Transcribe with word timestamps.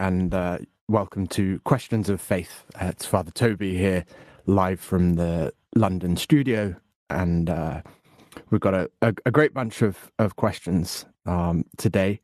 and 0.00 0.34
uh, 0.34 0.56
welcome 0.88 1.26
to 1.26 1.60
Questions 1.60 2.08
of 2.08 2.22
Faith. 2.22 2.64
Uh, 2.74 2.86
it's 2.86 3.04
Father 3.04 3.30
Toby 3.30 3.76
here, 3.76 4.06
live 4.46 4.80
from 4.80 5.14
the 5.16 5.52
London 5.76 6.16
studio, 6.16 6.74
and 7.10 7.50
uh, 7.50 7.82
we've 8.48 8.62
got 8.62 8.72
a, 8.72 8.90
a, 9.02 9.14
a, 9.26 9.30
great 9.30 9.52
bunch 9.52 9.82
of, 9.82 10.10
of 10.18 10.36
questions 10.36 11.04
um, 11.26 11.66
today. 11.76 12.18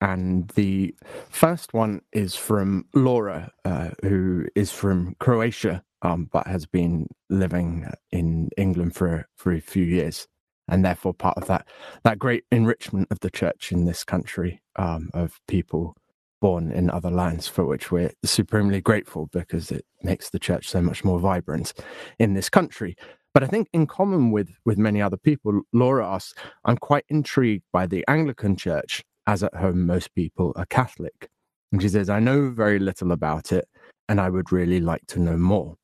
And 0.00 0.48
the 0.56 0.96
first 1.30 1.72
one 1.72 2.00
is 2.12 2.34
from 2.34 2.86
Laura, 2.92 3.52
uh, 3.64 3.90
who 4.02 4.46
is 4.56 4.72
from 4.72 5.14
Croatia, 5.20 5.84
um, 6.02 6.28
but 6.32 6.48
has 6.48 6.66
been 6.66 7.06
living 7.30 7.88
in 8.10 8.48
England 8.56 8.96
for, 8.96 9.28
for 9.36 9.52
a 9.52 9.60
few 9.60 9.84
years 9.84 10.26
and 10.68 10.84
therefore 10.84 11.12
part 11.12 11.36
of 11.36 11.46
that 11.48 11.66
that 12.04 12.20
great 12.20 12.44
enrichment 12.52 13.08
of 13.10 13.18
the 13.18 13.30
church 13.30 13.72
in 13.72 13.84
this 13.84 14.04
country 14.04 14.62
um, 14.76 15.10
of 15.12 15.40
people 15.48 15.96
born 16.42 16.72
in 16.72 16.90
other 16.90 17.10
lands 17.10 17.46
for 17.46 17.64
which 17.64 17.92
we're 17.92 18.10
supremely 18.24 18.80
grateful 18.80 19.28
because 19.32 19.70
it 19.70 19.86
makes 20.02 20.28
the 20.28 20.40
church 20.40 20.68
so 20.68 20.82
much 20.82 21.04
more 21.04 21.20
vibrant 21.20 21.72
in 22.18 22.34
this 22.34 22.50
country. 22.50 22.96
But 23.32 23.44
i 23.44 23.46
think 23.46 23.68
in 23.72 23.86
common 23.86 24.32
with 24.32 24.50
with 24.66 24.76
many 24.76 25.00
other 25.00 25.16
people 25.16 25.62
laura 25.72 26.06
asks 26.06 26.34
i'm 26.66 26.76
quite 26.76 27.04
intrigued 27.08 27.64
by 27.72 27.86
the 27.86 28.04
anglican 28.08 28.56
church 28.56 29.02
as 29.26 29.42
at 29.42 29.54
home 29.54 29.86
most 29.86 30.14
people 30.14 30.52
are 30.56 30.66
catholic. 30.66 31.30
And 31.70 31.80
she 31.80 31.88
says 31.88 32.10
i 32.10 32.18
know 32.18 32.50
very 32.50 32.80
little 32.80 33.12
about 33.12 33.52
it 33.52 33.66
and 34.08 34.20
i 34.20 34.28
would 34.28 34.50
really 34.50 34.80
like 34.80 35.06
to 35.12 35.20
know 35.20 35.36
more. 35.36 35.76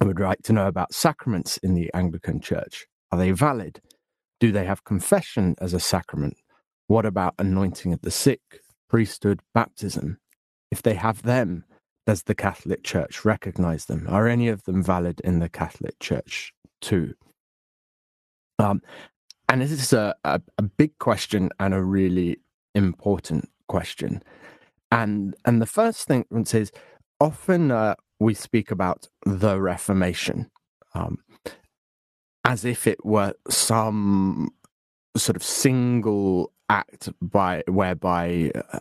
I 0.00 0.04
would 0.04 0.20
like 0.20 0.42
to 0.42 0.52
know 0.52 0.66
about 0.66 0.92
sacraments 0.92 1.56
in 1.58 1.72
the 1.74 1.90
anglican 1.94 2.40
church. 2.40 2.86
Are 3.10 3.18
they 3.18 3.30
valid? 3.30 3.80
Do 4.40 4.52
they 4.52 4.66
have 4.66 4.84
confession 4.84 5.54
as 5.58 5.72
a 5.72 5.80
sacrament? 5.80 6.36
What 6.86 7.06
about 7.06 7.34
anointing 7.38 7.94
of 7.94 8.02
the 8.02 8.10
sick, 8.10 8.60
priesthood, 8.94 9.40
baptism? 9.52 10.18
If 10.70 10.80
they 10.80 10.94
have 10.94 11.22
them, 11.22 11.64
does 12.06 12.22
the 12.22 12.34
Catholic 12.36 12.84
Church 12.84 13.24
recognize 13.24 13.86
them? 13.86 14.06
Are 14.08 14.28
any 14.28 14.46
of 14.46 14.62
them 14.62 14.84
valid 14.84 15.20
in 15.24 15.40
the 15.40 15.48
Catholic 15.48 15.98
Church 15.98 16.54
too? 16.80 17.14
Um, 18.60 18.82
and 19.48 19.60
this 19.60 19.72
is 19.72 19.92
a, 19.92 20.14
a, 20.22 20.40
a 20.58 20.62
big 20.62 20.96
question 20.98 21.50
and 21.58 21.74
a 21.74 21.82
really 21.82 22.38
important 22.76 23.50
question. 23.66 24.22
And 24.92 25.34
and 25.44 25.60
the 25.60 25.66
first 25.66 26.06
thing 26.06 26.24
is 26.30 26.70
often 27.18 27.72
uh, 27.72 27.96
we 28.20 28.32
speak 28.32 28.70
about 28.70 29.08
the 29.26 29.60
Reformation. 29.60 30.52
Um, 30.94 31.18
as 32.44 32.64
if 32.64 32.86
it 32.86 33.04
were 33.04 33.34
some 33.50 34.50
sort 35.16 35.34
of 35.34 35.42
single 35.42 36.53
act 36.68 37.10
by 37.20 37.62
whereby 37.68 38.50
uh, 38.72 38.78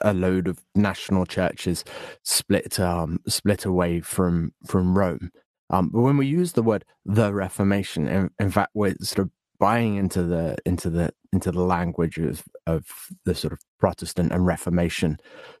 a 0.00 0.14
load 0.14 0.48
of 0.48 0.64
national 0.74 1.26
churches 1.26 1.84
split 2.22 2.80
um, 2.80 3.20
split 3.26 3.64
away 3.64 4.00
from 4.00 4.52
from 4.66 4.96
Rome. 4.96 5.30
Um, 5.70 5.88
but 5.88 6.02
when 6.02 6.16
we 6.16 6.26
use 6.26 6.52
the 6.52 6.62
word 6.62 6.84
the 7.04 7.32
Reformation, 7.32 8.06
in, 8.06 8.30
in, 8.38 8.50
fact, 8.50 8.70
we're 8.74 8.94
sort 9.00 9.26
of 9.26 9.30
buying 9.58 9.96
into 9.96 10.22
the 10.22 10.56
into 10.64 10.90
the 10.90 11.12
into 11.32 11.50
the 11.50 11.62
language 11.62 12.18
of 12.18 12.44
of 12.66 12.86
the 13.24 13.34
sort 13.34 13.52
of 13.52 13.60
Protestant 13.78 14.32
and 14.32 14.46
Reformation 14.46 15.18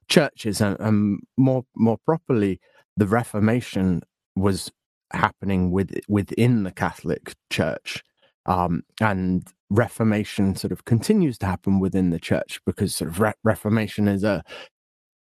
churches, 0.08 0.60
and, 0.60 0.76
and 0.80 1.20
more 1.36 1.64
more 1.74 1.98
properly, 2.04 2.60
the 2.96 3.06
Reformation 3.06 4.02
was 4.36 4.70
happening 5.12 5.70
with, 5.70 5.98
within 6.08 6.64
the 6.64 6.72
Catholic 6.72 7.34
Church. 7.50 8.02
Um, 8.46 8.82
and 9.00 9.48
Reformation 9.70 10.56
sort 10.56 10.72
of 10.72 10.84
continues 10.84 11.38
to 11.38 11.46
happen 11.46 11.80
within 11.80 12.10
the 12.10 12.20
church 12.20 12.60
because 12.66 12.94
sort 12.94 13.10
of 13.10 13.20
re- 13.20 13.32
Reformation 13.44 14.08
is 14.08 14.24
a 14.24 14.44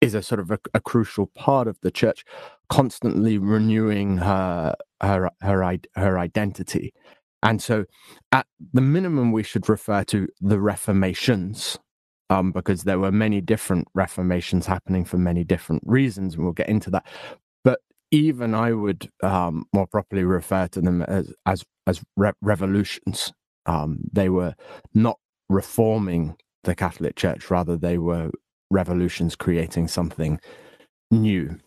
is 0.01 0.15
a 0.15 0.23
sort 0.23 0.41
of 0.41 0.51
a, 0.51 0.59
a, 0.75 0.81
crucial 0.81 1.29
part 1.29 1.69
of 1.69 1.79
the 1.83 1.91
church, 1.91 2.25
constantly 2.69 3.39
renewing 3.39 4.19
her 4.19 4.75
her 5.01 5.31
her 5.43 5.79
her 5.97 6.19
identity. 6.19 6.93
And 7.43 7.63
so, 7.63 7.87
at 8.33 8.47
the 8.73 8.81
minimum, 8.81 9.33
we 9.33 9.43
should 9.45 9.69
refer 9.69 10.05
to 10.05 10.29
the 10.41 10.61
Reformations, 10.61 11.79
um, 12.31 12.53
because 12.53 12.85
there 12.85 12.99
were 12.99 13.13
many 13.13 13.41
different 13.41 13.89
Reformations 13.95 14.67
happening 14.67 15.05
for 15.05 15.19
many 15.19 15.45
different 15.45 15.83
reasons, 15.87 16.35
and 16.35 16.45
we'll 16.45 16.53
get 16.53 16.69
into 16.69 16.91
that 16.91 17.07
But 17.65 17.81
even 18.11 18.55
I 18.55 18.73
would 18.73 19.11
um, 19.23 19.67
more 19.75 19.87
properly 19.87 20.25
refer 20.25 20.69
to 20.69 20.81
them 20.81 21.03
as 21.03 21.33
as 21.47 21.65
as 21.87 22.03
re- 22.17 22.33
revolutions. 22.43 23.33
Um, 23.67 24.01
they 24.13 24.29
were 24.29 24.55
not 24.95 25.19
reforming 25.49 26.37
the 26.65 26.75
Catholic 26.75 27.17
Church; 27.17 27.51
rather, 27.51 27.77
they 27.77 27.99
were 27.99 28.31
revolutions 28.71 29.37
creating 29.37 29.89
something 29.89 30.41
new. 31.11 31.59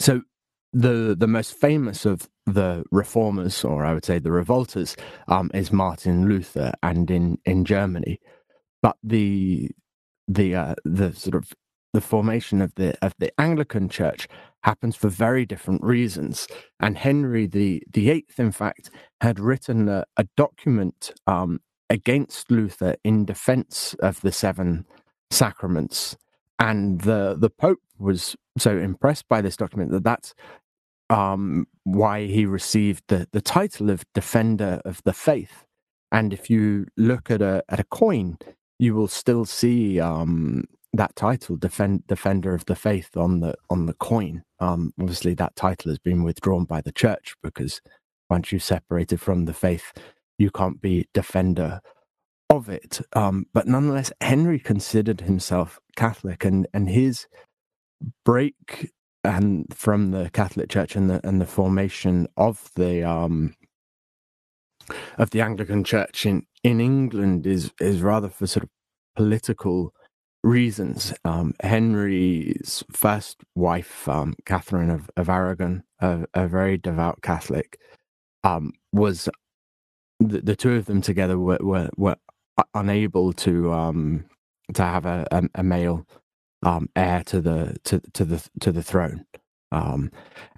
So, 0.00 0.22
the 0.72 1.16
the 1.18 1.28
most 1.28 1.54
famous 1.54 2.04
of 2.04 2.28
the 2.46 2.84
reformers, 2.90 3.64
or 3.64 3.84
I 3.84 3.94
would 3.94 4.04
say 4.04 4.18
the 4.18 4.32
revolters, 4.32 4.96
um, 5.28 5.50
is 5.54 5.72
Martin 5.72 6.28
Luther, 6.28 6.72
and 6.82 7.10
in 7.10 7.38
in 7.44 7.64
Germany. 7.64 8.20
But 8.82 8.96
the 9.02 9.70
the 10.28 10.54
uh, 10.54 10.74
the 10.84 11.12
sort 11.14 11.34
of 11.34 11.52
the 11.92 12.00
formation 12.00 12.60
of 12.60 12.74
the 12.76 12.96
of 13.04 13.14
the 13.18 13.32
Anglican 13.40 13.88
Church 13.88 14.28
happens 14.66 14.96
for 14.96 15.08
very 15.08 15.46
different 15.46 15.82
reasons. 15.82 16.46
And 16.80 16.98
Henry 16.98 17.46
the 17.46 17.82
the 17.90 18.10
Eighth, 18.10 18.38
in 18.38 18.52
fact, 18.52 18.90
had 19.20 19.40
written 19.40 19.88
a, 19.88 20.04
a 20.16 20.24
document 20.36 21.14
um, 21.26 21.60
against 21.88 22.50
Luther 22.50 22.96
in 23.04 23.24
defense 23.24 23.94
of 24.00 24.20
the 24.20 24.32
seven 24.32 24.84
sacraments. 25.30 26.16
And 26.58 27.00
the 27.02 27.36
the 27.38 27.50
Pope 27.50 27.84
was 27.98 28.36
so 28.58 28.76
impressed 28.76 29.28
by 29.28 29.40
this 29.40 29.56
document 29.56 29.92
that 29.92 30.04
that's 30.04 30.34
um, 31.08 31.66
why 31.84 32.26
he 32.26 32.44
received 32.44 33.04
the, 33.08 33.28
the 33.32 33.40
title 33.40 33.88
of 33.90 34.04
Defender 34.14 34.80
of 34.84 35.00
the 35.04 35.12
Faith. 35.12 35.64
And 36.10 36.32
if 36.32 36.50
you 36.50 36.86
look 36.96 37.30
at 37.30 37.40
a 37.40 37.62
at 37.68 37.80
a 37.80 37.84
coin, 37.84 38.38
you 38.78 38.94
will 38.96 39.08
still 39.08 39.44
see 39.44 40.00
um, 40.00 40.64
that 40.96 41.16
title, 41.16 41.56
defend, 41.56 42.06
defender 42.06 42.54
of 42.54 42.64
the 42.66 42.76
faith, 42.76 43.16
on 43.16 43.40
the 43.40 43.54
on 43.70 43.86
the 43.86 43.94
coin. 43.94 44.42
Um, 44.60 44.92
obviously, 45.00 45.34
that 45.34 45.56
title 45.56 45.90
has 45.90 45.98
been 45.98 46.22
withdrawn 46.22 46.64
by 46.64 46.80
the 46.80 46.92
church 46.92 47.34
because 47.42 47.80
once 48.28 48.52
you've 48.52 48.62
separated 48.62 49.20
from 49.20 49.44
the 49.44 49.54
faith, 49.54 49.92
you 50.38 50.50
can't 50.50 50.80
be 50.80 51.08
defender 51.14 51.80
of 52.50 52.68
it. 52.68 53.00
Um, 53.12 53.46
but 53.52 53.66
nonetheless, 53.66 54.12
Henry 54.20 54.58
considered 54.58 55.22
himself 55.22 55.80
Catholic, 55.96 56.44
and 56.44 56.66
and 56.72 56.88
his 56.88 57.26
break 58.24 58.92
and 59.24 59.66
from 59.74 60.12
the 60.12 60.30
Catholic 60.32 60.68
Church 60.68 60.96
and 60.96 61.10
the 61.10 61.26
and 61.26 61.40
the 61.40 61.46
formation 61.46 62.28
of 62.36 62.70
the 62.76 63.02
um, 63.02 63.54
of 65.18 65.30
the 65.30 65.40
Anglican 65.40 65.84
Church 65.84 66.26
in 66.26 66.46
in 66.62 66.80
England 66.80 67.46
is 67.46 67.72
is 67.80 68.02
rather 68.02 68.28
for 68.28 68.46
sort 68.46 68.64
of 68.64 68.70
political 69.16 69.92
reasons. 70.46 71.12
Um, 71.24 71.54
Henry's 71.60 72.84
first 72.90 73.38
wife, 73.54 74.08
um, 74.08 74.34
Catherine 74.44 74.90
of, 74.90 75.10
of 75.16 75.28
Aragon, 75.28 75.82
a, 76.00 76.24
a, 76.34 76.46
very 76.46 76.78
devout 76.78 77.20
Catholic, 77.20 77.78
um, 78.44 78.72
was 78.92 79.28
the, 80.20 80.40
the, 80.40 80.56
two 80.56 80.74
of 80.74 80.86
them 80.86 81.02
together 81.02 81.38
were 81.38 81.58
were, 81.60 81.90
were 81.96 82.16
unable 82.74 83.32
to 83.32 83.72
um, 83.72 84.24
to 84.72 84.82
have 84.82 85.04
a, 85.04 85.26
a, 85.32 85.42
a 85.56 85.62
male 85.62 86.06
um, 86.62 86.88
heir 86.94 87.22
to 87.24 87.40
the 87.40 87.76
to, 87.84 88.00
to 88.14 88.24
the 88.24 88.48
to 88.60 88.72
the 88.72 88.82
throne, 88.82 89.26
um, 89.72 90.10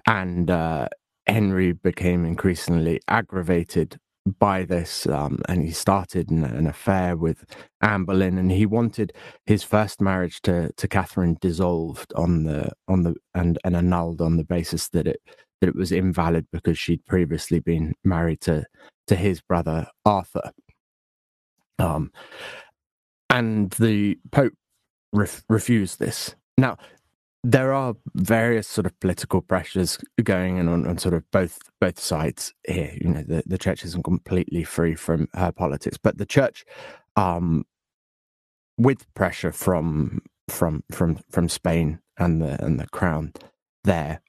and 0.07 0.51
uh, 0.51 0.87
Henry 1.27 1.73
became 1.73 2.25
increasingly 2.25 3.01
aggravated 3.07 3.99
by 4.37 4.63
this, 4.63 5.07
um, 5.07 5.39
and 5.47 5.63
he 5.63 5.71
started 5.71 6.29
an, 6.29 6.43
an, 6.43 6.67
affair 6.67 7.15
with 7.15 7.45
Anne 7.81 8.05
Boleyn, 8.05 8.37
and 8.37 8.51
he 8.51 8.65
wanted 8.65 9.13
his 9.45 9.63
first 9.63 10.01
marriage 10.01 10.41
to 10.41 10.71
to 10.73 10.87
Catherine 10.87 11.37
dissolved 11.41 12.13
on 12.15 12.43
the 12.43 12.71
on 12.87 13.03
the 13.03 13.15
and 13.33 13.57
and 13.63 13.75
annulled 13.75 14.21
on 14.21 14.37
the 14.37 14.43
basis 14.43 14.89
that 14.89 15.07
it 15.07 15.21
that 15.61 15.67
it 15.67 15.75
was 15.75 15.91
invalid 15.91 16.47
because 16.51 16.77
she'd 16.77 17.05
previously 17.05 17.59
been 17.59 17.93
married 18.03 18.41
to 18.41 18.65
to 19.07 19.15
his 19.15 19.41
brother 19.41 19.87
Arthur. 20.05 20.51
Um, 21.79 22.11
and 23.29 23.71
the 23.71 24.17
Pope 24.31 24.53
ref- 25.13 25.43
refused 25.49 25.99
this. 25.99 26.35
Now, 26.57 26.77
there 27.43 27.73
are 27.73 27.95
various 28.15 28.67
sort 28.67 28.85
of 28.85 28.99
political 28.99 29.41
pressures 29.41 29.97
going 30.23 30.59
on, 30.59 30.85
on 30.85 30.97
sort 30.97 31.13
of 31.13 31.23
both 31.31 31.59
both 31.79 31.99
sides 31.99 32.53
here. 32.67 32.97
You 32.99 33.09
know, 33.09 33.23
the, 33.23 33.43
the 33.45 33.57
church 33.57 33.85
isn't 33.85 34.03
completely 34.03 34.63
free 34.63 34.95
from 34.95 35.27
her 35.33 35.51
politics, 35.51 35.97
but 35.97 36.17
the 36.17 36.25
church, 36.25 36.65
um, 37.15 37.65
with 38.77 39.11
pressure 39.13 39.51
from 39.51 40.21
from 40.49 40.83
from 40.91 41.19
from 41.29 41.47
Spain 41.47 41.99
and 42.17 42.41
the 42.41 42.63
and 42.63 42.79
the 42.79 42.87
crown 42.87 43.33
there, 43.83 44.21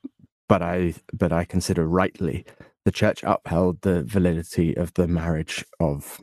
but 0.49 0.63
I 0.63 0.95
but 1.13 1.33
I 1.33 1.45
consider 1.45 1.89
rightly 1.89 2.45
the 2.85 2.93
church 2.93 3.23
upheld 3.25 3.83
the 3.83 4.03
validity 4.05 4.77
of 4.77 4.95
the 4.95 5.09
marriage 5.09 5.65
of 5.81 6.21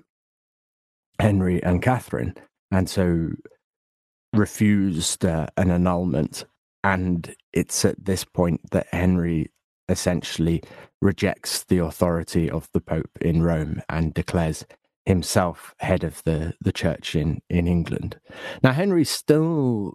Henry 1.20 1.62
and 1.62 1.82
Catherine, 1.82 2.34
and 2.72 2.90
so 2.90 3.32
refused 4.34 5.26
uh, 5.26 5.48
an 5.58 5.70
annulment. 5.70 6.46
And 6.84 7.36
it's 7.54 7.84
at 7.86 8.06
this 8.06 8.24
point 8.24 8.62
that 8.72 8.88
Henry 8.92 9.52
essentially 9.90 10.62
rejects 11.02 11.64
the 11.64 11.80
authority 11.80 12.50
of 12.50 12.70
the 12.74 12.82
Pope 12.82 13.18
in 13.22 13.42
Rome 13.42 13.82
and 13.90 14.14
declares 14.14 14.66
himself 15.06 15.74
head 15.80 16.04
of 16.04 16.22
the, 16.24 16.54
the 16.60 16.72
church 16.74 17.16
in, 17.16 17.42
in 17.50 17.68
England. 17.68 18.20
Now, 18.62 18.74
Henry 18.74 19.06
still 19.06 19.94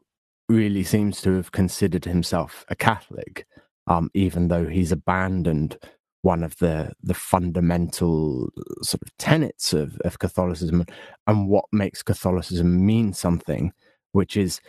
really 0.48 0.82
seems 0.82 1.20
to 1.22 1.32
have 1.34 1.52
considered 1.52 2.04
himself 2.04 2.64
a 2.68 2.74
Catholic, 2.74 3.46
um, 3.86 4.10
even 4.14 4.48
though 4.48 4.66
he's 4.66 4.92
abandoned 4.92 5.78
one 6.22 6.44
of 6.44 6.56
the 6.58 6.92
the 7.02 7.14
fundamental 7.14 8.48
sort 8.80 9.02
of 9.02 9.16
tenets 9.18 9.72
of, 9.72 9.98
of 10.04 10.20
Catholicism 10.20 10.86
and 11.26 11.48
what 11.48 11.64
makes 11.72 12.02
Catholicism 12.02 12.86
mean 12.86 13.12
something, 13.12 13.72
which 14.12 14.36
is 14.36 14.60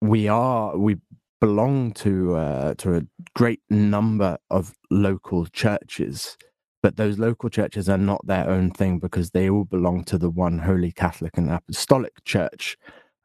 we 0.00 0.28
are 0.28 0.76
we 0.76 0.96
belong 1.40 1.92
to 1.92 2.36
uh, 2.36 2.74
to 2.74 2.96
a 2.96 3.02
great 3.34 3.60
number 3.70 4.38
of 4.50 4.74
local 4.90 5.46
churches, 5.46 6.36
but 6.82 6.96
those 6.96 7.18
local 7.18 7.48
churches 7.48 7.88
are 7.88 7.98
not 7.98 8.26
their 8.26 8.48
own 8.48 8.70
thing 8.70 8.98
because 8.98 9.30
they 9.30 9.48
all 9.48 9.64
belong 9.64 10.04
to 10.04 10.18
the 10.18 10.30
one 10.30 10.58
Holy 10.58 10.92
Catholic 10.92 11.36
and 11.36 11.50
Apostolic 11.50 12.24
Church, 12.24 12.76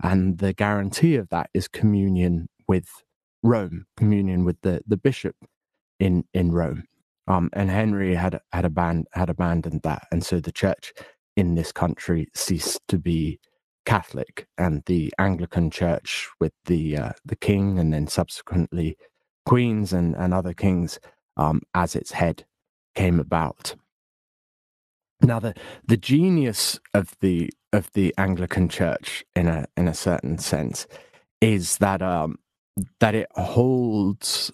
and 0.03 0.38
the 0.39 0.53
guarantee 0.53 1.15
of 1.15 1.29
that 1.29 1.50
is 1.53 1.68
communion 1.68 2.47
with 2.68 2.88
Rome, 3.44 3.85
communion 3.97 4.45
with 4.45 4.62
the 4.62 4.81
the 4.88 4.97
bishop 4.97 5.35
in 6.00 6.25
in 6.33 6.51
Rome. 6.51 6.85
Um, 7.27 7.50
and 7.53 7.69
Henry 7.69 8.15
had 8.15 8.39
had 8.51 8.65
abandoned 8.65 9.07
had 9.13 9.29
abandoned 9.29 9.81
that, 9.83 10.07
and 10.12 10.24
so 10.25 10.39
the 10.39 10.51
church 10.51 10.94
in 11.38 11.56
this 11.56 11.71
country 11.71 12.27
ceased 12.35 12.81
to 12.89 12.97
be 12.97 13.39
Catholic, 13.86 14.48
and 14.57 14.83
the 14.86 15.13
Anglican 15.18 15.72
Church 15.72 16.30
with 16.39 16.54
the 16.66 16.98
uh, 16.98 17.12
the 17.25 17.36
king, 17.36 17.80
and 17.80 17.94
then 17.94 18.07
subsequently 18.07 18.98
queens 19.45 19.92
and, 19.94 20.16
and 20.16 20.33
other 20.33 20.54
kings 20.54 21.00
um, 21.38 21.62
as 21.74 21.95
its 21.95 22.12
head 22.12 22.45
came 22.95 23.19
about. 23.19 23.75
Now, 25.22 25.39
the 25.39 25.54
the 25.86 25.98
genius 25.98 26.80
of 26.94 27.16
the 27.22 27.51
of 27.74 27.92
the 27.94 28.13
Anglican 28.18 28.69
Church, 28.69 29.24
in 29.36 29.48
a 29.48 29.68
in 29.78 29.88
a 29.88 29.94
certain 29.94 30.38
sense, 30.38 30.88
is 31.39 31.77
that 31.77 32.01
um, 32.01 32.38
that 33.00 33.16
it 33.16 33.27
holds 33.31 34.51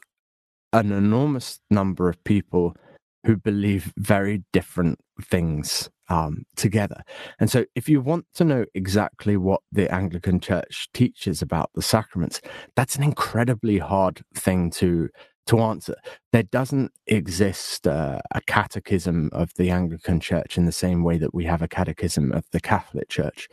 an 0.73 0.91
enormous 0.91 1.59
number 1.69 2.09
of 2.09 2.23
people 2.23 2.75
who 3.25 3.35
believe 3.35 3.93
very 3.97 4.43
different 4.53 4.99
things 5.21 5.89
um, 6.09 6.43
together. 6.55 7.03
And 7.39 7.49
so, 7.49 7.65
if 7.75 7.89
you 7.89 8.01
want 8.01 8.25
to 8.35 8.43
know 8.43 8.65
exactly 8.73 9.37
what 9.37 9.61
the 9.71 9.91
Anglican 9.93 10.39
Church 10.39 10.87
teaches 10.93 11.41
about 11.41 11.71
the 11.75 11.81
sacraments, 11.81 12.41
that's 12.75 12.95
an 12.95 13.03
incredibly 13.03 13.79
hard 13.79 14.23
thing 14.33 14.69
to 14.71 15.09
to 15.47 15.59
answer. 15.59 15.95
There 16.33 16.43
doesn't 16.43 16.91
exist 17.07 17.87
uh, 17.87 18.19
a 18.33 18.41
catechism 18.41 19.29
of 19.31 19.53
the 19.55 19.69
Anglican 19.71 20.19
Church 20.19 20.57
in 20.57 20.65
the 20.65 20.71
same 20.71 21.03
way 21.03 21.17
that 21.17 21.33
we 21.33 21.45
have 21.45 21.61
a 21.61 21.67
catechism 21.67 22.31
of 22.31 22.45
the 22.51 22.59
Catholic 22.59 23.09
Church. 23.09 23.47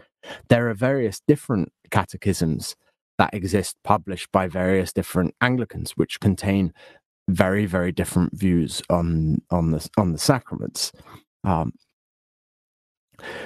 There 0.49 0.69
are 0.69 0.75
various 0.75 1.21
different 1.27 1.73
catechisms 1.91 2.77
that 3.19 3.33
exist 3.33 3.77
published 3.85 4.33
by 4.33 4.49
various 4.49 4.93
different 4.93 5.35
Anglicans, 5.41 5.93
which 5.93 6.21
contain 6.21 6.73
very 7.29 7.67
very 7.67 7.93
different 7.93 8.37
views 8.37 8.83
on 8.91 9.41
on 9.51 9.71
the 9.71 9.89
on 9.97 10.13
the 10.13 10.19
sacraments. 10.19 10.93
Um, 11.43 11.73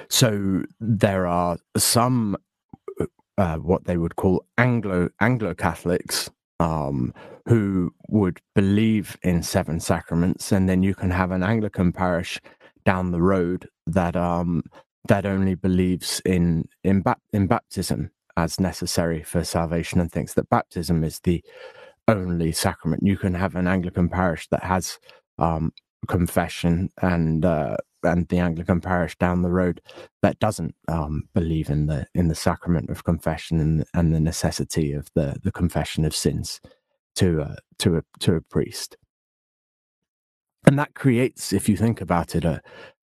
so 0.09 0.63
there 0.81 1.27
are 1.27 1.59
some 1.77 2.37
uh, 3.37 3.57
what 3.57 3.85
they 3.85 3.97
would 3.97 4.17
call 4.17 4.45
Anglo 4.57 5.11
Anglo 5.21 5.55
Catholics 5.55 6.31
um, 6.61 7.15
who 7.47 7.93
would 8.09 8.41
believe 8.55 9.17
in 9.23 9.43
seven 9.43 9.81
sacraments, 9.81 10.53
and 10.53 10.69
then 10.69 10.83
you 10.83 10.95
can 10.95 11.11
have 11.11 11.31
an 11.31 11.43
Anglican 11.43 11.93
parish 11.93 12.41
down 12.85 13.11
the 13.11 13.23
road 13.23 13.69
that 13.87 14.17
um, 14.17 14.63
that 15.07 15.25
only 15.25 15.55
believes 15.55 16.21
in 16.25 16.69
in, 16.83 17.03
ba- 17.03 17.17
in 17.33 17.47
baptism 17.47 18.11
as 18.37 18.61
necessary 18.61 19.23
for 19.23 19.43
salvation 19.45 20.01
and 20.01 20.13
thinks 20.13 20.35
that 20.35 20.49
baptism 20.49 21.03
is 21.03 21.21
the 21.21 21.43
only 22.09 22.53
sacrament. 22.53 23.03
You 23.05 23.17
can 23.17 23.35
have 23.35 23.55
an 23.55 23.69
Anglican 23.69 24.09
parish 24.09 24.49
that 24.49 24.65
has 24.65 24.99
um, 25.39 25.73
confession 26.09 26.91
and 27.03 27.45
uh, 27.45 27.77
and 28.03 28.29
the 28.29 28.39
Anglican 28.39 28.81
parish 28.81 29.17
down 29.19 29.43
the 29.43 29.51
road 29.51 29.81
that 30.23 30.39
doesn't 30.39 30.75
um, 30.89 31.29
believe 31.35 31.69
in 31.69 31.87
the 31.87 32.07
in 32.15 32.29
the 32.29 32.35
sacrament 32.35 32.91
of 32.91 33.05
confession 33.05 33.61
and 33.61 33.85
and 33.95 34.15
the 34.15 34.21
necessity 34.21 34.93
of 34.93 35.09
the 35.15 35.37
the 35.43 35.53
confession 35.53 36.05
of 36.05 36.15
sins 36.15 36.61
to 37.17 37.43
uh, 37.43 37.57
to 37.79 37.97
a 37.99 38.03
to 38.21 38.35
a 38.35 38.41
priest. 38.41 38.97
And 40.67 40.79
that 40.79 40.95
creates, 40.95 41.53
if 41.53 41.69
you 41.69 41.77
think 41.77 42.01
about 42.01 42.35
it, 42.35 42.45
a 42.45 42.61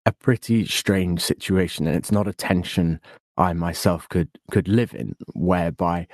a 0.05 0.11
pretty 0.11 0.65
strange 0.65 1.21
situation, 1.21 1.87
and 1.87 1.95
it's 1.95 2.11
not 2.11 2.27
a 2.27 2.33
tension 2.33 2.99
I 3.37 3.53
myself 3.53 4.07
could 4.09 4.29
could 4.51 4.67
live 4.67 4.93
in, 4.93 5.15
whereby 5.33 6.07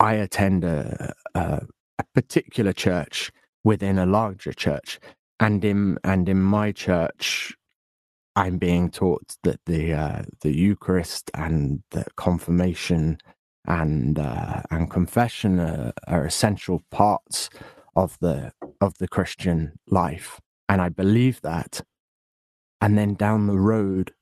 I 0.00 0.14
attend 0.14 0.64
a, 0.64 1.14
a, 1.34 1.62
a 1.98 2.04
particular 2.14 2.72
church 2.72 3.30
within 3.62 3.98
a 3.98 4.06
larger 4.06 4.52
church. 4.52 5.00
And 5.40 5.64
in 5.64 5.98
and 6.04 6.28
in 6.28 6.42
my 6.42 6.72
church, 6.72 7.54
I'm 8.36 8.58
being 8.58 8.90
taught 8.90 9.36
that 9.42 9.60
the 9.66 9.92
uh, 9.92 10.22
the 10.40 10.56
Eucharist 10.56 11.30
and 11.34 11.82
the 11.90 12.04
confirmation 12.16 13.18
and 13.66 14.18
uh, 14.18 14.62
and 14.70 14.90
confession 14.90 15.58
are, 15.58 15.92
are, 16.06 16.24
essential 16.24 16.82
parts 16.90 17.48
of 17.96 18.18
the 18.20 18.52
of 18.80 18.98
the 18.98 19.08
Christian 19.08 19.72
life, 19.88 20.40
and 20.68 20.80
I 20.80 20.88
believe 20.88 21.40
that. 21.42 21.82
And 22.80 22.98
then 22.98 23.14
down 23.14 23.46
the 23.46 23.58
road, 23.58 24.12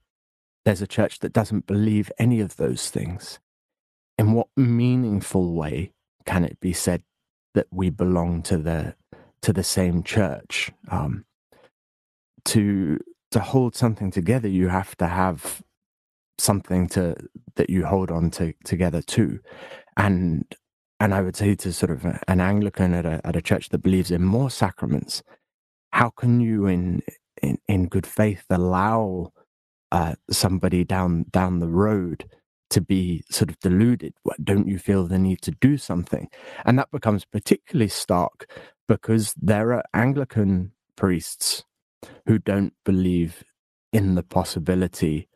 there's 0.64 0.82
a 0.82 0.86
church 0.86 1.18
that 1.20 1.32
doesn't 1.32 1.66
believe 1.66 2.12
any 2.18 2.40
of 2.40 2.56
those 2.56 2.90
things. 2.90 3.40
In 4.18 4.34
what 4.34 4.48
meaningful 4.56 5.52
way 5.52 5.92
can 6.26 6.44
it 6.44 6.60
be 6.60 6.72
said 6.72 7.02
that 7.54 7.66
we 7.70 7.90
belong 7.90 8.42
to 8.44 8.58
the 8.58 8.94
to 9.42 9.52
the 9.52 9.64
same 9.64 10.02
church. 10.02 10.72
Um, 10.90 11.24
to 12.46 12.98
to 13.30 13.40
hold 13.40 13.74
something 13.76 14.10
together, 14.10 14.48
you 14.48 14.68
have 14.68 14.96
to 14.98 15.06
have 15.08 15.62
something 16.38 16.88
to 16.88 17.16
that 17.56 17.70
you 17.70 17.86
hold 17.86 18.10
on 18.10 18.30
to 18.32 18.54
together 18.64 19.02
too, 19.02 19.40
and 19.96 20.44
and 21.00 21.14
I 21.14 21.22
would 21.22 21.36
say 21.36 21.54
to 21.56 21.72
sort 21.72 21.90
of 21.90 22.04
an 22.04 22.40
Anglican 22.40 22.94
at 22.94 23.06
a 23.06 23.20
at 23.24 23.36
a 23.36 23.42
church 23.42 23.70
that 23.70 23.78
believes 23.82 24.10
in 24.10 24.22
more 24.22 24.50
sacraments, 24.50 25.22
how 25.92 26.10
can 26.10 26.40
you 26.40 26.66
in 26.66 27.02
in, 27.42 27.58
in 27.68 27.88
good 27.88 28.06
faith 28.06 28.44
allow 28.50 29.32
uh, 29.92 30.14
somebody 30.30 30.84
down 30.84 31.26
down 31.30 31.60
the 31.60 31.68
road 31.68 32.24
to 32.72 32.80
be 32.80 33.22
sort 33.30 33.50
of 33.50 33.58
deluded? 33.60 34.14
Don't 34.42 34.68
you 34.68 34.78
feel 34.78 35.06
the 35.06 35.18
need 35.18 35.42
to 35.42 35.52
do 35.52 35.78
something? 35.78 36.28
And 36.64 36.78
that 36.78 36.90
becomes 36.90 37.24
particularly 37.24 37.88
stark 37.88 38.50
because 38.88 39.34
there 39.40 39.72
are 39.72 39.84
Anglican 39.94 40.72
priests 40.96 41.64
who 42.26 42.38
don't 42.38 42.74
believe 42.84 43.44
in 43.92 44.14
the 44.14 44.22
possibility 44.22 45.28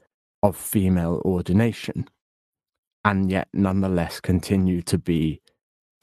of 0.43 0.57
female 0.57 1.23
ordination 1.25 2.07
and 3.05 3.31
yet 3.31 3.49
nonetheless 3.53 4.21
continue 4.21 4.83
to 4.83 4.99
be 4.99 5.41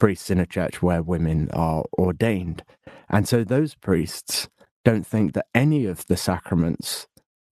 priests 0.00 0.30
in 0.30 0.40
a 0.40 0.46
church 0.46 0.82
where 0.82 1.02
women 1.02 1.50
are 1.52 1.84
ordained. 1.98 2.64
And 3.10 3.28
so 3.28 3.44
those 3.44 3.74
priests 3.74 4.48
don't 4.84 5.06
think 5.06 5.34
that 5.34 5.46
any 5.54 5.84
of 5.84 6.06
the 6.06 6.16
sacraments 6.16 7.06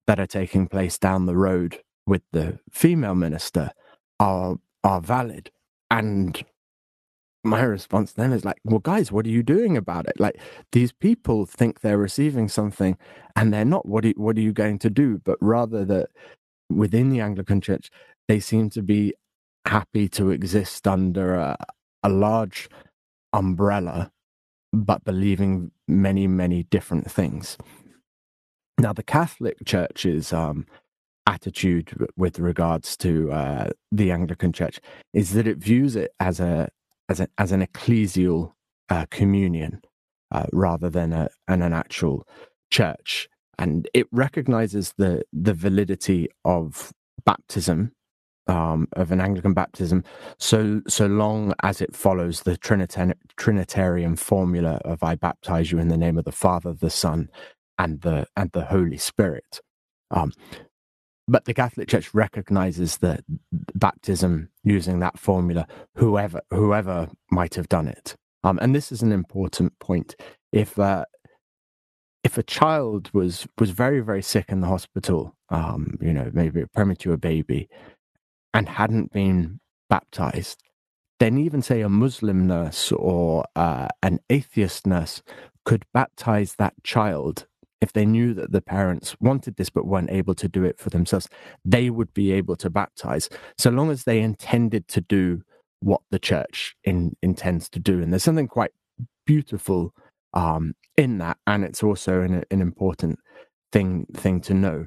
that 0.06 0.18
are 0.18 0.26
taking 0.26 0.68
place 0.68 0.98
down 0.98 1.26
the 1.26 1.36
road 1.36 1.80
with 2.06 2.23
the 2.32 2.59
female 2.71 3.14
minister 3.14 3.71
are 4.18 4.56
are 4.85 5.00
valid. 5.00 5.50
And 5.90 6.42
my 7.44 7.62
response 7.62 8.12
then 8.12 8.32
is 8.32 8.44
like, 8.44 8.59
well, 8.64 8.78
guys, 8.78 9.11
what 9.11 9.26
are 9.26 9.30
you 9.30 9.42
doing 9.42 9.76
about 9.76 10.06
it? 10.06 10.18
Like 10.18 10.38
these 10.73 10.92
people 10.92 11.47
think 11.47 11.80
they're 11.80 11.99
receiving 11.99 12.49
something 12.49 12.97
and 13.37 13.52
they're 13.52 13.64
not. 13.64 13.87
What 13.87 14.04
are, 14.04 14.11
what 14.16 14.37
are 14.37 14.40
you 14.40 14.52
going 14.52 14.78
to 14.80 14.90
do? 14.90 15.21
But 15.25 15.38
rather 15.40 15.85
that 15.85 16.11
within 16.71 17.11
the 17.11 17.21
Anglican 17.21 17.61
Church, 17.61 17.90
they 18.28 18.40
seem 18.40 18.71
to 18.71 18.82
be 18.82 19.14
happy 19.66 20.09
to 20.09 20.30
exist 20.30 20.87
under 20.88 21.35
a, 21.35 21.56
a 22.02 22.09
large 22.09 22.68
umbrella, 23.32 24.11
but 24.73 25.04
believing 25.04 25.71
many, 25.88 26.26
many 26.26 26.64
different 26.64 27.11
things. 27.11 27.56
Now, 28.78 28.92
the 28.92 29.02
Catholic 29.02 29.64
Church 29.64 30.06
is 30.06 30.32
um, 30.32 30.66
attitude 31.26 32.09
with 32.17 32.38
regards 32.38 32.97
to 32.99 33.31
uh, 33.33 33.71
the 33.91 34.11
Anglican 34.11 34.52
Church 34.52 34.81
is 35.12 35.33
that 35.33 35.47
it 35.47 35.59
views 35.59 35.97
it 35.97 36.12
as 36.21 36.41
a 36.41 36.69
as 37.09 37.21
a, 37.21 37.29
as 37.38 37.52
an 37.52 37.64
ecclesial 37.64 38.52
uh, 38.88 39.07
communion 39.11 39.81
uh, 40.31 40.47
rather 40.52 40.88
than 40.88 41.12
a, 41.12 41.29
an, 41.49 41.62
an 41.62 41.73
actual 41.73 42.26
church, 42.71 43.29
and 43.59 43.88
it 43.95 44.07
recognizes 44.12 44.95
the 44.99 45.23
the 45.33 45.55
validity 45.55 46.29
of 46.45 46.93
baptism 47.25 47.93
um, 48.47 48.88
of 48.95 49.12
an 49.12 49.21
Anglican 49.21 49.55
baptism, 49.55 50.05
so 50.38 50.83
so 50.88 51.07
long 51.07 51.55
as 51.62 51.81
it 51.81 51.95
follows 51.95 52.43
the 52.43 52.57
Trinita- 52.57 53.14
Trinitarian 53.37 54.17
formula 54.17 54.81
of 54.85 55.02
"I 55.02 55.14
baptize 55.14 55.71
you 55.71 55.79
in 55.79 55.88
the 55.88 55.97
name 55.97 56.19
of 56.19 56.25
the 56.25 56.33
Father, 56.33 56.73
the 56.73 56.91
Son, 56.91 57.29
and 57.79 58.00
the 58.00 58.26
and 58.37 58.50
the 58.52 58.67
Holy 58.67 58.99
Spirit." 58.99 59.61
Um, 60.11 60.33
but 61.29 61.45
the 61.45 61.55
Catholic 61.55 61.88
Church 61.88 62.12
recognizes 62.14 62.99
that 62.99 63.25
baptism 63.75 64.49
using 64.64 65.00
that 65.00 65.19
formula, 65.19 65.67
whoever 65.97 66.41
whoever 66.50 67.09
might 67.31 67.55
have 67.55 67.69
done 67.69 67.88
it, 67.88 68.17
um, 68.45 68.59
and 68.61 68.75
this 68.75 68.93
is 68.93 69.02
an 69.02 69.12
important 69.12 69.79
point. 69.79 70.17
If 70.52 70.79
uh, 70.79 71.05
if 72.25 72.38
a 72.38 72.43
child 72.43 73.11
was 73.12 73.47
was 73.59 73.71
very 73.71 74.00
very 74.00 74.23
sick 74.23 74.47
in 74.49 74.61
the 74.61 74.69
hospital, 74.69 75.37
um, 75.49 75.97
you 76.00 76.12
know, 76.12 76.31
maybe 76.33 76.62
a 76.62 76.67
premature 76.67 77.17
baby, 77.17 77.69
and 78.52 78.69
hadn't 78.69 79.12
been 79.12 79.61
baptized, 79.88 80.62
then 81.21 81.38
even 81.38 81.62
say 81.62 81.81
a 81.83 81.88
Muslim 81.88 82.47
nurse 82.47 82.91
or 82.93 83.45
uh, 83.55 83.88
an 84.02 84.19
atheist 84.29 84.87
nurse 84.87 85.23
could 85.64 85.85
baptize 85.95 86.57
that 86.57 86.75
child 86.83 87.47
if 87.82 87.92
they 87.92 88.06
knew 88.06 88.32
that 88.32 88.52
the 88.52 88.62
parents 88.62 89.16
wanted 89.20 89.56
this 89.56 89.68
but 89.68 89.86
weren't 89.86 90.10
able 90.10 90.34
to 90.36 90.48
do 90.48 90.64
it 90.64 90.78
for 90.78 90.88
themselves. 90.88 91.28
They 91.64 91.90
would 91.90 92.14
be 92.14 92.32
able 92.32 92.56
to 92.56 92.70
baptize 92.70 93.28
so 93.58 93.70
long 93.70 93.90
as 93.90 94.04
they 94.04 94.20
intended 94.20 94.86
to 94.88 95.00
do 95.02 95.42
what 95.80 96.00
the 96.10 96.20
church 96.20 96.76
in, 96.84 97.16
intends 97.22 97.68
to 97.70 97.80
do. 97.80 98.00
And 98.00 98.12
there's 98.12 98.22
something 98.22 98.46
quite 98.46 98.70
beautiful 99.26 99.92
um, 100.32 100.74
in 100.96 101.18
that, 101.18 101.38
and 101.46 101.64
it's 101.64 101.82
also 101.82 102.22
an, 102.22 102.44
an 102.50 102.60
important 102.60 103.18
thing 103.72 104.06
thing 104.14 104.40
to 104.42 104.54
know. 104.54 104.86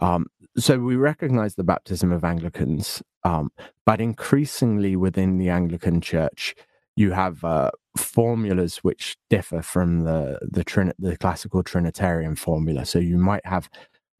Um, 0.00 0.26
so 0.56 0.78
we 0.78 0.96
recognize 0.96 1.54
the 1.54 1.64
baptism 1.64 2.12
of 2.12 2.24
Anglicans, 2.24 3.02
um, 3.24 3.50
but 3.86 4.00
increasingly 4.00 4.96
within 4.96 5.38
the 5.38 5.48
Anglican 5.48 6.00
Church, 6.00 6.54
you 6.94 7.12
have 7.12 7.42
uh, 7.42 7.70
formulas 7.98 8.78
which 8.78 9.16
differ 9.30 9.62
from 9.62 10.00
the 10.04 10.38
the, 10.42 10.64
Trin- 10.64 10.94
the 10.98 11.16
classical 11.16 11.62
Trinitarian 11.62 12.36
formula. 12.36 12.86
So 12.86 12.98
you 12.98 13.18
might 13.18 13.46
have, 13.46 13.68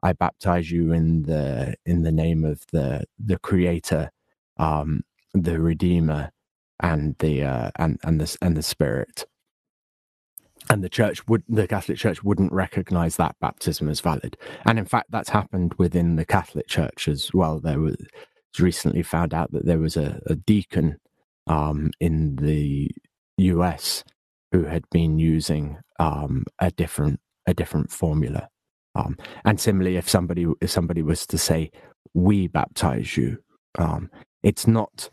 "I 0.03 0.13
baptize 0.13 0.71
you 0.71 0.93
in 0.93 1.23
the 1.23 1.75
in 1.85 2.03
the 2.03 2.11
name 2.11 2.45
of 2.45 2.65
the 2.71 3.05
the 3.19 3.39
Creator, 3.39 4.11
um, 4.57 5.03
the 5.33 5.59
Redeemer, 5.59 6.31
and 6.81 7.15
the 7.19 7.43
uh, 7.43 7.71
and 7.77 7.99
and 8.03 8.21
the 8.21 8.37
and 8.41 8.57
the 8.57 8.63
Spirit." 8.63 9.25
and 10.71 10.83
the 10.83 10.89
church 10.89 11.27
would 11.27 11.43
the 11.49 11.67
catholic 11.67 11.97
church 11.97 12.23
wouldn't 12.23 12.51
recognize 12.53 13.15
that 13.15 13.35
baptism 13.41 13.89
as 13.89 14.01
valid 14.01 14.37
and 14.65 14.77
in 14.77 14.85
fact 14.85 15.09
that's 15.09 15.29
happened 15.29 15.73
within 15.79 16.15
the 16.15 16.25
catholic 16.25 16.67
church 16.67 17.07
as 17.07 17.33
well 17.33 17.59
there 17.59 17.79
was 17.79 17.95
recently 18.59 19.03
found 19.03 19.33
out 19.33 19.51
that 19.51 19.65
there 19.65 19.79
was 19.79 19.97
a, 19.97 20.21
a 20.27 20.35
deacon 20.35 20.97
um, 21.47 21.91
in 21.99 22.37
the 22.37 22.89
us 23.39 24.03
who 24.51 24.65
had 24.65 24.85
been 24.91 25.19
using 25.19 25.77
um, 25.99 26.45
a 26.59 26.71
different 26.71 27.19
a 27.47 27.53
different 27.53 27.91
formula. 27.91 28.49
Um, 28.95 29.17
and 29.45 29.59
similarly 29.59 29.97
if 29.97 30.09
somebody 30.09 30.47
if 30.61 30.71
somebody 30.71 31.01
was 31.03 31.25
to 31.27 31.37
say 31.37 31.71
we 32.13 32.47
baptize 32.47 33.17
you 33.17 33.39
um, 33.77 34.09
it's 34.43 34.67
not 34.67 35.09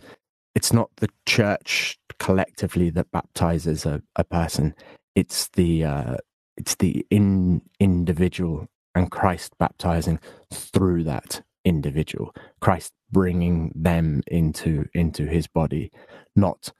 it's 0.55 0.73
not 0.73 0.91
the 0.97 1.09
church 1.27 1.99
collectively 2.19 2.91
that 2.91 3.11
baptizes 3.13 3.85
a, 3.87 4.03
a 4.17 4.25
person. 4.25 4.75
It's 5.15 5.49
the 5.51 5.85
uh, 5.85 6.17
it's 6.57 6.77
the 6.77 7.07
in 7.11 7.63
individual 7.81 8.67
and 8.95 9.11
Christ 9.11 9.53
baptizing 9.59 10.19
through 10.53 11.05
that 11.05 11.43
individual, 11.65 12.35
Christ 12.61 12.93
bringing 13.11 13.73
them 13.75 14.23
into 14.27 14.87
into 14.95 15.27
His 15.27 15.47
body, 15.47 15.93
not 16.35 16.73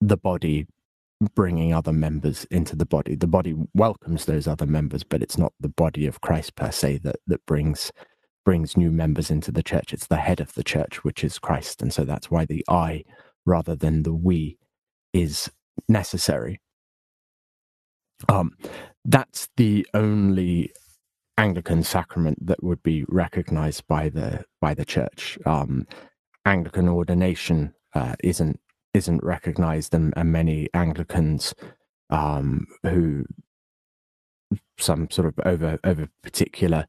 the 0.00 0.16
body 0.16 0.66
bringing 1.34 1.72
other 1.72 1.92
members 1.92 2.44
into 2.50 2.76
the 2.76 2.86
body. 2.86 3.14
The 3.14 3.26
body 3.26 3.54
welcomes 3.74 4.24
those 4.24 4.46
other 4.46 4.66
members, 4.66 5.02
but 5.02 5.22
it's 5.22 5.38
not 5.38 5.52
the 5.60 5.68
body 5.68 6.06
of 6.06 6.20
Christ 6.20 6.54
per 6.56 6.70
se 6.70 6.98
that 7.04 7.16
that 7.26 7.44
brings 7.46 7.92
brings 8.44 8.76
new 8.76 8.92
members 8.92 9.30
into 9.30 9.50
the 9.50 9.62
church. 9.62 9.92
It's 9.92 10.06
the 10.06 10.16
head 10.18 10.40
of 10.40 10.54
the 10.54 10.64
church, 10.64 11.04
which 11.04 11.24
is 11.24 11.38
Christ, 11.38 11.82
and 11.82 11.92
so 11.92 12.04
that's 12.04 12.30
why 12.30 12.44
the 12.44 12.64
I 12.68 13.04
rather 13.44 13.76
than 13.76 14.02
the 14.02 14.14
we 14.14 14.58
is 15.12 15.50
necessary. 15.88 16.60
Um, 18.28 18.56
that's 19.04 19.48
the 19.56 19.86
only 19.94 20.72
Anglican 21.38 21.82
sacrament 21.82 22.46
that 22.46 22.62
would 22.62 22.82
be 22.82 23.04
recognized 23.08 23.86
by 23.86 24.08
the 24.08 24.44
by 24.60 24.74
the 24.74 24.84
church. 24.84 25.38
Um, 25.46 25.86
Anglican 26.44 26.88
ordination 26.88 27.74
uh, 27.94 28.14
isn't 28.22 28.60
isn't 28.96 29.22
recognized, 29.22 29.94
and, 29.94 30.12
and 30.16 30.32
many 30.32 30.68
Anglicans 30.74 31.54
um, 32.10 32.66
who 32.82 33.24
some 34.78 35.10
sort 35.10 35.26
of 35.26 35.34
over 35.46 35.78
over 35.84 36.08
particular 36.22 36.86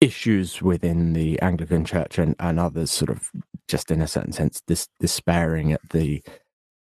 issues 0.00 0.62
within 0.62 1.12
the 1.12 1.40
Anglican 1.40 1.84
Church 1.84 2.18
and, 2.18 2.34
and 2.38 2.60
others 2.60 2.90
sort 2.90 3.10
of 3.10 3.30
just 3.68 3.90
in 3.90 4.00
a 4.02 4.06
certain 4.06 4.32
sense 4.32 4.60
dis- 4.66 4.88
despairing 5.00 5.72
at 5.72 5.80
the 5.90 6.22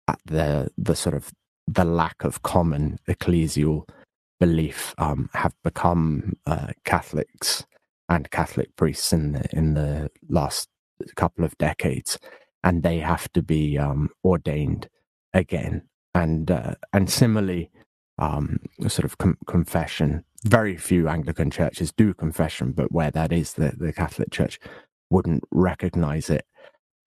at 0.07 0.19
the 0.25 0.69
the 0.77 0.95
sort 0.95 1.15
of 1.15 1.31
the 1.67 1.85
lack 1.85 2.23
of 2.23 2.41
common 2.41 2.97
ecclesial 3.07 3.87
belief 4.39 4.93
um, 4.97 5.29
have 5.33 5.53
become 5.63 6.33
uh, 6.47 6.67
Catholics 6.83 7.65
and 8.09 8.31
Catholic 8.31 8.75
priests 8.75 9.13
in 9.13 9.33
the 9.33 9.45
in 9.53 9.73
the 9.73 10.09
last 10.29 10.67
couple 11.15 11.45
of 11.45 11.57
decades, 11.57 12.17
and 12.63 12.83
they 12.83 12.99
have 12.99 13.31
to 13.33 13.43
be 13.43 13.77
um, 13.77 14.09
ordained 14.25 14.89
again. 15.33 15.83
And 16.15 16.51
uh, 16.51 16.75
and 16.93 17.09
similarly, 17.09 17.71
um, 18.19 18.59
sort 18.87 19.05
of 19.05 19.17
com- 19.19 19.37
confession. 19.47 20.25
Very 20.45 20.77
few 20.77 21.07
Anglican 21.09 21.51
churches 21.51 21.91
do 21.93 22.13
confession, 22.13 22.73
but 22.73 22.91
where 22.91 23.11
that 23.11 23.31
is, 23.33 23.53
the, 23.53 23.73
the 23.77 23.93
Catholic 23.93 24.31
Church 24.31 24.59
wouldn't 25.11 25.43
recognize 25.51 26.29
it 26.29 26.45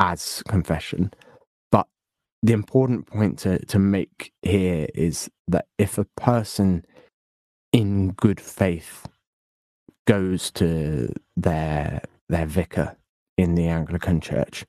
as 0.00 0.42
confession 0.48 1.10
But 1.72 1.88
the 2.42 2.54
important 2.54 3.06
point 3.06 3.38
to, 3.40 3.64
to 3.66 3.78
make 3.78 4.32
here 4.42 4.88
is 4.94 5.30
that 5.48 5.66
if 5.78 5.98
a 5.98 6.06
person 6.16 6.84
in 7.72 8.12
good 8.12 8.40
faith 8.40 9.06
goes 10.06 10.50
to 10.52 11.12
their 11.36 12.02
their 12.28 12.46
vicar 12.46 12.96
in 13.38 13.56
the 13.56 13.68
Anglican 13.68 14.20
Church, 14.20 14.66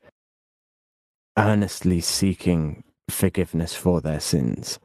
earnestly 1.37 2.01
seeking 2.01 2.83
forgiveness 3.09 3.75
for 3.75 4.01
their 4.01 4.19
sins 4.19 4.79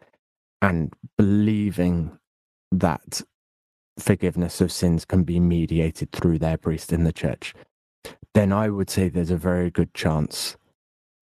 and 0.63 0.93
believing 1.17 2.19
that 2.71 3.23
forgiveness 3.99 4.61
of 4.61 4.73
sins 4.73 5.05
can 5.05 5.25
be 5.25 5.41
mediated 5.41 6.13
through 6.13 6.39
their 6.39 6.57
priest 6.57 6.93
in 6.93 7.05
the 7.05 7.13
church, 7.13 7.55
then 8.35 8.53
I 8.53 8.69
would 8.69 8.91
say 8.91 9.09
there's 9.09 9.31
a 9.31 9.37
very 9.37 9.71
good 9.71 9.95
chance 9.95 10.57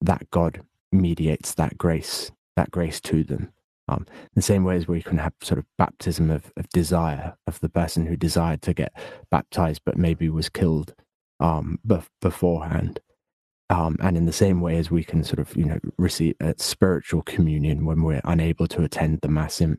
that 0.01 0.29
God 0.31 0.61
mediates 0.91 1.53
that 1.55 1.77
grace, 1.77 2.31
that 2.55 2.71
grace 2.71 3.01
to 3.01 3.23
them. 3.23 3.51
Um, 3.87 4.05
the 4.35 4.41
same 4.41 4.63
way 4.63 4.75
as 4.75 4.87
we 4.87 5.01
can 5.01 5.17
have 5.17 5.33
sort 5.41 5.57
of 5.57 5.65
baptism 5.77 6.29
of, 6.29 6.53
of 6.55 6.69
desire 6.69 7.35
of 7.47 7.59
the 7.59 7.69
person 7.69 8.05
who 8.05 8.15
desired 8.15 8.61
to 8.63 8.73
get 8.73 8.93
baptized 9.31 9.81
but 9.83 9.97
maybe 9.97 10.29
was 10.29 10.47
killed 10.47 10.93
um, 11.39 11.79
beforehand. 12.21 12.99
Um, 13.69 13.97
and 13.99 14.17
in 14.17 14.25
the 14.25 14.33
same 14.33 14.61
way 14.61 14.77
as 14.77 14.89
we 14.89 15.03
can 15.03 15.23
sort 15.23 15.39
of, 15.39 15.55
you 15.55 15.65
know, 15.65 15.79
receive 15.97 16.35
a 16.39 16.55
spiritual 16.57 17.21
communion 17.21 17.85
when 17.85 18.01
we're 18.01 18.21
unable 18.23 18.67
to 18.67 18.83
attend 18.83 19.19
the 19.21 19.27
mass 19.27 19.61
in, 19.61 19.77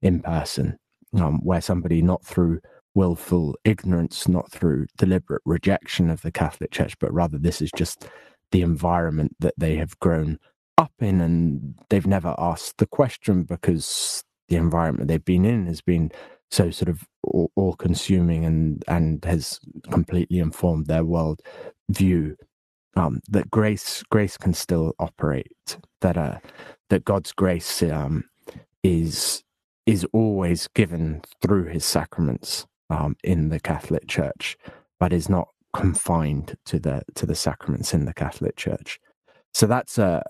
in 0.00 0.20
person, 0.20 0.78
um, 1.18 1.40
where 1.42 1.60
somebody 1.60 2.02
not 2.02 2.24
through 2.24 2.60
willful 2.94 3.56
ignorance, 3.64 4.28
not 4.28 4.50
through 4.50 4.86
deliberate 4.96 5.42
rejection 5.44 6.08
of 6.08 6.22
the 6.22 6.30
Catholic 6.30 6.70
Church, 6.70 6.96
but 6.98 7.12
rather 7.12 7.38
this 7.38 7.60
is 7.60 7.70
just 7.76 8.08
the 8.52 8.62
environment 8.62 9.34
that 9.40 9.54
they 9.56 9.76
have 9.76 9.98
grown 9.98 10.38
up 10.78 10.92
in 11.00 11.20
and 11.20 11.74
they've 11.90 12.06
never 12.06 12.34
asked 12.38 12.78
the 12.78 12.86
question 12.86 13.42
because 13.44 14.22
the 14.48 14.56
environment 14.56 15.08
they've 15.08 15.24
been 15.24 15.44
in 15.44 15.66
has 15.66 15.80
been 15.80 16.10
so 16.50 16.70
sort 16.70 16.88
of 16.88 17.02
all, 17.22 17.74
consuming 17.78 18.44
and 18.44 18.84
and 18.88 19.24
has 19.24 19.58
completely 19.90 20.38
informed 20.38 20.86
their 20.86 21.04
world 21.04 21.40
view 21.88 22.36
um, 22.96 23.20
that 23.28 23.50
grace 23.50 24.02
grace 24.10 24.36
can 24.36 24.54
still 24.54 24.94
operate 24.98 25.78
that 26.00 26.16
uh 26.16 26.38
that 26.90 27.04
God's 27.04 27.32
grace 27.32 27.82
um, 27.82 28.24
is 28.82 29.42
is 29.86 30.06
always 30.12 30.68
given 30.68 31.22
through 31.40 31.64
his 31.64 31.84
sacraments 31.84 32.66
um, 32.90 33.16
in 33.24 33.48
the 33.48 33.60
Catholic 33.60 34.06
Church 34.08 34.56
but 35.00 35.12
is 35.12 35.28
not 35.28 35.48
confined 35.74 36.56
to 36.66 36.78
the 36.78 37.02
to 37.14 37.26
the 37.26 37.34
sacraments 37.34 37.94
in 37.94 38.04
the 38.04 38.14
Catholic 38.14 38.56
Church 38.56 38.98
so 39.54 39.66
that's 39.66 39.98
a 39.98 40.22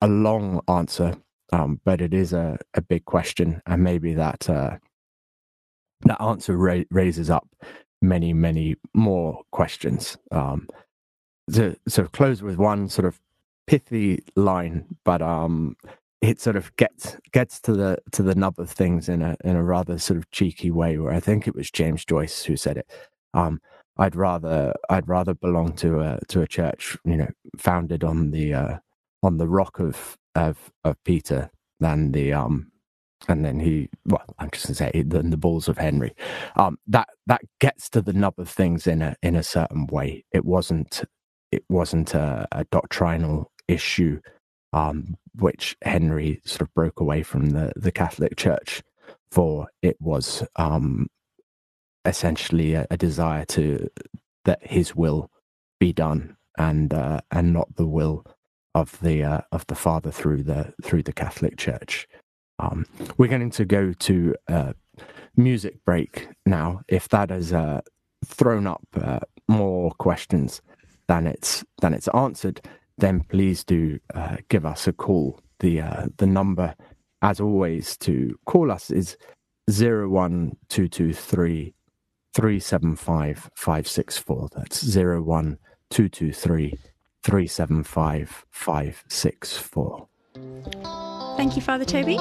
a 0.00 0.08
long 0.08 0.60
answer, 0.68 1.14
um, 1.52 1.80
but 1.84 2.00
it 2.00 2.14
is 2.14 2.32
a, 2.32 2.58
a 2.74 2.82
big 2.82 3.04
question, 3.04 3.60
and 3.66 3.82
maybe 3.82 4.14
that 4.14 4.48
uh, 4.48 4.78
that 6.02 6.20
answer 6.20 6.56
ra- 6.56 6.84
raises 6.90 7.30
up 7.30 7.48
many, 8.00 8.32
many 8.32 8.76
more 8.94 9.42
questions. 9.52 10.16
Um, 10.32 10.68
to 11.52 11.76
sort 11.88 12.06
of 12.06 12.12
close 12.12 12.42
with 12.42 12.56
one 12.56 12.88
sort 12.88 13.06
of 13.06 13.20
pithy 13.66 14.22
line, 14.36 14.84
but 15.04 15.22
um, 15.22 15.76
it 16.20 16.40
sort 16.40 16.56
of 16.56 16.74
gets 16.76 17.16
gets 17.32 17.60
to 17.60 17.72
the 17.72 17.98
to 18.12 18.22
the 18.22 18.34
nub 18.34 18.58
of 18.58 18.70
things 18.70 19.08
in 19.08 19.22
a 19.22 19.36
in 19.44 19.56
a 19.56 19.62
rather 19.62 19.98
sort 19.98 20.18
of 20.18 20.30
cheeky 20.30 20.70
way. 20.70 20.98
Where 20.98 21.12
I 21.12 21.20
think 21.20 21.46
it 21.48 21.54
was 21.54 21.70
James 21.70 22.04
Joyce 22.04 22.44
who 22.44 22.56
said 22.56 22.76
it. 22.76 22.90
Um, 23.34 23.60
I'd 23.98 24.16
rather 24.16 24.74
I'd 24.88 25.08
rather 25.08 25.34
belong 25.34 25.72
to 25.76 26.00
a 26.00 26.20
to 26.28 26.42
a 26.42 26.46
church, 26.46 26.96
you 27.04 27.16
know, 27.16 27.28
founded 27.58 28.04
on 28.04 28.30
the 28.30 28.54
uh, 28.54 28.78
on 29.22 29.38
the 29.38 29.48
rock 29.48 29.80
of 29.80 30.18
of 30.34 30.70
of 30.84 31.02
Peter 31.04 31.50
than 31.80 32.12
the 32.12 32.32
um 32.32 32.70
and 33.28 33.44
then 33.44 33.58
he 33.58 33.88
well 34.06 34.24
i'm 34.38 34.50
just 34.50 34.66
going 34.66 34.74
to 34.74 34.98
say 34.98 35.02
than 35.02 35.30
the 35.30 35.36
balls 35.36 35.68
of 35.68 35.78
henry 35.78 36.14
um 36.56 36.78
that 36.86 37.08
that 37.26 37.40
gets 37.58 37.88
to 37.90 38.00
the 38.00 38.12
nub 38.12 38.34
of 38.38 38.48
things 38.48 38.86
in 38.86 39.02
a 39.02 39.16
in 39.22 39.36
a 39.36 39.42
certain 39.42 39.86
way 39.86 40.24
it 40.32 40.44
wasn't 40.44 41.02
it 41.52 41.64
wasn't 41.68 42.14
a, 42.14 42.46
a 42.52 42.64
doctrinal 42.64 43.50
issue 43.68 44.20
um 44.72 45.16
which 45.36 45.76
henry 45.82 46.40
sort 46.44 46.62
of 46.62 46.74
broke 46.74 47.00
away 47.00 47.22
from 47.22 47.50
the 47.50 47.72
the 47.76 47.92
catholic 47.92 48.36
church 48.36 48.82
for 49.30 49.68
it 49.82 49.96
was 50.00 50.42
um 50.56 51.08
essentially 52.04 52.74
a, 52.74 52.86
a 52.90 52.96
desire 52.96 53.44
to 53.44 53.88
that 54.44 54.64
his 54.66 54.96
will 54.96 55.30
be 55.78 55.92
done 55.92 56.36
and 56.58 56.92
uh, 56.92 57.20
and 57.30 57.52
not 57.52 57.76
the 57.76 57.86
will 57.86 58.24
of 58.74 58.98
the 59.00 59.22
uh, 59.22 59.40
of 59.52 59.66
the 59.66 59.74
father 59.74 60.10
through 60.10 60.42
the 60.42 60.72
through 60.82 61.02
the 61.02 61.12
catholic 61.12 61.56
church 61.56 62.06
um, 62.58 62.86
we're 63.16 63.28
going 63.28 63.50
to 63.50 63.64
go 63.64 63.92
to 63.92 64.34
a 64.48 64.74
music 65.36 65.84
break 65.84 66.28
now. 66.46 66.82
If 66.88 67.08
that 67.08 67.30
has 67.30 67.52
uh, 67.52 67.80
thrown 68.24 68.66
up 68.66 68.86
uh, 69.00 69.20
more 69.48 69.90
questions 69.92 70.60
than 71.10 71.26
it's 71.26 71.64
than 71.80 71.92
it's 71.92 72.08
answered, 72.14 72.60
then 72.98 73.24
please 73.28 73.64
do 73.64 73.98
uh, 74.14 74.36
give 74.48 74.64
us 74.64 74.86
a 74.86 74.92
call. 74.92 75.40
The 75.58 75.80
uh, 75.80 76.06
the 76.18 76.26
number, 76.26 76.76
as 77.20 77.40
always, 77.40 77.96
to 77.98 78.38
call 78.46 78.70
us 78.70 78.92
is 78.92 79.16
zero 79.68 80.08
one 80.08 80.56
two 80.68 80.86
two 80.86 81.12
three 81.12 81.74
three 82.32 82.60
seven 82.60 82.94
five 82.94 83.50
five 83.56 83.88
six 83.88 84.18
four. 84.18 84.48
That's 84.54 84.86
zero 84.86 85.20
one 85.20 85.58
two 85.90 86.08
two 86.08 86.32
three 86.32 86.78
three 87.24 87.48
seven 87.48 87.82
five 87.82 88.44
five 88.50 89.02
six 89.08 89.56
four. 89.56 90.06
Thank 91.36 91.56
you, 91.56 91.62
Father 91.62 91.84
Toby. 91.84 92.18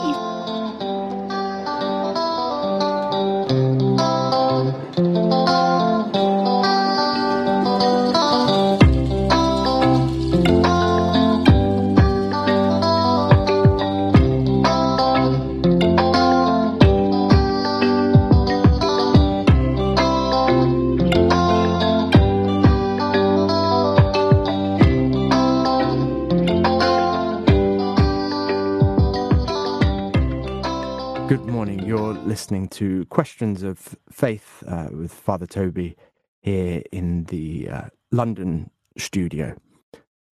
Listening 32.39 32.69
to 32.69 33.03
Questions 33.07 33.63
of 33.63 33.97
Faith 34.09 34.63
uh, 34.65 34.87
with 34.93 35.11
Father 35.11 35.45
Toby 35.45 35.97
here 36.41 36.81
in 36.89 37.25
the 37.25 37.67
uh, 37.67 37.81
London 38.13 38.71
studio. 38.97 39.57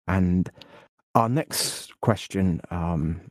And 0.05 0.51
our 1.15 1.29
next 1.29 1.97
question, 2.01 2.59
um, 2.71 3.21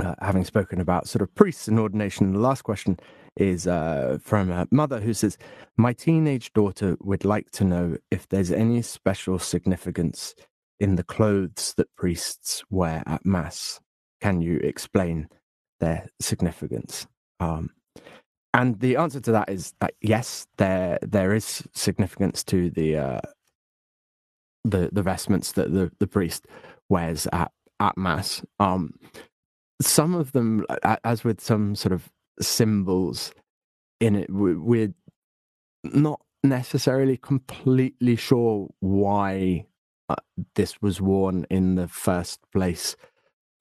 uh, 0.00 0.16
having 0.20 0.44
spoken 0.44 0.80
about 0.80 1.06
sort 1.06 1.22
of 1.22 1.32
priests 1.36 1.68
and 1.68 1.78
ordination, 1.78 2.32
the 2.32 2.40
last 2.40 2.62
question 2.62 2.98
is 3.36 3.68
uh, 3.68 4.18
from 4.20 4.50
a 4.50 4.66
mother 4.72 4.98
who 4.98 5.14
says, 5.14 5.38
My 5.76 5.92
teenage 5.92 6.52
daughter 6.54 6.96
would 7.02 7.24
like 7.24 7.52
to 7.52 7.62
know 7.62 7.98
if 8.10 8.28
there's 8.28 8.50
any 8.50 8.82
special 8.82 9.38
significance 9.38 10.34
in 10.80 10.96
the 10.96 11.04
clothes 11.04 11.72
that 11.76 11.94
priests 11.94 12.64
wear 12.68 13.04
at 13.06 13.24
Mass. 13.24 13.78
Can 14.20 14.40
you 14.40 14.56
explain 14.56 15.28
their 15.78 16.08
significance? 16.20 17.06
Um, 17.44 17.70
and 18.52 18.78
the 18.80 18.96
answer 18.96 19.20
to 19.20 19.32
that 19.32 19.50
is 19.50 19.74
that 19.80 19.94
yes, 20.00 20.46
there 20.58 20.98
there 21.02 21.34
is 21.34 21.64
significance 21.72 22.44
to 22.44 22.70
the 22.70 22.96
uh, 22.96 23.20
the 24.64 24.90
the 24.92 25.02
vestments 25.02 25.52
that 25.52 25.72
the, 25.72 25.90
the 25.98 26.06
priest 26.06 26.46
wears 26.88 27.26
at 27.32 27.50
at 27.80 27.96
mass. 27.96 28.42
Um, 28.60 28.94
some 29.82 30.14
of 30.14 30.32
them, 30.32 30.64
as 31.02 31.24
with 31.24 31.40
some 31.40 31.74
sort 31.74 31.92
of 31.92 32.10
symbols 32.40 33.32
in 34.00 34.14
it, 34.14 34.30
we're 34.30 34.94
not 35.82 36.20
necessarily 36.44 37.16
completely 37.16 38.14
sure 38.14 38.68
why 38.78 39.66
uh, 40.08 40.14
this 40.54 40.80
was 40.80 41.00
worn 41.00 41.44
in 41.50 41.74
the 41.74 41.88
first 41.88 42.38
place 42.52 42.94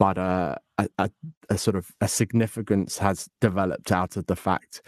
but 0.03 0.17
uh, 0.17 0.55
a, 0.77 0.89
a, 0.97 1.09
a, 1.49 1.57
sort 1.57 1.77
of 1.77 1.93
a 2.01 2.09
significance 2.09 2.97
has 2.97 3.29
developed 3.39 3.89
out 3.89 4.17
of 4.17 4.25
the 4.25 4.35
fact 4.35 4.81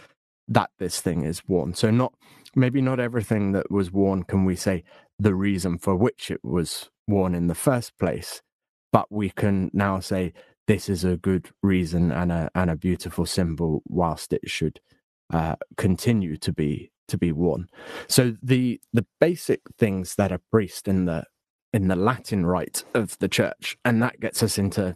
that 0.46 0.68
this 0.78 1.00
thing 1.00 1.22
is 1.22 1.40
worn. 1.48 1.72
So 1.72 1.90
not 1.90 2.12
maybe 2.54 2.82
not 2.82 3.00
everything 3.00 3.52
that 3.52 3.70
was 3.70 3.90
worn 3.90 4.24
can 4.24 4.44
we 4.44 4.56
say 4.56 4.84
the 5.18 5.34
reason 5.34 5.78
for 5.78 5.96
which 5.96 6.30
it 6.30 6.44
was 6.44 6.90
worn 7.08 7.34
in 7.34 7.46
the 7.46 7.54
first 7.54 7.96
place, 7.98 8.42
but 8.92 9.10
we 9.10 9.30
can 9.30 9.70
now 9.72 10.00
say 10.00 10.34
this 10.66 10.86
is 10.90 11.02
a 11.02 11.16
good 11.16 11.48
reason 11.62 12.12
and 12.12 12.30
a 12.30 12.50
and 12.54 12.68
a 12.68 12.76
beautiful 12.76 13.24
symbol, 13.24 13.82
whilst 13.88 14.34
it 14.34 14.50
should 14.50 14.80
uh, 15.32 15.56
continue 15.78 16.36
to 16.36 16.52
be 16.52 16.90
to 17.08 17.16
be 17.16 17.32
worn. 17.32 17.68
So 18.06 18.36
the 18.42 18.82
the 18.92 19.06
basic 19.18 19.62
things 19.78 20.16
that 20.16 20.30
a 20.30 20.42
priest 20.52 20.86
in 20.86 21.06
the 21.06 21.24
in 21.72 21.88
the 21.88 21.96
Latin 21.96 22.44
rite 22.44 22.84
of 22.92 23.18
the 23.18 23.28
church, 23.28 23.78
and 23.82 24.02
that 24.02 24.20
gets 24.20 24.42
us 24.42 24.58
into 24.58 24.94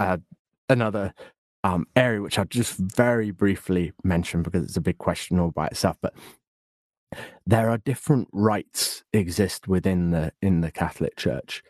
uh, 0.00 0.16
another 0.68 1.12
um, 1.62 1.86
area 1.94 2.22
which 2.22 2.38
I'll 2.38 2.46
just 2.46 2.76
very 2.76 3.30
briefly 3.30 3.92
mention 4.02 4.42
because 4.42 4.64
it's 4.64 4.76
a 4.76 4.80
big 4.80 4.98
question 4.98 5.38
all 5.38 5.50
by 5.50 5.66
itself. 5.66 5.98
But 6.00 6.14
there 7.46 7.68
are 7.68 7.78
different 7.78 8.28
rites 8.32 9.04
exist 9.12 9.68
within 9.68 10.10
the 10.10 10.32
in 10.40 10.62
the 10.62 10.70
Catholic 10.70 11.16
Church. 11.16 11.62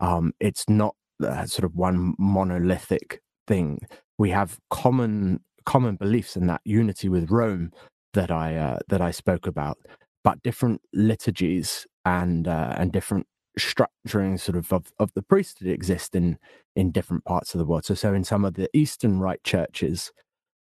Um, 0.00 0.34
it's 0.38 0.68
not 0.68 0.94
uh, 1.24 1.46
sort 1.46 1.64
of 1.64 1.74
one 1.74 2.14
monolithic 2.18 3.22
thing. 3.46 3.80
We 4.18 4.30
have 4.30 4.58
common 4.70 5.40
common 5.64 5.96
beliefs 5.96 6.36
in 6.36 6.46
that 6.48 6.60
unity 6.64 7.08
with 7.08 7.30
Rome 7.30 7.72
that 8.12 8.30
I 8.30 8.56
uh, 8.56 8.78
that 8.88 9.00
I 9.00 9.12
spoke 9.12 9.46
about, 9.46 9.78
but 10.22 10.42
different 10.42 10.82
liturgies 10.92 11.86
and 12.04 12.46
uh, 12.46 12.74
and 12.76 12.92
different 12.92 13.26
structuring 13.58 14.38
sort 14.40 14.56
of, 14.56 14.72
of 14.72 14.92
of 14.98 15.12
the 15.14 15.22
priesthood 15.22 15.68
exist 15.68 16.14
in 16.14 16.38
in 16.76 16.90
different 16.90 17.24
parts 17.24 17.54
of 17.54 17.58
the 17.58 17.64
world. 17.64 17.84
So, 17.84 17.94
so 17.94 18.14
in 18.14 18.24
some 18.24 18.44
of 18.44 18.54
the 18.54 18.68
Eastern 18.72 19.20
Rite 19.20 19.44
churches, 19.44 20.12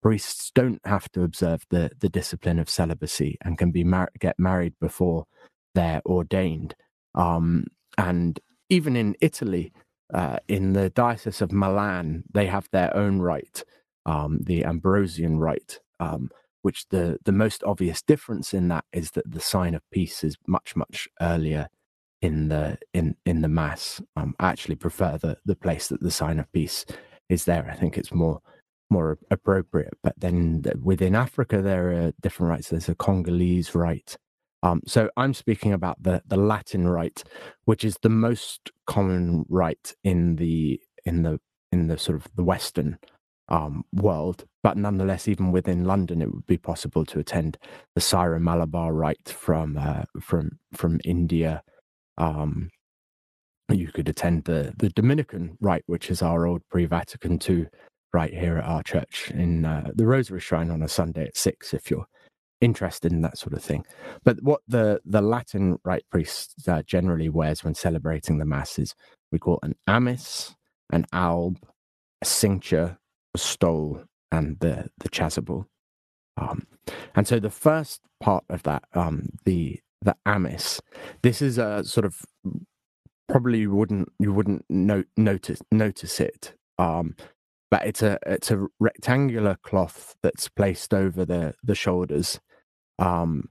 priests 0.01 0.51
don't 0.53 0.81
have 0.85 1.09
to 1.11 1.23
observe 1.23 1.65
the 1.69 1.91
the 1.99 2.09
discipline 2.09 2.59
of 2.59 2.69
celibacy 2.69 3.37
and 3.43 3.57
can 3.57 3.71
be 3.71 3.83
mar- 3.83 4.11
get 4.19 4.39
married 4.39 4.73
before 4.79 5.25
they're 5.75 6.01
ordained. 6.05 6.75
Um, 7.15 7.65
and 7.97 8.39
even 8.69 8.95
in 8.95 9.15
Italy, 9.21 9.71
uh, 10.13 10.37
in 10.47 10.73
the 10.73 10.89
diocese 10.89 11.41
of 11.41 11.51
Milan, 11.51 12.23
they 12.33 12.47
have 12.47 12.67
their 12.71 12.95
own 12.95 13.19
rite, 13.19 13.63
um, 14.05 14.39
the 14.43 14.65
Ambrosian 14.65 15.39
rite. 15.39 15.79
Um, 15.99 16.29
which 16.61 16.87
the 16.89 17.17
the 17.23 17.31
most 17.31 17.63
obvious 17.63 18.01
difference 18.01 18.53
in 18.53 18.67
that 18.67 18.83
is 18.91 19.11
that 19.11 19.29
the 19.29 19.39
sign 19.39 19.73
of 19.73 19.81
peace 19.91 20.23
is 20.23 20.37
much 20.45 20.75
much 20.75 21.07
earlier 21.21 21.69
in 22.21 22.49
the 22.49 22.77
in 22.93 23.15
in 23.25 23.41
the 23.41 23.47
mass. 23.47 24.01
Um, 24.15 24.35
I 24.39 24.49
actually 24.49 24.75
prefer 24.75 25.17
the 25.17 25.37
the 25.45 25.55
place 25.55 25.87
that 25.87 26.01
the 26.01 26.11
sign 26.11 26.39
of 26.39 26.51
peace 26.51 26.85
is 27.29 27.45
there. 27.45 27.69
I 27.71 27.75
think 27.75 27.97
it's 27.97 28.13
more 28.13 28.41
more 28.89 29.17
appropriate. 29.31 29.93
But 30.03 30.15
then 30.17 30.63
within 30.81 31.15
Africa, 31.15 31.61
there 31.61 31.91
are 31.91 32.13
different 32.21 32.49
rites. 32.49 32.69
There's 32.69 32.89
a 32.89 32.95
Congolese 32.95 33.75
rite. 33.75 34.17
Um, 34.61 34.81
so 34.85 35.09
I'm 35.15 35.33
speaking 35.33 35.73
about 35.73 36.03
the 36.03 36.21
the 36.27 36.37
Latin 36.37 36.87
rite, 36.87 37.23
which 37.65 37.83
is 37.83 37.97
the 38.01 38.09
most 38.09 38.71
common 38.87 39.45
rite 39.47 39.95
in 40.03 40.35
the 40.35 40.81
in 41.05 41.23
the 41.23 41.39
in 41.71 41.87
the 41.87 41.97
sort 41.97 42.17
of 42.17 42.27
the 42.35 42.43
Western 42.43 42.97
um, 43.47 43.83
world. 43.93 44.45
But 44.61 44.77
nonetheless, 44.77 45.27
even 45.27 45.51
within 45.51 45.85
London, 45.85 46.21
it 46.21 46.33
would 46.33 46.47
be 46.47 46.57
possible 46.57 47.05
to 47.05 47.19
attend 47.19 47.57
the 47.95 48.01
Syro 48.01 48.39
Malabar 48.39 48.93
rite 48.93 49.29
from 49.29 49.77
uh, 49.77 50.03
from 50.19 50.59
from 50.73 50.99
India 51.05 51.63
um, 52.19 52.69
you 53.69 53.91
could 53.91 54.09
attend 54.09 54.45
the 54.45 54.73
the 54.77 54.89
Dominican 54.89 55.57
rite, 55.61 55.83
which 55.87 56.09
is 56.09 56.21
our 56.21 56.45
old 56.45 56.61
pre-Vatican 56.69 57.39
II 57.47 57.67
rite 58.13 58.33
here 58.33 58.57
at 58.57 58.65
our 58.65 58.83
church 58.83 59.31
in 59.31 59.65
uh, 59.65 59.91
the 59.93 60.05
Rosary 60.05 60.39
Shrine 60.39 60.71
on 60.71 60.81
a 60.81 60.87
Sunday 60.87 61.25
at 61.25 61.37
six. 61.37 61.73
If 61.73 61.89
you're 61.89 62.07
interested 62.61 63.11
in 63.11 63.21
that 63.21 63.37
sort 63.37 63.53
of 63.53 63.63
thing. 63.63 63.85
But 64.23 64.41
what 64.41 64.61
the 64.67 65.01
the 65.05 65.21
Latin 65.21 65.79
rite 65.83 66.05
priest 66.11 66.55
uh, 66.67 66.83
generally 66.83 67.29
wears 67.29 67.63
when 67.63 67.75
celebrating 67.75 68.37
the 68.37 68.45
mass 68.45 68.77
is 68.77 68.95
we 69.31 69.39
call 69.39 69.59
an 69.63 69.75
amice, 69.87 70.55
an 70.91 71.05
alb, 71.13 71.57
a 72.21 72.25
cincture, 72.25 72.97
a 73.33 73.37
stole, 73.37 74.03
and 74.31 74.59
the 74.59 74.89
the 74.99 75.09
chasuble. 75.09 75.65
Um, 76.37 76.67
and 77.15 77.27
so 77.27 77.39
the 77.39 77.49
first 77.49 78.01
part 78.21 78.45
of 78.49 78.63
that, 78.63 78.83
um, 78.93 79.29
the 79.45 79.79
the 80.01 80.15
amice, 80.25 80.81
this 81.21 81.41
is 81.41 81.57
a 81.57 81.83
sort 81.83 82.05
of 82.05 82.21
probably 83.27 83.59
you 83.59 83.75
wouldn't 83.75 84.09
you 84.19 84.33
wouldn't 84.33 84.65
no, 84.69 85.03
notice 85.17 85.61
notice 85.71 86.19
it. 86.19 86.53
Um, 86.77 87.15
but 87.71 87.85
it's 87.85 88.01
a 88.01 88.17
it's 88.25 88.51
a 88.51 88.67
rectangular 88.79 89.57
cloth 89.63 90.15
that's 90.23 90.49
placed 90.49 90.93
over 90.93 91.25
the 91.25 91.53
the 91.63 91.75
shoulders, 91.75 92.39
um, 92.97 93.49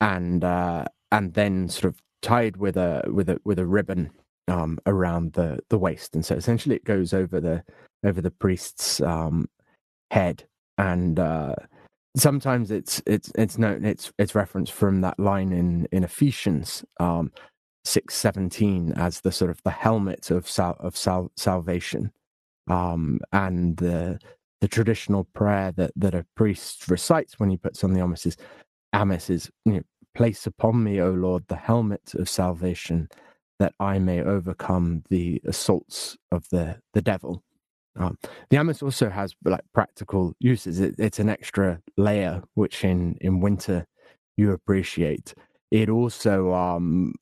and 0.00 0.42
uh, 0.42 0.84
and 1.12 1.34
then 1.34 1.68
sort 1.68 1.92
of 1.92 2.00
tied 2.22 2.56
with 2.56 2.76
a 2.76 3.04
with 3.12 3.28
a 3.28 3.38
with 3.44 3.58
a 3.58 3.66
ribbon 3.66 4.10
um, 4.48 4.78
around 4.86 5.34
the 5.34 5.60
the 5.68 5.78
waist, 5.78 6.14
and 6.14 6.24
so 6.24 6.34
essentially 6.34 6.76
it 6.76 6.84
goes 6.84 7.12
over 7.12 7.40
the 7.40 7.62
over 8.04 8.20
the 8.20 8.30
priest's 8.30 9.00
um, 9.00 9.48
head, 10.10 10.44
and 10.78 11.18
uh, 11.18 11.54
sometimes 12.20 12.70
it's 12.70 13.02
it's 13.06 13.32
it's 13.36 13.58
known 13.58 13.84
it's 13.84 14.12
it's 14.18 14.34
referenced 14.34 14.72
from 14.72 15.00
that 15.02 15.18
line 15.20 15.52
in 15.52 15.88
in 15.92 16.04
Ephesians 16.04 16.84
um, 17.00 17.32
six 17.84 18.14
seventeen 18.16 18.92
as 18.94 19.20
the 19.22 19.32
sort 19.32 19.50
of 19.50 19.62
the 19.64 19.70
helmet 19.70 20.30
of 20.30 20.48
sal- 20.48 20.76
of 20.80 20.96
sal- 20.96 21.32
salvation, 21.36 22.12
um, 22.68 23.20
and 23.32 23.76
the 23.78 24.20
the 24.60 24.68
traditional 24.68 25.24
prayer 25.34 25.72
that 25.72 25.92
that 25.96 26.14
a 26.14 26.26
priest 26.36 26.88
recites 26.90 27.38
when 27.38 27.50
he 27.50 27.56
puts 27.58 27.84
on 27.84 27.94
the 27.94 28.00
amice 28.02 28.26
is, 28.26 28.36
amice 28.94 29.30
is 29.30 29.50
you 29.66 29.74
know, 29.74 29.82
place 30.14 30.46
upon 30.46 30.84
me, 30.84 31.00
O 31.00 31.10
Lord, 31.12 31.44
the 31.48 31.56
helmet 31.56 32.14
of 32.14 32.28
salvation, 32.28 33.08
that 33.60 33.74
I 33.80 33.98
may 34.00 34.22
overcome 34.22 35.04
the 35.10 35.42
assaults 35.46 36.16
of 36.32 36.46
the 36.50 36.78
the 36.94 37.02
devil. 37.02 37.42
Um, 37.98 38.16
the 38.50 38.56
amice 38.56 38.82
also 38.82 39.10
has 39.10 39.34
like 39.44 39.62
practical 39.74 40.32
uses. 40.38 40.80
It, 40.80 40.94
it's 40.98 41.18
an 41.18 41.28
extra 41.28 41.80
layer, 41.96 42.42
which 42.54 42.84
in 42.84 43.16
in 43.20 43.40
winter 43.40 43.86
you 44.36 44.52
appreciate. 44.52 45.34
It 45.70 45.90
also 45.90 46.54
um, 46.54 47.14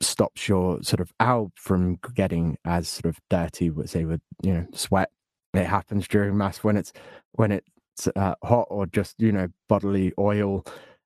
stops 0.00 0.48
your 0.48 0.82
sort 0.82 1.00
of 1.00 1.12
alb 1.18 1.52
from 1.56 1.98
getting 2.14 2.58
as 2.64 2.88
sort 2.88 3.06
of 3.06 3.18
dirty, 3.30 3.70
as 3.82 3.92
they 3.92 4.04
would 4.04 4.20
you 4.42 4.52
know 4.52 4.66
sweat. 4.72 5.10
It 5.54 5.64
happens 5.64 6.06
during 6.06 6.36
mass 6.36 6.58
when 6.58 6.76
it's 6.76 6.92
when 7.32 7.52
it's 7.52 8.08
uh, 8.14 8.34
hot 8.44 8.66
or 8.70 8.86
just 8.86 9.16
you 9.18 9.32
know 9.32 9.48
bodily 9.68 10.12
oil 10.18 10.64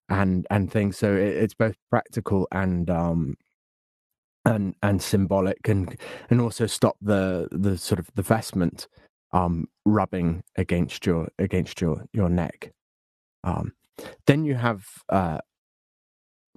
and 0.09 0.47
and 0.51 0.71
things. 0.71 0.99
So 0.99 1.15
it, 1.15 1.37
it's 1.37 1.55
both 1.55 1.77
practical 1.91 2.49
and 2.51 2.91
um, 2.91 3.37
and 4.45 4.75
and 4.83 5.01
symbolic 5.01 5.69
and 5.69 5.97
and 6.29 6.41
also 6.41 6.67
stop 6.67 6.97
the 7.01 7.49
the 7.53 7.79
sort 7.79 8.01
of 8.01 8.09
the 8.15 8.23
vestment 8.23 8.89
um, 9.33 9.67
rubbing 9.85 10.43
against 10.57 11.07
your 11.07 11.29
against 11.39 11.81
your 11.81 12.05
your 12.13 12.29
neck. 12.29 12.73
Um, 13.45 13.73
then 14.27 14.45
you 14.45 14.55
have 14.55 14.87
uh, 15.09 15.39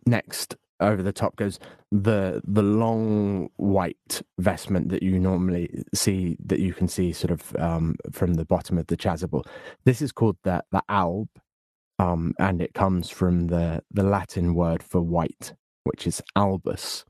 next 0.06 0.56
over 0.80 1.02
the 1.02 1.14
top 1.14 1.36
goes 1.36 1.60
the 1.92 2.42
the 2.44 2.62
long 2.62 3.50
white 3.56 4.22
vestment 4.40 4.90
that 4.90 5.02
you 5.02 5.20
normally 5.20 5.84
see 5.94 6.38
that 6.46 6.60
you 6.60 6.74
can 6.74 6.88
see 6.88 7.14
sort 7.14 7.32
of 7.32 7.56
um, 7.58 7.96
from 8.12 8.34
the 8.34 8.46
bottom 8.46 8.78
of 8.78 8.88
the 8.88 8.98
chasuble. 8.98 9.46
This 9.86 10.02
is 10.02 10.12
called 10.12 10.38
the 10.44 10.64
the 10.72 10.84
alb, 10.90 11.30
um, 12.00 12.34
and 12.40 12.62
it 12.62 12.74
comes 12.74 13.10
from 13.10 13.48
the 13.48 13.84
the 13.92 14.04
Latin 14.04 14.54
word 14.54 14.84
for 14.84 15.02
white, 15.02 15.54
which 15.86 16.06
is 16.06 16.22
albus, 16.36 17.06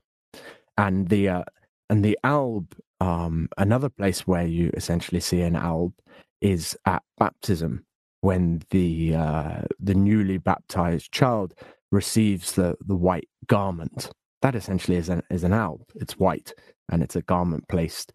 and 0.78 1.08
the 1.08 1.28
uh, 1.28 1.44
and 1.90 2.04
the 2.04 2.18
alb 2.22 2.72
um, 3.00 3.48
another 3.58 3.88
place 3.88 4.26
where 4.26 4.46
you 4.46 4.70
essentially 4.74 5.20
see 5.20 5.42
an 5.42 5.54
alb 5.56 5.92
is 6.40 6.76
at 6.86 7.02
baptism, 7.18 7.84
when 8.20 8.62
the 8.70 9.14
uh, 9.14 9.62
the 9.78 9.94
newly 9.94 10.38
baptized 10.38 11.12
child 11.12 11.54
receives 11.92 12.52
the 12.52 12.76
the 12.80 12.96
white 12.96 13.28
garment. 13.46 14.10
That 14.42 14.54
essentially 14.54 14.96
is 14.96 15.08
an 15.08 15.22
is 15.30 15.44
an 15.44 15.52
alb. 15.52 15.82
It's 15.94 16.18
white 16.18 16.52
and 16.90 17.02
it's 17.02 17.16
a 17.16 17.22
garment 17.22 17.68
placed 17.68 18.12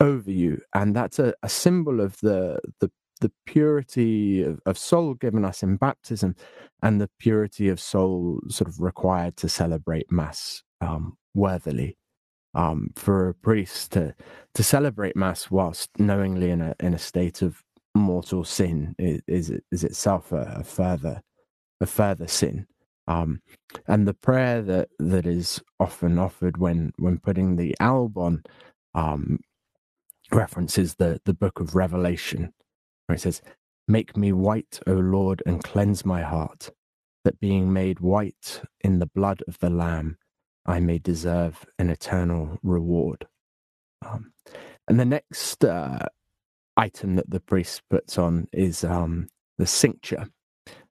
over 0.00 0.30
you, 0.30 0.60
and 0.74 0.94
that's 0.94 1.18
a, 1.18 1.34
a 1.42 1.48
symbol 1.48 2.00
of 2.00 2.16
the 2.20 2.60
the 2.80 2.90
the 3.20 3.32
purity 3.44 4.42
of, 4.42 4.60
of, 4.64 4.78
soul 4.78 5.12
given 5.12 5.44
us 5.44 5.62
in 5.62 5.76
baptism 5.76 6.34
and 6.82 7.00
the 7.00 7.10
purity 7.18 7.68
of 7.68 7.78
soul 7.78 8.40
sort 8.48 8.66
of 8.66 8.80
required 8.80 9.36
to 9.36 9.46
celebrate 9.46 10.10
mass 10.10 10.62
um, 10.80 11.18
worthily 11.34 11.98
um, 12.54 12.90
for 12.96 13.28
a 13.28 13.34
priest 13.34 13.92
to 13.92 14.14
to 14.54 14.62
celebrate 14.62 15.16
mass 15.16 15.50
whilst 15.50 15.90
knowingly 15.98 16.50
in 16.50 16.60
a 16.60 16.74
in 16.80 16.94
a 16.94 16.98
state 16.98 17.42
of 17.42 17.62
mortal 17.94 18.44
sin 18.44 18.94
is 18.98 19.22
is, 19.26 19.52
is 19.72 19.84
itself 19.84 20.32
a, 20.32 20.56
a, 20.58 20.64
further 20.64 21.22
a 21.80 21.86
further 21.86 22.28
sin. 22.28 22.66
Um, 23.08 23.40
and 23.88 24.06
the 24.06 24.14
prayer 24.14 24.62
that 24.62 24.88
that 24.98 25.26
is 25.26 25.62
often 25.80 26.18
offered 26.18 26.58
when 26.58 26.92
when 26.98 27.18
putting 27.18 27.56
the 27.56 27.76
alb 27.80 28.18
on 28.18 28.42
um, 28.94 29.40
references 30.32 30.96
the 30.96 31.20
the 31.24 31.34
book 31.34 31.60
of 31.60 31.74
Revelation, 31.76 32.52
where 33.06 33.16
it 33.16 33.20
says, 33.20 33.42
"Make 33.88 34.16
me 34.16 34.32
white, 34.32 34.80
O 34.86 34.92
Lord, 34.94 35.42
and 35.46 35.62
cleanse 35.62 36.04
my 36.04 36.22
heart." 36.22 36.70
That 37.24 37.40
being 37.40 37.72
made 37.72 38.00
white 38.00 38.62
in 38.82 38.98
the 38.98 39.06
blood 39.06 39.42
of 39.48 39.58
the 39.58 39.70
Lamb, 39.70 40.16
I 40.66 40.80
may 40.80 40.98
deserve 40.98 41.64
an 41.78 41.90
eternal 41.90 42.58
reward. 42.62 43.26
Um, 44.06 44.32
and 44.88 44.98
the 44.98 45.04
next 45.04 45.64
uh, 45.64 46.06
item 46.76 47.16
that 47.16 47.30
the 47.30 47.40
priest 47.40 47.82
puts 47.90 48.18
on 48.18 48.48
is 48.52 48.84
um, 48.84 49.28
the 49.58 49.66
cincture. 49.66 50.26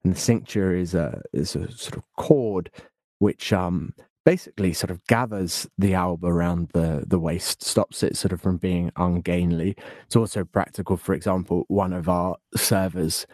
And 0.04 0.14
the 0.14 0.20
cincture 0.20 0.74
is 0.74 0.94
a, 0.94 1.22
is 1.34 1.56
a 1.56 1.72
sort 1.72 1.98
of 1.98 2.04
cord 2.18 2.72
which 3.20 3.52
um, 3.52 3.94
basically 4.26 4.74
sort 4.74 4.92
of 4.92 5.06
gathers 5.08 5.68
the 5.78 5.94
alb 5.94 6.24
around 6.24 6.70
the, 6.74 7.04
the 7.08 7.20
waist, 7.20 7.64
stops 7.64 8.04
it 8.04 8.16
sort 8.16 8.32
of 8.32 8.42
from 8.42 8.58
being 8.58 8.92
ungainly. 8.96 9.76
It's 10.06 10.16
also 10.16 10.46
practical. 10.46 10.98
For 10.98 11.14
example, 11.14 11.66
one 11.68 11.94
of 11.94 12.08
our 12.10 12.38
servers 12.56 13.26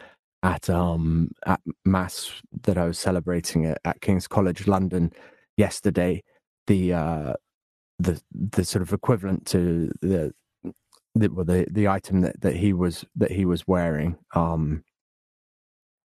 at 0.42 0.68
um 0.68 1.30
at 1.46 1.60
mass 1.84 2.30
that 2.62 2.76
I 2.76 2.84
was 2.84 2.98
celebrating 2.98 3.64
at, 3.66 3.78
at 3.84 4.00
King's 4.00 4.28
College 4.28 4.66
London 4.66 5.12
yesterday, 5.56 6.22
the 6.66 6.92
uh, 6.92 7.32
the 7.98 8.20
the 8.32 8.64
sort 8.64 8.82
of 8.82 8.92
equivalent 8.92 9.46
to 9.46 9.90
the 10.02 10.32
the 11.14 11.28
well, 11.28 11.44
the, 11.44 11.66
the 11.70 11.88
item 11.88 12.20
that, 12.20 12.40
that 12.40 12.56
he 12.56 12.72
was 12.72 13.04
that 13.16 13.32
he 13.32 13.44
was 13.44 13.66
wearing, 13.66 14.18
um, 14.34 14.84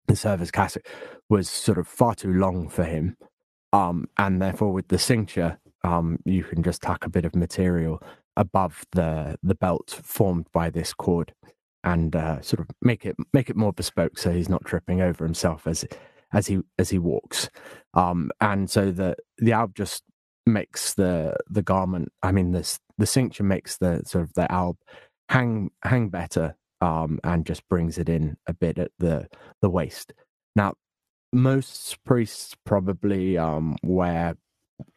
the 0.07 0.17
service 0.17 0.51
cassock, 0.51 0.87
was 1.29 1.49
sort 1.49 1.79
of 1.79 1.89
far 1.89 2.15
too 2.15 2.33
long 2.33 2.69
for 2.69 2.85
him, 2.85 3.17
um, 3.73 4.07
and 4.19 4.41
therefore 4.41 4.73
with 4.73 4.89
the 4.89 4.99
cincture, 4.99 5.59
um, 5.85 6.19
you 6.25 6.45
can 6.45 6.63
just 6.63 6.83
tuck 6.83 7.05
a 7.05 7.11
bit 7.11 7.25
of 7.25 7.35
material 7.35 8.03
above 8.37 8.85
the 8.93 9.37
the 9.43 9.55
belt 9.55 10.01
formed 10.03 10.47
by 10.53 10.71
this 10.71 10.95
cord, 10.95 11.35
and 11.83 12.15
uh, 12.15 12.41
sort 12.41 12.61
of 12.61 12.69
make 12.83 13.05
it 13.05 13.17
make 13.33 13.51
it 13.51 13.57
more 13.57 13.73
bespoke, 13.73 14.19
so 14.19 14.31
he's 14.31 14.49
not 14.49 14.65
tripping 14.65 15.01
over 15.01 15.25
himself 15.25 15.67
as 15.67 15.85
as 16.33 16.47
he 16.47 16.61
as 16.79 16.91
he 16.91 16.99
walks. 16.99 17.49
Um, 17.95 18.31
and 18.41 18.71
so 18.71 18.91
the 18.91 19.17
the 19.39 19.53
alb 19.53 19.75
just 19.75 20.05
makes 20.47 20.95
the 20.95 21.37
the 21.49 21.63
garment. 21.63 22.13
I 22.23 22.33
mean, 22.33 22.53
this 22.53 22.79
the 22.99 23.07
cincture 23.07 23.45
makes 23.45 23.79
the 23.79 24.03
sort 24.07 24.25
of 24.25 24.35
the 24.35 24.51
alb 24.51 24.77
hang 25.29 25.71
hang 25.83 26.09
better, 26.09 26.57
um, 26.81 27.21
and 27.25 27.47
just 27.47 27.69
brings 27.69 27.99
it 27.99 28.09
in 28.09 28.37
a 28.47 28.55
bit 28.55 28.79
at 28.79 28.93
the 28.99 29.29
the 29.61 29.71
waist. 29.71 30.13
Now, 30.57 30.75
most 31.33 32.03
priests 32.05 32.57
probably 32.65 33.39
um, 33.39 33.77
wear 33.83 34.37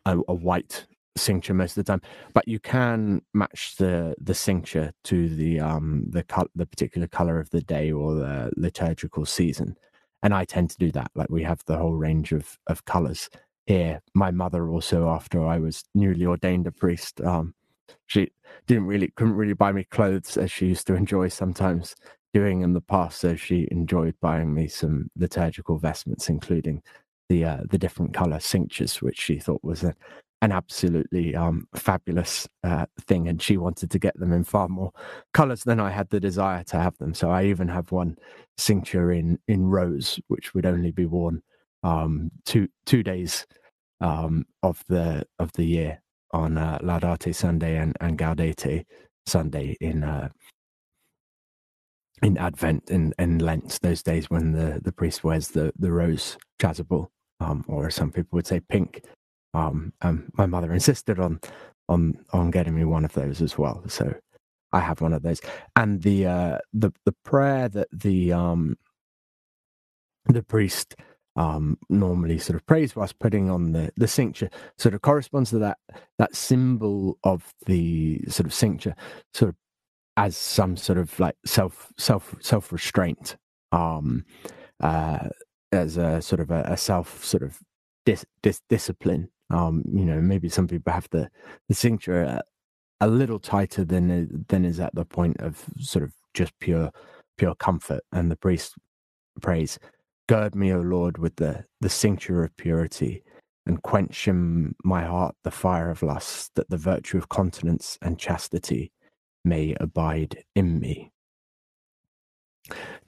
a, 0.06 0.18
a 0.28 0.34
white 0.34 0.88
cincture 1.16 1.54
most 1.54 1.78
of 1.78 1.86
the 1.86 1.92
time, 1.92 2.02
but 2.34 2.48
you 2.48 2.60
can 2.60 3.22
match 3.34 3.76
the 3.78 4.16
the 4.20 4.34
cincture 4.34 4.92
to 5.06 5.30
the 5.30 5.60
um 5.60 6.06
the 6.10 6.26
the 6.56 6.66
particular 6.66 7.08
color 7.08 7.40
of 7.40 7.50
the 7.52 7.62
day 7.62 7.92
or 7.92 8.16
the 8.16 8.52
liturgical 8.58 9.26
season 9.26 9.76
and 10.24 10.34
I 10.34 10.46
tend 10.46 10.72
to 10.72 10.78
do 10.78 10.92
that. 10.94 11.12
Like 11.14 11.30
we 11.30 11.44
have 11.44 11.64
the 11.66 11.78
whole 11.78 11.94
range 11.94 12.32
of 12.32 12.58
of 12.68 12.86
colors 12.86 13.30
here. 13.68 14.02
My 14.16 14.32
mother 14.32 14.70
also, 14.70 15.10
after 15.10 15.46
I 15.46 15.60
was 15.60 15.84
newly 15.94 16.26
ordained 16.26 16.66
a 16.66 16.72
priest, 16.72 17.22
um, 17.22 17.54
she 18.08 18.32
didn't 18.66 18.86
really 18.86 19.10
couldn't 19.16 19.36
really 19.36 19.54
buy 19.54 19.72
me 19.72 19.84
clothes 19.84 20.38
as 20.38 20.52
she 20.52 20.68
used 20.68 20.88
to 20.88 20.96
enjoy 20.96 21.28
sometimes 21.28 21.96
doing 22.34 22.62
in 22.62 22.74
the 22.74 22.82
past. 22.82 23.20
So 23.20 23.36
she 23.36 23.68
enjoyed 23.70 24.16
buying 24.22 24.54
me 24.54 24.68
some 24.68 25.12
liturgical 25.16 25.78
vestments, 25.78 26.30
including 26.30 26.82
the 27.30 27.46
uh, 27.46 27.62
the 27.70 27.78
different 27.78 28.14
color 28.14 28.40
cinctures, 28.40 29.02
which 29.02 29.20
she 29.20 29.40
thought 29.40 29.64
was 29.64 29.84
a, 29.84 29.94
an 30.44 30.52
absolutely 30.52 31.34
um, 31.36 31.66
fabulous 31.74 32.50
uh, 32.66 32.86
thing, 33.08 33.30
and 33.30 33.42
she 33.42 33.56
wanted 33.56 33.90
to 33.90 33.98
get 33.98 34.20
them 34.20 34.34
in 34.34 34.44
far 34.44 34.68
more 34.68 34.92
colors 35.34 35.64
than 35.64 35.80
I 35.80 35.90
had 35.90 36.10
the 36.10 36.20
desire 36.20 36.64
to 36.66 36.78
have 36.78 36.98
them. 36.98 37.14
So 37.14 37.32
I 37.32 37.46
even 37.46 37.70
have 37.70 37.94
one 37.94 38.18
cincture 38.58 39.12
in 39.14 39.40
in 39.48 39.66
rose, 39.66 40.20
which 40.28 40.54
would 40.54 40.66
only 40.66 40.92
be 40.92 41.06
worn 41.06 41.42
um, 41.82 42.30
two 42.46 42.68
two 42.86 43.04
days 43.04 43.48
um, 44.02 44.46
of 44.62 44.84
the 44.90 45.24
of 45.40 45.50
the 45.54 45.64
year 45.64 46.02
on 46.32 46.58
uh, 46.58 46.78
Laudate 46.80 47.34
Sunday 47.34 47.78
and, 47.78 47.96
and 48.02 48.18
Gaudete 48.18 48.84
Sunday 49.26 49.78
in 49.80 50.04
uh, 50.04 50.28
in 52.22 52.38
Advent 52.38 52.90
and 52.90 53.14
in, 53.18 53.32
in 53.32 53.40
Lent, 53.40 53.80
those 53.82 54.04
days 54.04 54.30
when 54.30 54.52
the, 54.52 54.82
the 54.84 54.92
priest 54.92 55.24
wears 55.24 55.50
the, 55.50 55.72
the 55.80 55.92
rose 55.92 56.38
chasuble, 56.60 57.08
um, 57.40 57.64
or 57.68 57.90
some 57.90 58.12
people 58.12 58.36
would 58.36 58.48
say 58.48 58.60
pink. 58.60 59.04
Um, 59.54 59.94
my 60.38 60.46
mother 60.46 60.74
insisted 60.74 61.20
on 61.20 61.40
on 61.90 62.18
on 62.32 62.52
getting 62.52 62.76
me 62.76 62.86
one 62.86 63.06
of 63.06 63.14
those 63.14 63.42
as 63.42 63.58
well. 63.58 63.84
So 63.88 64.14
I 64.72 64.80
have 64.80 65.02
one 65.02 65.14
of 65.14 65.22
those. 65.22 65.42
And 65.76 66.02
the 66.02 66.26
uh, 66.26 66.58
the 66.74 66.92
the 67.06 67.16
prayer 67.24 67.70
that 67.70 67.88
the 67.92 68.34
um 68.34 68.78
the 70.26 70.44
priest 70.44 70.96
um, 71.36 71.78
normally 71.90 72.38
sort 72.38 72.56
of 72.56 72.66
prays 72.66 72.96
whilst 72.96 73.20
putting 73.20 73.50
on 73.50 73.72
the, 73.72 73.92
the 73.98 74.08
cincture 74.08 74.50
sort 74.78 74.94
of 74.94 75.02
corresponds 75.02 75.50
to 75.50 75.60
that 75.60 75.78
that 76.20 76.36
symbol 76.36 77.18
of 77.24 77.54
the 77.66 78.22
sort 78.28 78.46
of 78.46 78.54
cincture 78.54 78.96
sort 79.34 79.50
of 79.50 79.56
as 80.16 80.38
some 80.38 80.78
sort 80.78 81.00
of 81.00 81.20
like 81.20 81.36
self 81.44 81.92
self 81.98 82.36
self 82.40 82.72
restraint 82.72 83.36
um 83.72 84.24
uh 84.80 85.28
as 85.72 85.98
a 85.98 86.22
sort 86.22 86.40
of 86.40 86.52
a, 86.52 86.62
a 86.68 86.78
self 86.78 87.24
sort 87.26 87.42
of 87.42 87.60
dis, 88.06 88.24
dis, 88.44 88.62
discipline 88.70 89.30
um 89.50 89.84
you 89.94 90.06
know 90.06 90.22
maybe 90.22 90.50
some 90.50 90.68
people 90.68 90.92
have 90.92 91.08
the 91.12 91.30
the 91.68 91.76
cincture 91.76 92.22
a, 92.24 92.42
a 93.02 93.08
little 93.08 93.40
tighter 93.40 93.84
than 93.84 94.46
than 94.48 94.66
is 94.66 94.80
at 94.80 94.94
the 94.96 95.06
point 95.06 95.40
of 95.40 95.66
sort 95.80 96.04
of 96.04 96.14
just 96.34 96.58
pure 96.60 96.92
pure 97.38 97.56
comfort 97.56 98.02
and 98.12 98.32
the 98.32 98.36
priest 98.36 98.76
prays 99.42 99.78
Gird 100.28 100.56
me, 100.56 100.72
O 100.72 100.80
Lord, 100.80 101.18
with 101.18 101.36
the, 101.36 101.66
the 101.82 101.90
cincture 101.90 102.44
of 102.44 102.56
purity, 102.56 103.24
and 103.66 103.82
quench 103.82 104.28
in 104.28 104.74
my 104.84 105.04
heart 105.04 105.36
the 105.44 105.52
fire 105.52 105.90
of 105.90 106.02
lust, 106.02 106.52
that 106.56 106.70
the 106.70 106.78
virtue 106.78 107.18
of 107.18 107.30
continence 107.30 107.98
and 108.02 108.18
chastity 108.18 108.92
may 109.44 109.76
abide 109.80 110.44
in 110.56 110.80
me. 110.80 111.12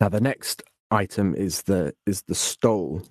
Now, 0.01 0.09
the 0.09 0.19
next 0.19 0.61
item 0.91 1.33
is 1.35 1.63
the 1.63 1.93
is 2.05 2.23
the 2.23 2.35
stole, 2.35 3.03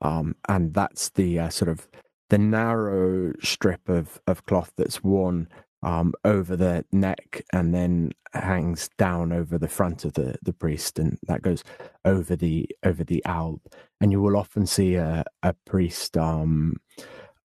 um, 0.00 0.34
and 0.48 0.74
that's 0.74 1.10
the 1.10 1.38
uh, 1.38 1.48
sort 1.48 1.68
of 1.68 1.86
the 2.32 2.38
narrow 2.38 3.34
strip 3.42 3.90
of 3.90 4.18
of 4.26 4.46
cloth 4.46 4.72
that's 4.78 5.04
worn 5.04 5.46
um, 5.82 6.14
over 6.24 6.56
the 6.56 6.82
neck 6.90 7.42
and 7.52 7.74
then 7.74 8.12
hangs 8.32 8.88
down 8.96 9.32
over 9.32 9.58
the 9.58 9.68
front 9.68 10.06
of 10.06 10.14
the, 10.14 10.36
the 10.42 10.54
priest, 10.54 10.98
and 10.98 11.18
that 11.26 11.42
goes 11.42 11.62
over 12.06 12.34
the 12.34 12.66
over 12.82 13.04
the 13.04 13.22
alb. 13.26 13.60
And 14.00 14.10
you 14.10 14.22
will 14.22 14.38
often 14.38 14.66
see 14.66 14.94
a, 14.94 15.24
a 15.42 15.52
priest 15.66 16.16
um, 16.16 16.76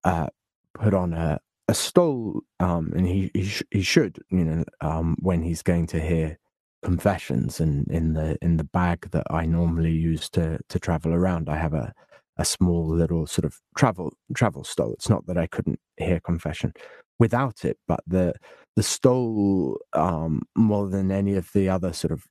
uh, 0.05 0.27
put 0.73 0.93
on 0.93 1.11
a, 1.11 1.41
a 1.67 1.73
stole, 1.73 2.43
um, 2.61 2.93
and 2.95 3.05
he 3.05 3.29
he, 3.33 3.43
sh- 3.43 3.63
he 3.71 3.81
should, 3.81 4.19
you 4.29 4.45
know, 4.45 4.63
um, 4.79 5.17
when 5.19 5.41
he's 5.41 5.63
going 5.63 5.87
to 5.87 5.99
hear 5.99 6.39
confessions. 6.81 7.59
And 7.59 7.91
in 7.91 8.13
the 8.13 8.37
in 8.41 8.55
the 8.55 8.63
bag 8.63 9.09
that 9.11 9.27
I 9.29 9.45
normally 9.47 9.91
use 9.91 10.29
to 10.29 10.59
to 10.69 10.79
travel 10.79 11.13
around, 11.13 11.49
I 11.49 11.57
have 11.57 11.73
a 11.73 11.93
a 12.37 12.45
small 12.45 12.87
little 12.87 13.25
sort 13.27 13.45
of 13.45 13.59
travel 13.75 14.13
travel 14.35 14.63
stole. 14.63 14.93
It's 14.93 15.09
not 15.09 15.25
that 15.27 15.37
I 15.37 15.47
couldn't 15.47 15.79
hear 15.97 16.19
confession 16.19 16.73
without 17.19 17.65
it, 17.65 17.77
but 17.87 18.01
the 18.05 18.33
the 18.75 18.83
stole 18.83 19.79
um, 19.93 20.43
more 20.55 20.87
than 20.87 21.11
any 21.11 21.35
of 21.35 21.51
the 21.53 21.69
other 21.69 21.93
sort 21.93 22.11
of 22.11 22.25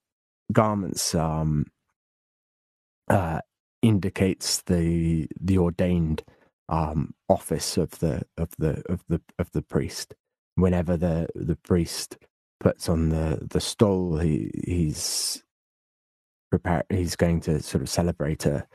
garments 0.53 1.15
um, 1.15 1.67
uh, 3.09 3.41
indicates 3.83 4.63
the 4.63 5.29
the 5.41 5.59
ordained 5.59 6.23
um, 6.69 7.15
office 7.29 7.77
of 7.77 7.91
the 7.99 8.23
of 8.37 8.51
the 8.59 8.83
of 8.89 9.03
the 9.09 9.21
of 9.39 9.51
the 9.53 9.63
priest. 9.63 10.15
Whenever 10.55 10.97
the 10.97 11.29
the 11.35 11.57
priest 11.57 12.17
puts 12.61 12.89
on 12.89 13.11
the 13.11 13.47
the 13.51 13.61
stole, 13.61 14.19
he 14.19 14.51
he's 14.65 15.43
prepare 16.51 16.85
he's 16.91 17.17
going 17.17 17.41
to 17.41 17.61
sort 17.61 17.83
of 17.83 17.89
celebrate 17.89 18.47
a 18.47 18.67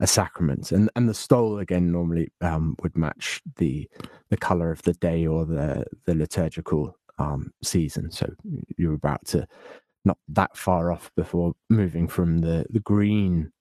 a 0.00 0.06
sacrament 0.06 0.72
and 0.72 0.90
and 0.94 1.08
the 1.08 1.14
stole 1.14 1.58
again 1.58 1.90
normally 1.90 2.28
um, 2.40 2.76
would 2.82 2.96
match 2.96 3.40
the 3.56 3.88
the 4.28 4.36
color 4.36 4.70
of 4.70 4.82
the 4.82 4.92
day 4.94 5.26
or 5.26 5.44
the 5.44 5.84
the 6.04 6.14
liturgical 6.14 6.96
um, 7.18 7.52
season. 7.62 8.10
So 8.10 8.32
you're 8.76 8.94
about 8.94 9.24
to 9.26 9.46
not 10.04 10.18
that 10.28 10.56
far 10.56 10.92
off 10.92 11.10
before 11.16 11.54
moving 11.70 12.08
from 12.08 12.38
the 12.38 12.66
the 12.70 12.80
green 12.80 13.52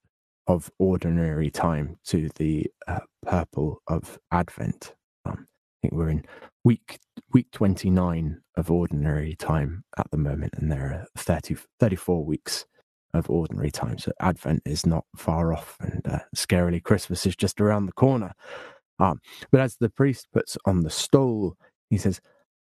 of 0.48 0.70
ordinary 0.78 1.50
time 1.50 1.98
to 2.06 2.30
the 2.36 2.68
uh, 2.88 3.00
purple 3.26 3.82
of 3.88 4.20
advent. 4.32 4.94
Um, 5.26 5.48
i 5.50 5.88
think 5.88 5.94
we're 5.94 6.10
in 6.10 6.26
week 6.64 7.00
week 7.34 7.50
29 7.52 8.42
of 8.58 8.70
ordinary 8.70 9.36
time 9.36 9.84
at 9.98 10.10
the 10.12 10.18
moment 10.18 10.54
and 10.58 10.72
there 10.72 10.86
are 10.94 11.08
30 11.18 11.56
34 11.80 12.24
weeks 12.26 12.66
of 13.16 13.30
ordinary 13.30 13.72
time. 13.72 13.98
So 13.98 14.12
Advent 14.20 14.62
is 14.66 14.86
not 14.86 15.06
far 15.16 15.54
off, 15.54 15.78
and 15.80 16.02
uh, 16.08 16.20
scarily 16.36 16.82
Christmas 16.84 17.26
is 17.26 17.36
just 17.36 17.62
around 17.62 17.86
the 17.86 17.94
corner. 17.94 18.34
Um, 19.00 19.20
but 19.52 19.62
as 19.62 19.78
the 19.78 19.90
priest 19.90 20.28
puts 20.34 20.58
on 20.66 20.82
the 20.82 20.90
stole, 20.90 21.56
he 21.90 21.98
says, 21.98 22.22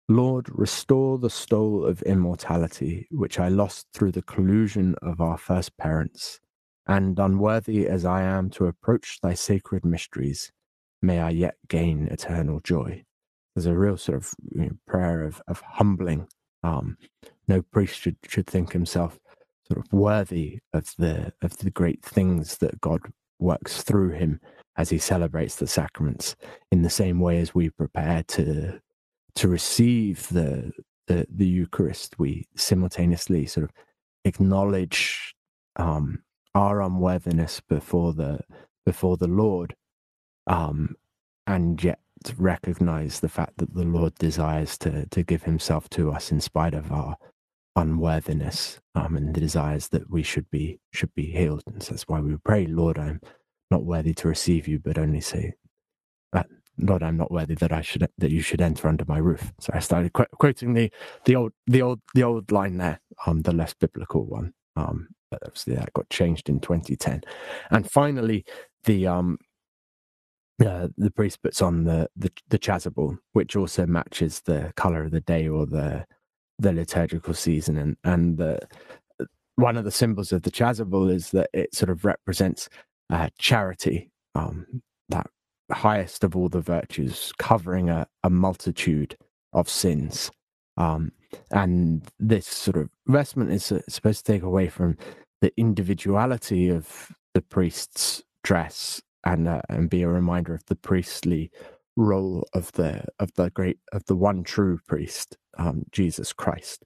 Lord, 0.10 0.48
restore 0.52 1.18
the 1.18 1.30
stole 1.30 1.86
of 1.86 2.02
immortality, 2.02 3.08
which 3.12 3.40
I 3.40 3.48
lost 3.48 3.88
through 3.94 4.12
the 4.12 4.22
collusion 4.22 4.96
of 5.02 5.22
our 5.22 5.38
first 5.38 5.78
parents. 5.78 6.40
And 6.88 7.18
unworthy 7.20 7.88
as 7.88 8.06
I 8.06 8.24
am 8.24 8.50
to 8.52 8.66
approach 8.66 9.20
thy 9.22 9.36
sacred 9.36 9.86
mysteries, 9.86 10.52
may 11.02 11.20
I 11.20 11.30
yet 11.30 11.56
gain 11.70 12.08
eternal 12.08 12.60
joy. 12.60 13.04
There's 13.56 13.68
a 13.68 13.78
real 13.78 13.98
sort 13.98 14.18
of 14.18 14.34
you 14.54 14.62
know, 14.62 14.72
prayer 14.88 15.24
of, 15.24 15.42
of 15.48 15.62
humbling. 15.62 16.28
Um, 16.64 16.98
no 17.48 17.62
priest 17.62 18.00
should, 18.00 18.18
should 18.28 18.48
think 18.48 18.74
himself 18.74 19.20
sort 19.72 19.86
of 19.86 19.94
worthy 19.94 20.60
of 20.74 20.94
the 20.98 21.32
of 21.42 21.58
the 21.60 21.72
great 21.72 22.04
things 22.04 22.58
that 22.58 22.82
God 22.82 23.02
works 23.40 23.84
through 23.84 24.10
him 24.10 24.42
as 24.78 24.90
he 24.90 24.98
celebrates 24.98 25.56
the 25.56 25.68
sacraments 25.68 26.36
in 26.72 26.82
the 26.82 26.90
same 26.90 27.20
way 27.20 27.40
as 27.40 27.56
we 27.56 27.70
prepare 27.70 28.24
to 28.24 28.82
to 29.36 29.48
receive 29.48 30.28
the 30.30 30.72
the, 31.08 31.26
the 31.34 31.48
Eucharist. 31.48 32.20
We 32.20 32.48
simultaneously 32.56 33.46
sort 33.46 33.64
of 33.64 33.72
acknowledge 34.26 35.36
um, 35.78 36.20
our 36.54 36.82
unworthiness 36.82 37.62
before 37.62 38.14
the 38.14 38.42
before 38.86 39.16
the 39.16 39.28
Lord 39.28 39.76
um, 40.48 40.96
and 41.48 41.82
yet 41.82 42.00
recognize 42.38 43.22
the 43.22 43.30
fact 43.30 43.54
that 43.58 43.74
the 43.74 43.86
Lord 43.86 44.16
desires 44.16 44.78
to 44.80 45.06
to 45.08 45.24
give 45.24 45.44
himself 45.44 45.90
to 45.92 46.12
us 46.12 46.30
in 46.30 46.42
spite 46.42 46.74
of 46.74 46.92
our 46.92 47.16
unworthiness 47.76 48.80
um, 48.96 49.16
and 49.16 49.34
the 49.34 49.40
desires 49.40 49.90
that 49.90 50.10
we 50.10 50.24
should 50.24 50.50
be 50.52 50.80
should 50.92 51.14
be 51.14 51.32
healed. 51.32 51.64
And 51.68 51.82
so 51.82 51.92
that's 51.92 52.08
why 52.08 52.20
we 52.20 52.36
pray, 52.44 52.66
Lord, 52.66 53.00
I'm 53.00 53.22
not 53.70 53.86
worthy 53.86 54.14
to 54.16 54.28
receive 54.28 54.68
you, 54.68 54.80
but 54.80 54.98
only 54.98 55.22
say, 55.22 55.54
Lord, 56.82 57.04
I'm 57.04 57.18
not 57.18 57.32
worthy 57.32 57.56
that 57.56 57.72
I 57.72 57.82
should 57.82 58.08
that 58.18 58.32
you 58.32 58.42
should 58.42 58.62
enter 58.62 58.88
under 58.88 59.06
my 59.08 59.20
roof. 59.20 59.54
So 59.60 59.72
I 59.74 59.80
started 59.80 60.14
qu- 60.14 60.26
quoting 60.38 60.74
the 60.74 60.92
the 61.26 61.36
old 61.36 61.52
the 61.68 61.82
old 61.82 62.02
the 62.16 62.24
old 62.24 62.52
line 62.52 62.78
there, 62.78 63.00
um, 63.26 63.44
the 63.44 63.54
less 63.54 63.74
biblical 63.74 64.26
one. 64.26 64.54
Um, 64.76 65.10
but 65.30 65.42
obviously 65.46 65.76
that 65.76 65.94
got 65.94 66.10
changed 66.10 66.50
in 66.50 66.60
2010. 66.60 67.22
And 67.70 67.90
finally, 67.90 68.46
the 68.86 69.08
um 69.08 69.38
uh, 70.66 70.90
the 70.98 71.12
priest 71.12 71.42
puts 71.42 71.62
on 71.62 71.84
the, 71.84 72.10
the 72.16 72.32
the 72.50 72.60
chasuble, 72.60 73.18
which 73.34 73.56
also 73.56 73.86
matches 73.86 74.42
the 74.42 74.74
color 74.76 75.04
of 75.04 75.12
the 75.12 75.22
day 75.22 75.48
or 75.48 75.66
the 75.66 76.06
the 76.62 76.72
liturgical 76.72 77.34
season 77.34 77.78
and 77.78 77.98
and 78.04 78.38
the 78.38 78.60
one 79.56 79.78
of 79.78 79.84
the 79.84 79.92
symbols 79.92 80.32
of 80.32 80.44
the 80.44 80.52
chasuble 80.52 81.12
is 81.12 81.32
that 81.32 81.50
it 81.54 81.76
sort 81.76 81.90
of 81.90 82.06
represents 82.06 82.70
uh, 83.10 83.30
charity 83.38 84.10
um, 84.36 84.82
that 85.10 85.28
highest 85.72 86.24
of 86.24 86.36
all 86.36 86.50
the 86.50 86.62
virtues 86.62 87.34
covering 87.38 87.90
a, 87.90 88.08
a 88.24 88.30
multitude 88.30 89.16
of 89.54 89.70
sins. 89.70 90.32
Um, 90.78 91.12
and 91.52 92.08
this 92.20 92.48
sort 92.48 92.78
of 92.78 92.90
vestment 93.08 93.52
is 93.52 93.72
uh, 93.72 93.82
supposed 93.88 94.26
to 94.26 94.32
take 94.32 94.44
away 94.44 94.68
from 94.68 94.98
the 95.42 95.54
individuality 95.58 96.70
of 96.70 97.12
the 97.34 97.42
priest's 97.42 98.24
dress 98.44 99.02
and 99.24 99.48
uh, 99.48 99.62
and 99.70 99.90
be 99.90 100.02
a 100.02 100.08
reminder 100.08 100.54
of 100.54 100.66
the 100.66 100.76
priestly 100.76 101.52
role 101.98 102.48
of 102.54 102.72
the 102.74 103.06
of 103.20 103.34
the 103.36 103.50
great 103.52 103.78
of 103.92 104.06
the 104.06 104.16
one 104.16 104.44
true 104.44 104.80
priest 104.88 105.38
um, 105.58 105.84
Jesus 105.92 106.34
Christ. 106.34 106.84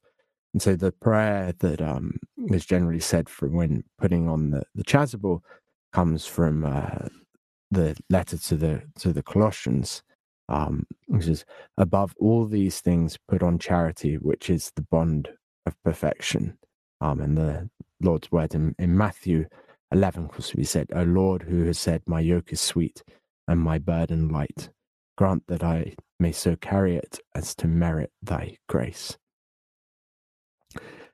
And 0.54 0.62
so 0.62 0.76
the 0.76 0.92
prayer 0.92 1.54
that 1.60 1.82
um, 1.82 2.18
is 2.50 2.66
generally 2.66 3.00
said 3.02 3.30
for 3.30 3.50
when 3.50 3.84
putting 4.00 4.30
on 4.30 4.52
the, 4.52 4.64
the 4.74 4.84
chasuble 4.84 5.42
comes 5.92 6.26
from 6.26 6.66
uh, 6.66 7.10
the 7.72 7.96
letter 8.10 8.38
to 8.38 8.56
the 8.56 8.84
to 9.00 9.12
the 9.12 9.24
Colossians, 9.24 10.02
um, 10.50 10.86
which 11.08 11.28
is 11.28 11.46
above 11.78 12.14
all 12.20 12.46
these 12.46 12.80
things 12.80 13.18
put 13.28 13.44
on 13.44 13.60
charity, 13.60 14.16
which 14.16 14.50
is 14.50 14.72
the 14.76 14.82
bond 14.84 15.30
of 15.66 15.76
perfection. 15.84 16.58
Um, 17.02 17.20
and 17.20 17.38
the 17.38 17.70
Lord's 18.02 18.32
word 18.32 18.56
in, 18.56 18.76
in 18.80 18.98
Matthew 18.98 19.48
11, 19.92 20.28
because 20.28 20.56
we 20.56 20.64
said, 20.64 20.88
O 20.96 21.04
Lord, 21.04 21.44
who 21.44 21.66
has 21.66 21.78
said, 21.78 22.02
My 22.08 22.22
yoke 22.22 22.54
is 22.54 22.62
sweet 22.62 23.04
and 23.48 23.60
my 23.60 23.78
burden 23.78 24.30
light, 24.30 24.70
grant 25.18 25.44
that 25.48 25.64
I 25.64 25.96
may 26.20 26.32
so 26.32 26.56
carry 26.56 26.96
it 26.96 27.20
as 27.34 27.56
to 27.56 27.68
merit 27.68 28.12
thy 28.22 28.58
grace. 28.68 29.18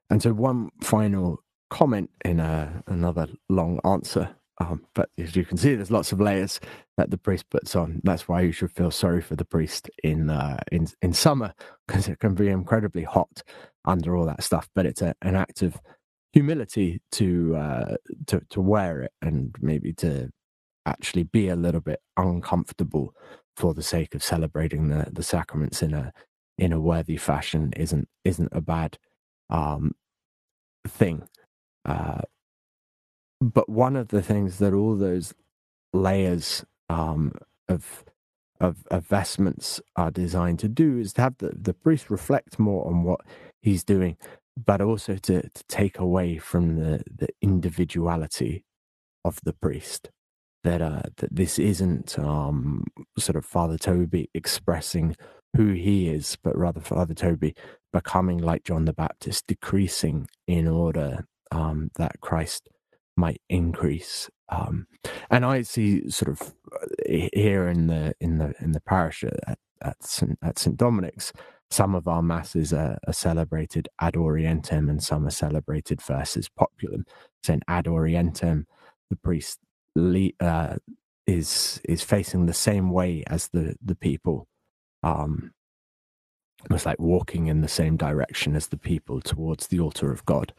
And 0.10 0.22
so, 0.22 0.34
one 0.34 0.70
final 0.82 1.44
comment 1.70 2.10
in 2.26 2.40
a, 2.40 2.84
another 2.88 3.28
long 3.50 3.80
answer. 3.86 4.36
Um, 4.60 4.86
but 4.94 5.10
as 5.18 5.36
you 5.36 5.46
can 5.46 5.58
see, 5.58 5.74
there's 5.74 5.90
lots 5.90 6.12
of 6.12 6.20
layers 6.20 6.60
that 6.98 7.10
the 7.10 7.18
priest 7.18 7.50
puts 7.50 7.76
on. 7.76 8.02
That's 8.04 8.28
why 8.28 8.42
you 8.42 8.52
should 8.52 8.72
feel 8.72 8.92
sorry 8.92 9.22
for 9.22 9.36
the 9.36 9.46
priest 9.46 9.90
in 10.04 10.30
uh, 10.30 10.60
in 10.72 10.88
in 11.02 11.14
summer 11.14 11.54
because 11.88 12.08
it 12.08 12.20
can 12.20 12.36
be 12.36 12.50
incredibly 12.50 13.04
hot 13.04 13.42
under 13.86 14.16
all 14.16 14.26
that 14.26 14.44
stuff. 14.44 14.70
But 14.76 14.86
it's 14.86 15.02
a, 15.02 15.16
an 15.22 15.36
act 15.36 15.64
of 15.64 15.80
humility 16.34 17.02
to 17.14 17.56
uh, 17.56 17.96
to 18.28 18.42
to 18.50 18.62
wear 18.62 19.02
it 19.02 19.12
and 19.22 19.56
maybe 19.60 19.94
to 19.94 20.30
actually 20.86 21.24
be 21.24 21.48
a 21.48 21.56
little 21.56 21.82
bit 21.82 22.02
uncomfortable 22.18 23.14
for 23.56 23.74
the 23.74 23.84
sake 23.84 24.16
of 24.16 24.24
celebrating 24.24 24.88
the 24.90 25.08
the 25.12 25.24
sacraments 25.24 25.82
in 25.82 25.94
a 25.94 26.14
in 26.58 26.72
a 26.72 26.80
worthy 26.80 27.18
fashion 27.18 27.74
isn't 27.76 28.08
isn't 28.24 28.50
a 28.52 28.62
bad 28.62 28.98
um, 29.50 29.94
thing. 30.88 31.28
Uh, 31.86 32.22
but 33.42 33.68
one 33.68 33.96
of 33.96 34.10
the 34.10 34.22
things 34.22 34.60
that 34.60 34.74
all 34.74 34.96
those 34.96 35.34
layers 35.94 36.64
um, 36.90 37.34
of, 37.68 38.06
of, 38.60 38.86
of 38.92 39.08
vestments 39.08 39.82
are 39.96 40.12
designed 40.12 40.60
to 40.60 40.68
do 40.68 41.00
is 41.00 41.14
to 41.14 41.22
have 41.22 41.38
the, 41.40 41.52
the 41.60 41.74
priest 41.74 42.10
reflect 42.10 42.60
more 42.60 42.86
on 42.86 43.04
what 43.04 43.22
he's 43.62 43.84
doing, 43.84 44.18
but 44.56 44.80
also 44.80 45.16
to, 45.16 45.42
to 45.50 45.64
take 45.68 45.98
away 45.98 46.38
from 46.38 46.76
the, 46.76 47.04
the 47.14 47.30
individuality 47.42 48.64
of 49.26 49.40
the 49.44 49.54
priest. 49.54 50.12
That 50.64 50.82
uh, 50.82 51.02
that 51.18 51.36
this 51.36 51.58
isn't 51.58 52.20
um, 52.20 52.84
sort 53.18 53.36
of 53.36 53.46
Father 53.46 53.78
Toby 53.78 54.30
expressing 54.34 55.16
who 55.58 55.74
he 55.74 56.08
is, 56.08 56.38
but 56.44 56.58
rather 56.58 56.80
Father 56.80 57.14
Toby 57.16 57.56
becoming 57.92 58.38
like 58.38 58.64
John 58.64 58.86
the 58.86 58.94
Baptist, 58.94 59.48
decreasing 59.48 60.28
in 60.48 60.68
order 60.68 61.26
um, 61.52 61.90
that 61.98 62.22
Christ 62.22 62.70
might 63.18 63.42
increase. 63.50 64.30
Um, 64.50 64.86
and 65.30 65.46
I 65.46 65.64
see 65.64 66.10
sort 66.10 66.32
of 66.32 66.54
uh, 66.74 67.28
here 67.34 67.68
in 67.68 67.88
the 67.88 68.14
in 68.20 68.38
the 68.38 68.54
in 68.60 68.72
the 68.72 68.82
parish 68.82 69.24
at 69.24 69.58
at 69.82 70.04
St, 70.04 70.38
at 70.44 70.60
St 70.60 70.78
Dominic's, 70.78 71.34
some 71.70 71.96
of 71.96 72.08
our 72.08 72.22
masses 72.22 72.74
are, 72.74 72.98
are, 73.08 73.14
celebrated 73.14 73.88
ad 74.00 74.14
orientem 74.14 74.90
and 74.90 75.02
some 75.02 75.26
are 75.26 75.32
celebrated 75.32 76.02
versus 76.02 76.50
populum. 76.50 77.04
So 77.44 77.54
in 77.54 77.62
ad 77.68 77.86
orientem, 77.86 78.66
the 79.10 79.16
priest 79.16 79.60
uh, 80.40 80.76
is 81.28 81.82
is 81.88 82.02
facing 82.02 82.46
the 82.46 82.54
same 82.54 82.92
way 82.92 83.24
as 83.28 83.50
the 83.50 83.76
the 83.84 83.96
people. 83.96 84.48
Um, 85.04 85.52
was 86.70 86.86
like 86.86 87.00
walking 87.00 87.48
in 87.48 87.62
the 87.62 87.68
same 87.68 87.98
direction 87.98 88.56
as 88.56 88.68
the 88.68 88.78
people 88.78 89.20
towards 89.20 89.66
the 89.68 89.80
altar 89.80 90.12
of 90.12 90.24
God 90.26 90.54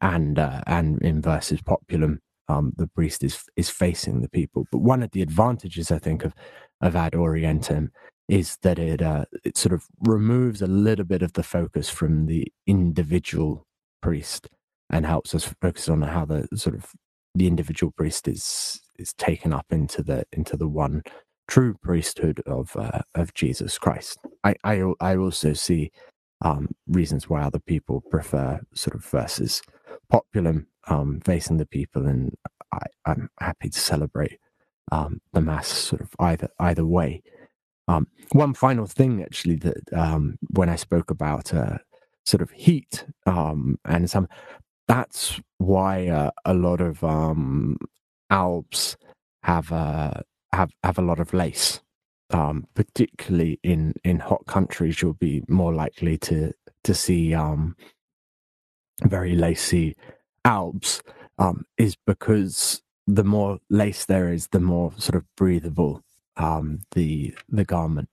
and 0.00 0.38
uh, 0.38 0.62
and 0.66 1.00
in 1.02 1.20
versus 1.20 1.60
populum, 1.60 2.18
um, 2.48 2.72
the 2.76 2.86
priest 2.86 3.22
is 3.24 3.44
is 3.56 3.68
facing 3.70 4.22
the 4.22 4.28
people. 4.28 4.66
But 4.70 4.78
one 4.78 5.02
of 5.02 5.10
the 5.12 5.22
advantages 5.22 5.90
I 5.90 5.98
think 5.98 6.24
of 6.24 6.34
of 6.80 6.96
ad 6.96 7.12
orientem 7.12 7.90
is 8.28 8.56
that 8.62 8.78
it 8.78 9.02
uh, 9.02 9.26
it 9.44 9.56
sort 9.56 9.72
of 9.74 9.86
removes 10.00 10.62
a 10.62 10.66
little 10.66 11.04
bit 11.04 11.22
of 11.22 11.34
the 11.34 11.42
focus 11.42 11.88
from 11.90 12.26
the 12.26 12.48
individual 12.66 13.66
priest 14.00 14.48
and 14.88 15.06
helps 15.06 15.34
us 15.34 15.54
focus 15.60 15.88
on 15.88 16.02
how 16.02 16.24
the 16.24 16.48
sort 16.54 16.74
of 16.74 16.92
the 17.34 17.46
individual 17.46 17.92
priest 17.92 18.28
is 18.28 18.80
is 18.98 19.12
taken 19.14 19.52
up 19.52 19.66
into 19.70 20.02
the 20.02 20.24
into 20.32 20.56
the 20.56 20.68
one 20.68 21.02
true 21.48 21.74
priesthood 21.82 22.42
of 22.46 22.76
uh, 22.76 23.00
of 23.14 23.34
Jesus 23.34 23.78
Christ. 23.78 24.18
I, 24.44 24.54
I 24.64 24.82
I 25.00 25.16
also 25.16 25.52
see 25.52 25.90
um, 26.42 26.68
reasons 26.86 27.28
why 27.28 27.42
other 27.42 27.58
people 27.58 28.02
prefer 28.10 28.60
sort 28.74 28.94
of 28.94 29.04
versus 29.04 29.62
populum 30.12 30.66
um, 30.88 31.20
facing 31.24 31.58
the 31.58 31.66
people, 31.66 32.06
and 32.06 32.34
I, 32.72 32.86
am 33.06 33.28
happy 33.38 33.68
to 33.68 33.78
celebrate 33.78 34.38
um, 34.92 35.20
the 35.32 35.40
mass 35.40 35.68
sort 35.68 36.00
of 36.00 36.10
either 36.18 36.48
either 36.58 36.86
way. 36.86 37.22
Um, 37.88 38.06
one 38.32 38.54
final 38.54 38.86
thing, 38.86 39.22
actually, 39.22 39.56
that 39.56 39.92
um, 39.92 40.38
when 40.50 40.68
I 40.68 40.76
spoke 40.76 41.10
about 41.10 41.52
uh, 41.52 41.78
sort 42.24 42.42
of 42.42 42.50
heat 42.52 43.04
um, 43.26 43.78
and 43.84 44.08
some, 44.08 44.28
that's 44.90 45.40
why 45.58 46.08
uh, 46.08 46.32
a 46.46 46.54
lot 46.54 46.82
of 46.82 47.04
um, 47.04 47.78
albs 48.30 48.98
have 49.44 49.72
uh, 49.72 50.14
have 50.52 50.72
have 50.84 50.98
a 50.98 51.02
lot 51.02 51.20
of 51.20 51.34
lace. 51.34 51.82
Um, 52.32 52.66
particularly 52.74 53.60
in 53.64 53.94
in 54.04 54.20
hot 54.20 54.46
countries, 54.46 55.02
you'll 55.02 55.14
be 55.14 55.44
more 55.48 55.74
likely 55.74 56.18
to 56.20 56.52
to 56.84 56.94
see 56.94 57.34
um, 57.34 57.76
very 59.04 59.34
lacy 59.36 59.96
albs. 60.44 61.02
um, 61.38 61.64
is 61.78 61.96
because 62.06 62.82
the 63.08 63.24
more 63.24 63.60
lace 63.70 64.06
there 64.06 64.32
is, 64.32 64.48
the 64.52 64.60
more 64.60 64.92
sort 64.98 65.16
of 65.16 65.24
breathable 65.36 66.02
um, 66.38 66.80
the 66.92 67.34
the 67.50 67.64
garment 67.66 68.10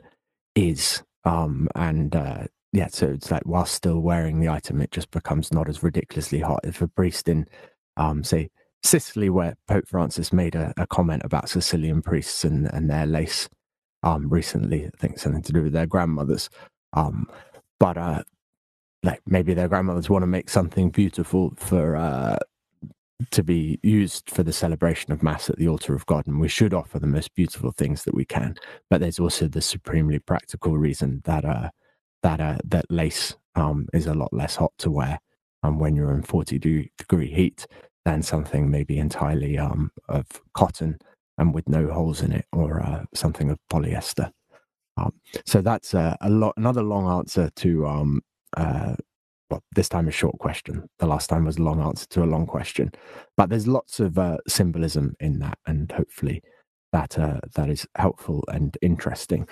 is, 0.56 1.04
um, 1.26 1.70
and 1.76 2.16
uh, 2.16 2.46
yeah, 2.78 2.90
so 2.90 3.08
it's 3.08 3.32
like 3.32 3.42
while 3.44 3.66
still 3.66 4.02
wearing 4.02 4.40
the 4.40 4.50
item, 4.50 4.82
it 4.82 4.92
just 4.92 5.10
becomes 5.10 5.52
not 5.52 5.68
as 5.68 5.82
ridiculously 5.82 6.42
hot. 6.42 6.60
If 6.64 6.80
a 6.80 6.88
priest 6.88 7.28
in, 7.28 7.48
um, 7.98 8.24
say, 8.24 8.52
Sicily, 8.84 9.32
where 9.32 9.56
Pope 9.68 9.88
Francis 9.88 10.32
made 10.32 10.54
a, 10.54 10.76
a 10.78 10.86
comment 10.86 11.24
about 11.26 11.50
Sicilian 11.50 12.04
priests 12.04 12.44
and, 12.44 12.72
and 12.72 12.88
their 12.88 13.08
lace 13.08 13.50
um, 14.04 14.30
recently, 14.30 14.86
I 14.86 14.92
think 15.00 15.18
something 15.18 15.42
to 15.42 15.52
do 15.54 15.64
with 15.64 15.74
their 15.74 15.88
grandmothers. 15.88 16.52
Um, 16.94 17.26
but 17.80 17.98
uh, 17.98 18.22
like 19.02 19.22
maybe 19.26 19.56
their 19.56 19.68
grandmothers 19.68 20.08
want 20.08 20.22
to 20.22 20.28
make 20.28 20.48
something 20.48 20.92
beautiful 20.92 21.54
for 21.58 21.96
uh, 21.96 22.38
to 23.32 23.42
be 23.42 23.80
used 23.82 24.30
for 24.30 24.44
the 24.44 24.54
celebration 24.54 25.12
of 25.12 25.24
mass 25.24 25.50
at 25.50 25.58
the 25.58 25.68
altar 25.68 25.96
of 25.96 26.06
God, 26.06 26.28
and 26.28 26.40
we 26.40 26.48
should 26.48 26.76
offer 26.76 27.00
the 27.00 27.08
most 27.08 27.34
beautiful 27.34 27.72
things 27.72 28.04
that 28.04 28.14
we 28.14 28.24
can. 28.24 28.54
But 28.88 29.02
there's 29.02 29.20
also 29.20 29.48
the 29.48 29.62
supremely 29.62 30.20
practical 30.20 30.78
reason 30.78 31.24
that 31.26 31.44
uh, 31.44 31.72
that 32.28 32.42
uh, 32.42 32.58
that 32.66 32.86
lace 32.90 33.36
um, 33.56 33.88
is 33.94 34.06
a 34.06 34.14
lot 34.14 34.34
less 34.34 34.58
hot 34.58 34.74
to 34.80 34.92
wear, 34.92 35.18
um, 35.64 35.80
when 35.80 35.96
you're 35.96 36.14
in 36.14 36.24
40 36.24 36.92
degree 36.98 37.32
heat 37.32 37.66
than 38.04 38.22
something 38.22 38.70
maybe 38.70 38.98
entirely 38.98 39.58
um, 39.58 39.92
of 40.10 40.26
cotton 40.54 40.98
and 41.38 41.54
with 41.54 41.70
no 41.70 41.88
holes 41.88 42.22
in 42.22 42.34
it, 42.34 42.46
or 42.52 42.82
uh, 42.82 43.06
something 43.14 43.50
of 43.50 43.58
polyester. 43.72 44.30
Um, 44.98 45.14
so 45.46 45.62
that's 45.62 45.94
a, 45.94 46.18
a 46.20 46.30
lot. 46.30 46.54
Another 46.58 46.84
long 46.84 47.08
answer 47.20 47.50
to 47.58 47.88
um, 47.88 48.22
uh, 48.58 48.96
well, 49.50 49.64
this 49.74 49.88
time 49.88 50.10
a 50.10 50.12
short 50.12 50.38
question. 50.40 50.90
The 51.00 51.08
last 51.08 51.30
time 51.30 51.46
was 51.46 51.56
a 51.58 51.64
long 51.64 51.80
answer 51.80 52.08
to 52.08 52.24
a 52.24 52.26
long 52.26 52.46
question, 52.46 52.92
but 53.38 53.50
there's 53.50 53.68
lots 53.68 54.02
of 54.02 54.18
uh, 54.18 54.38
symbolism 54.50 55.16
in 55.22 55.40
that, 55.40 55.60
and 55.66 55.90
hopefully 55.94 56.42
that 56.92 57.18
uh, 57.18 57.40
that 57.56 57.70
is 57.70 57.88
helpful 57.96 58.44
and 58.50 58.78
interesting. 58.82 59.48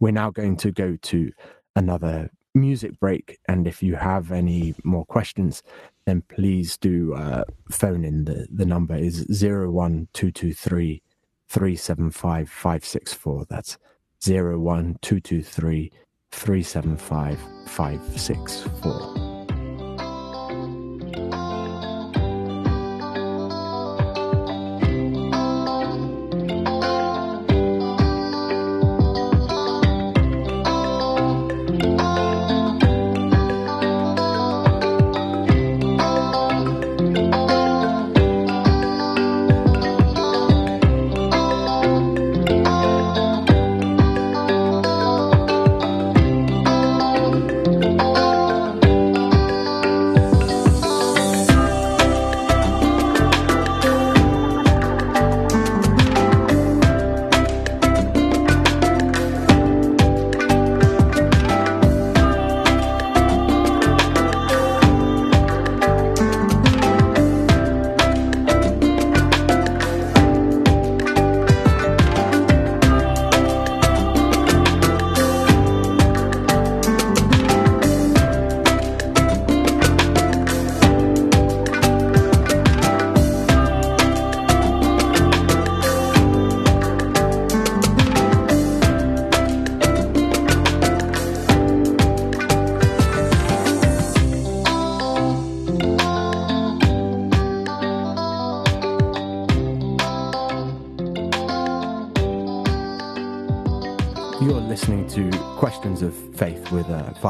We're 0.00 0.12
now 0.12 0.30
going 0.30 0.56
to 0.58 0.70
go 0.70 0.96
to 1.02 1.30
another 1.76 2.30
music 2.54 2.98
break, 3.00 3.38
and 3.48 3.66
if 3.66 3.82
you 3.82 3.96
have 3.96 4.30
any 4.32 4.74
more 4.84 5.04
questions, 5.04 5.62
then 6.06 6.22
please 6.28 6.76
do 6.76 7.14
uh, 7.14 7.44
phone 7.70 8.04
in. 8.04 8.24
the 8.24 8.46
The 8.52 8.66
number 8.66 8.94
is 8.94 9.26
zero 9.32 9.70
one 9.70 10.08
two 10.12 10.30
two 10.30 10.54
three 10.54 11.02
three 11.48 11.76
seven 11.76 12.10
five 12.10 12.48
five 12.48 12.84
six 12.84 13.12
four. 13.12 13.44
That's 13.48 13.78
zero 14.22 14.58
one 14.58 14.96
two 15.02 15.20
two 15.20 15.42
three. 15.42 15.90
375 16.34 17.38
564. 17.66 19.33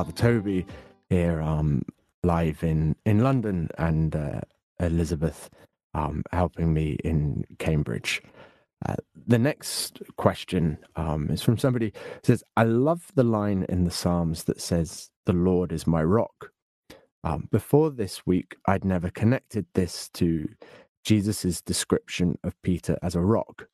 Father 0.05 0.17
Toby 0.17 0.67
here 1.09 1.41
um, 1.41 1.81
live 2.23 2.63
in, 2.63 2.95
in 3.07 3.21
London 3.21 3.71
and 3.79 4.15
uh, 4.15 4.43
Elizabeth 4.79 5.49
um, 5.95 6.23
helping 6.31 6.75
me 6.75 6.99
in 7.03 7.47
Cambridge. 7.59 8.21
Uh, 8.85 8.97
the 9.27 9.39
next 9.39 10.03
question 10.19 10.77
um, 10.97 11.31
is 11.31 11.41
from 11.41 11.57
somebody 11.57 11.95
who 11.95 12.21
says, 12.23 12.45
I 12.55 12.65
love 12.65 13.13
the 13.15 13.25
line 13.25 13.65
in 13.71 13.85
the 13.85 13.91
Psalms 13.91 14.45
that 14.45 14.61
says, 14.61 15.09
The 15.25 15.33
Lord 15.33 15.73
is 15.73 15.87
my 15.87 16.03
rock. 16.05 16.51
Um, 17.23 17.49
before 17.51 17.89
this 17.89 18.27
week, 18.27 18.57
I'd 18.67 18.85
never 18.85 19.09
connected 19.09 19.65
this 19.73 20.11
to 20.15 20.47
Jesus' 21.03 21.63
description 21.63 22.37
of 22.45 22.61
Peter 22.61 22.99
as 23.03 23.15
a 23.15 23.23
rock. 23.23 23.69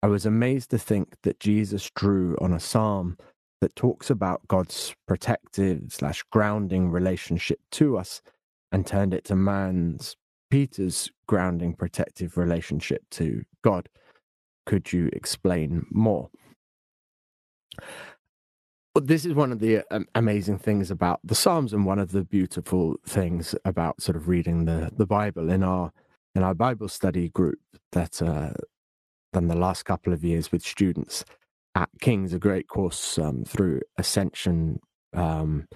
I 0.00 0.06
was 0.06 0.26
amazed 0.26 0.70
to 0.70 0.78
think 0.78 1.16
that 1.24 1.40
Jesus 1.40 1.90
drew 1.96 2.36
on 2.40 2.52
a 2.52 2.60
psalm 2.60 3.16
that 3.60 3.76
talks 3.76 4.10
about 4.10 4.46
God's 4.48 4.94
protective 5.06 5.84
slash 5.88 6.22
grounding 6.30 6.90
relationship 6.90 7.60
to 7.72 7.96
us 7.96 8.20
and 8.72 8.86
turned 8.86 9.14
it 9.14 9.24
to 9.24 9.36
man's, 9.36 10.16
Peter's 10.50 11.10
grounding 11.26 11.74
protective 11.74 12.36
relationship 12.36 13.02
to 13.10 13.42
God. 13.62 13.88
Could 14.66 14.92
you 14.92 15.08
explain 15.12 15.86
more? 15.90 16.28
Well, 18.94 19.04
this 19.04 19.26
is 19.26 19.34
one 19.34 19.52
of 19.52 19.60
the 19.60 19.82
um, 19.90 20.06
amazing 20.14 20.58
things 20.58 20.90
about 20.90 21.20
the 21.22 21.34
Psalms, 21.34 21.72
and 21.72 21.84
one 21.84 21.98
of 21.98 22.12
the 22.12 22.24
beautiful 22.24 22.96
things 23.06 23.54
about 23.64 24.00
sort 24.00 24.16
of 24.16 24.26
reading 24.26 24.64
the, 24.64 24.90
the 24.96 25.06
Bible 25.06 25.50
in 25.50 25.62
our 25.62 25.92
in 26.34 26.42
our 26.42 26.54
Bible 26.54 26.88
study 26.88 27.28
group 27.28 27.58
that 27.92 28.20
uh, 28.22 28.52
done 29.32 29.48
the 29.48 29.56
last 29.56 29.84
couple 29.84 30.12
of 30.12 30.24
years 30.24 30.50
with 30.50 30.62
students 30.62 31.24
at 31.76 31.90
King's, 32.00 32.32
a 32.32 32.38
great 32.38 32.68
course 32.68 33.18
um, 33.18 33.44
through 33.44 33.82
Ascension 33.98 34.80
um, 35.12 35.66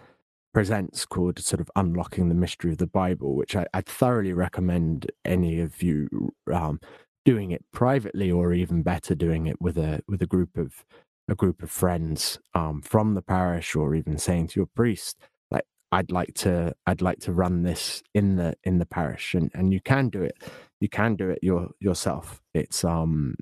Presents 0.54 1.04
called 1.04 1.38
sort 1.38 1.60
of 1.60 1.70
Unlocking 1.76 2.28
the 2.28 2.34
Mystery 2.34 2.72
of 2.72 2.78
the 2.78 2.86
Bible, 2.86 3.36
which 3.36 3.54
I, 3.54 3.66
would 3.74 3.86
thoroughly 3.86 4.32
recommend 4.32 5.12
any 5.24 5.60
of 5.60 5.82
you 5.82 6.08
um, 6.52 6.80
doing 7.24 7.50
it 7.52 7.64
privately 7.72 8.32
or 8.32 8.52
even 8.54 8.82
better 8.82 9.14
doing 9.14 9.46
it 9.46 9.60
with 9.60 9.76
a 9.76 10.00
with 10.08 10.22
a 10.22 10.26
group 10.26 10.56
of 10.56 10.84
a 11.28 11.34
group 11.34 11.62
of 11.62 11.70
friends 11.70 12.40
um, 12.54 12.80
from 12.82 13.14
the 13.14 13.22
parish 13.22 13.76
or 13.76 13.94
even 13.94 14.18
saying 14.18 14.48
to 14.48 14.58
your 14.58 14.68
priest 14.74 15.18
like 15.50 15.64
I'd 15.92 16.10
like 16.10 16.34
to 16.36 16.74
I'd 16.86 17.02
like 17.02 17.20
to 17.20 17.32
run 17.32 17.62
this 17.62 18.02
in 18.14 18.36
the 18.36 18.54
in 18.64 18.78
the 18.78 18.86
parish 18.86 19.34
and 19.34 19.50
and 19.54 19.72
you 19.72 19.80
can 19.80 20.08
do 20.08 20.22
it 20.22 20.36
you 20.80 20.88
can 20.88 21.14
do 21.14 21.30
it 21.30 21.38
your 21.42 21.70
yourself. 21.78 22.40
It's 22.54 22.84
um 22.84 23.36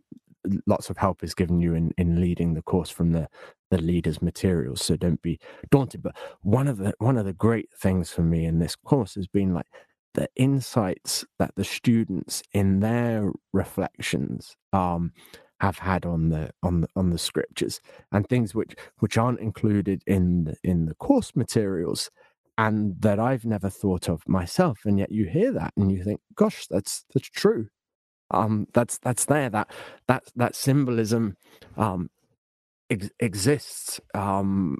lots 0.66 0.90
of 0.90 0.96
help 0.96 1.22
is 1.22 1.34
given 1.34 1.61
you 1.61 1.74
in, 1.74 1.92
in 1.99 2.20
leading 2.20 2.55
the 2.55 2.62
course 2.62 2.90
from 2.90 3.12
the, 3.12 3.28
the 3.70 3.78
leader's 3.78 4.22
materials. 4.22 4.82
So 4.82 4.96
don't 4.96 5.22
be 5.22 5.38
daunted. 5.70 6.03
But 6.03 6.16
one 6.42 6.68
of 6.68 6.78
the 6.78 6.94
one 6.99 7.16
of 7.16 7.24
the 7.24 7.32
great 7.32 7.70
things 7.72 8.11
for 8.11 8.22
me 8.22 8.44
in 8.44 8.59
this 8.59 8.76
course 8.76 9.14
has 9.14 9.26
been 9.26 9.55
like 9.55 9.66
the 10.14 10.28
insights 10.36 11.24
that 11.38 11.55
the 11.57 11.64
students 11.64 12.42
in 12.53 12.80
their 12.80 13.30
reflections 13.53 14.57
um, 14.72 15.12
have 15.61 15.78
had 15.78 16.07
on 16.07 16.30
the 16.30 16.51
on 16.62 16.80
the 16.82 16.88
on 16.96 17.11
the 17.11 17.18
scriptures 17.18 17.80
and 18.12 18.26
things 18.28 18.55
which 18.55 18.74
which 18.99 19.18
aren't 19.18 19.40
included 19.40 20.03
in 20.07 20.44
the 20.44 20.57
in 20.64 20.86
the 20.86 20.94
course 20.94 21.34
materials 21.34 22.11
and 22.57 23.01
that 23.01 23.20
I've 23.20 23.44
never 23.44 23.70
thought 23.70 24.09
of 24.09 24.26
myself. 24.26 24.80
And 24.84 24.99
yet 24.99 25.12
you 25.12 25.26
hear 25.26 25.53
that 25.53 25.72
and 25.76 25.92
you 25.92 26.03
think, 26.03 26.20
gosh, 26.34 26.66
that's 26.68 27.05
that's 27.14 27.28
true 27.28 27.68
um, 28.31 28.66
that's 28.72 28.99
that's 28.99 29.24
there. 29.26 29.51
That 29.51 29.70
that 30.09 30.24
that 30.37 30.57
symbolism 30.57 31.37
um, 31.76 32.11
ex- 32.91 33.11
exists, 33.20 34.01
um, 34.14 34.79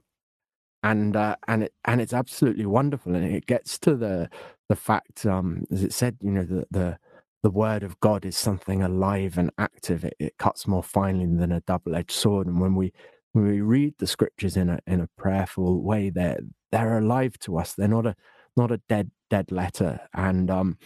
and 0.82 1.16
uh, 1.16 1.36
and 1.49 1.64
it 1.64 1.74
and 1.84 2.01
it's 2.01 2.12
absolutely 2.14 2.66
wonderful. 2.66 3.14
And 3.14 3.24
it 3.24 3.46
gets 3.46 3.78
to 3.80 3.96
the 3.96 4.30
the 4.68 4.76
fact, 4.76 5.26
um, 5.26 5.64
as 5.72 5.84
it 5.84 5.92
said, 5.92 6.18
you 6.22 6.30
know, 6.32 6.44
the 6.44 6.66
the 6.70 6.99
the 7.42 7.51
word 7.51 7.82
of 7.82 8.01
God 8.01 8.24
is 8.24 8.36
something 8.36 8.82
alive 8.82 9.38
and 9.38 9.51
active. 9.59 10.05
It, 10.05 10.16
it 10.18 10.38
cuts 10.38 10.66
more 10.66 10.82
finely 10.82 11.26
than 11.26 11.53
a 11.53 11.61
double 11.61 11.96
edged 11.96 12.12
sword. 12.12 12.46
And 12.46 12.61
when 12.61 12.74
we 12.74 12.92
when 13.32 13.46
we 13.46 13.61
read 13.61 13.94
the 13.99 14.07
scriptures 14.07 14.57
in 14.57 14.68
a 14.68 14.80
in 14.86 15.01
a 15.01 15.09
prayerful 15.18 15.82
way, 15.82 16.11
they're 16.11 16.40
they're 16.72 16.99
alive 16.99 17.38
to 17.40 17.59
us. 17.59 17.74
They're 17.74 17.88
not 17.88 18.07
a 18.07 18.16
not 18.57 18.72
a 18.72 18.80
dead 18.88 19.11
dead 19.30 19.53
letter. 19.53 20.01
And 20.14 20.51
um, 20.51 20.78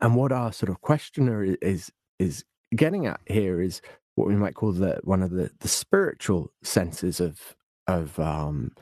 and 0.00 0.14
what 0.16 0.32
our 0.32 0.52
sort 0.52 0.70
of 0.70 0.80
questioner 0.80 1.44
is 1.44 1.90
is 2.18 2.44
getting 2.74 3.06
at 3.06 3.20
here 3.26 3.60
is 3.60 3.80
what 4.14 4.26
we 4.26 4.36
might 4.36 4.54
call 4.54 4.72
the 4.72 4.98
one 5.04 5.22
of 5.22 5.30
the, 5.30 5.50
the 5.60 5.68
spiritual 5.68 6.50
senses 6.62 7.20
of 7.20 7.54
of 7.86 8.18
um 8.18 8.72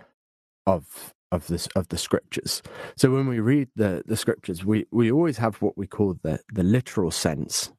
of 0.67 1.13
of 1.33 1.47
this 1.49 1.67
of 1.75 1.89
the 1.89 1.99
scriptures. 1.99 2.63
So 2.97 3.11
when 3.11 3.27
we 3.27 3.41
read 3.41 3.69
the 3.77 4.03
the 4.07 4.17
scriptures, 4.17 4.65
we 4.65 4.87
we 4.91 5.11
always 5.11 5.39
have 5.39 5.57
what 5.57 5.77
we 5.77 5.87
call 5.87 6.17
the 6.23 6.41
the 6.53 6.63
literal 6.63 7.11
sense, 7.11 7.73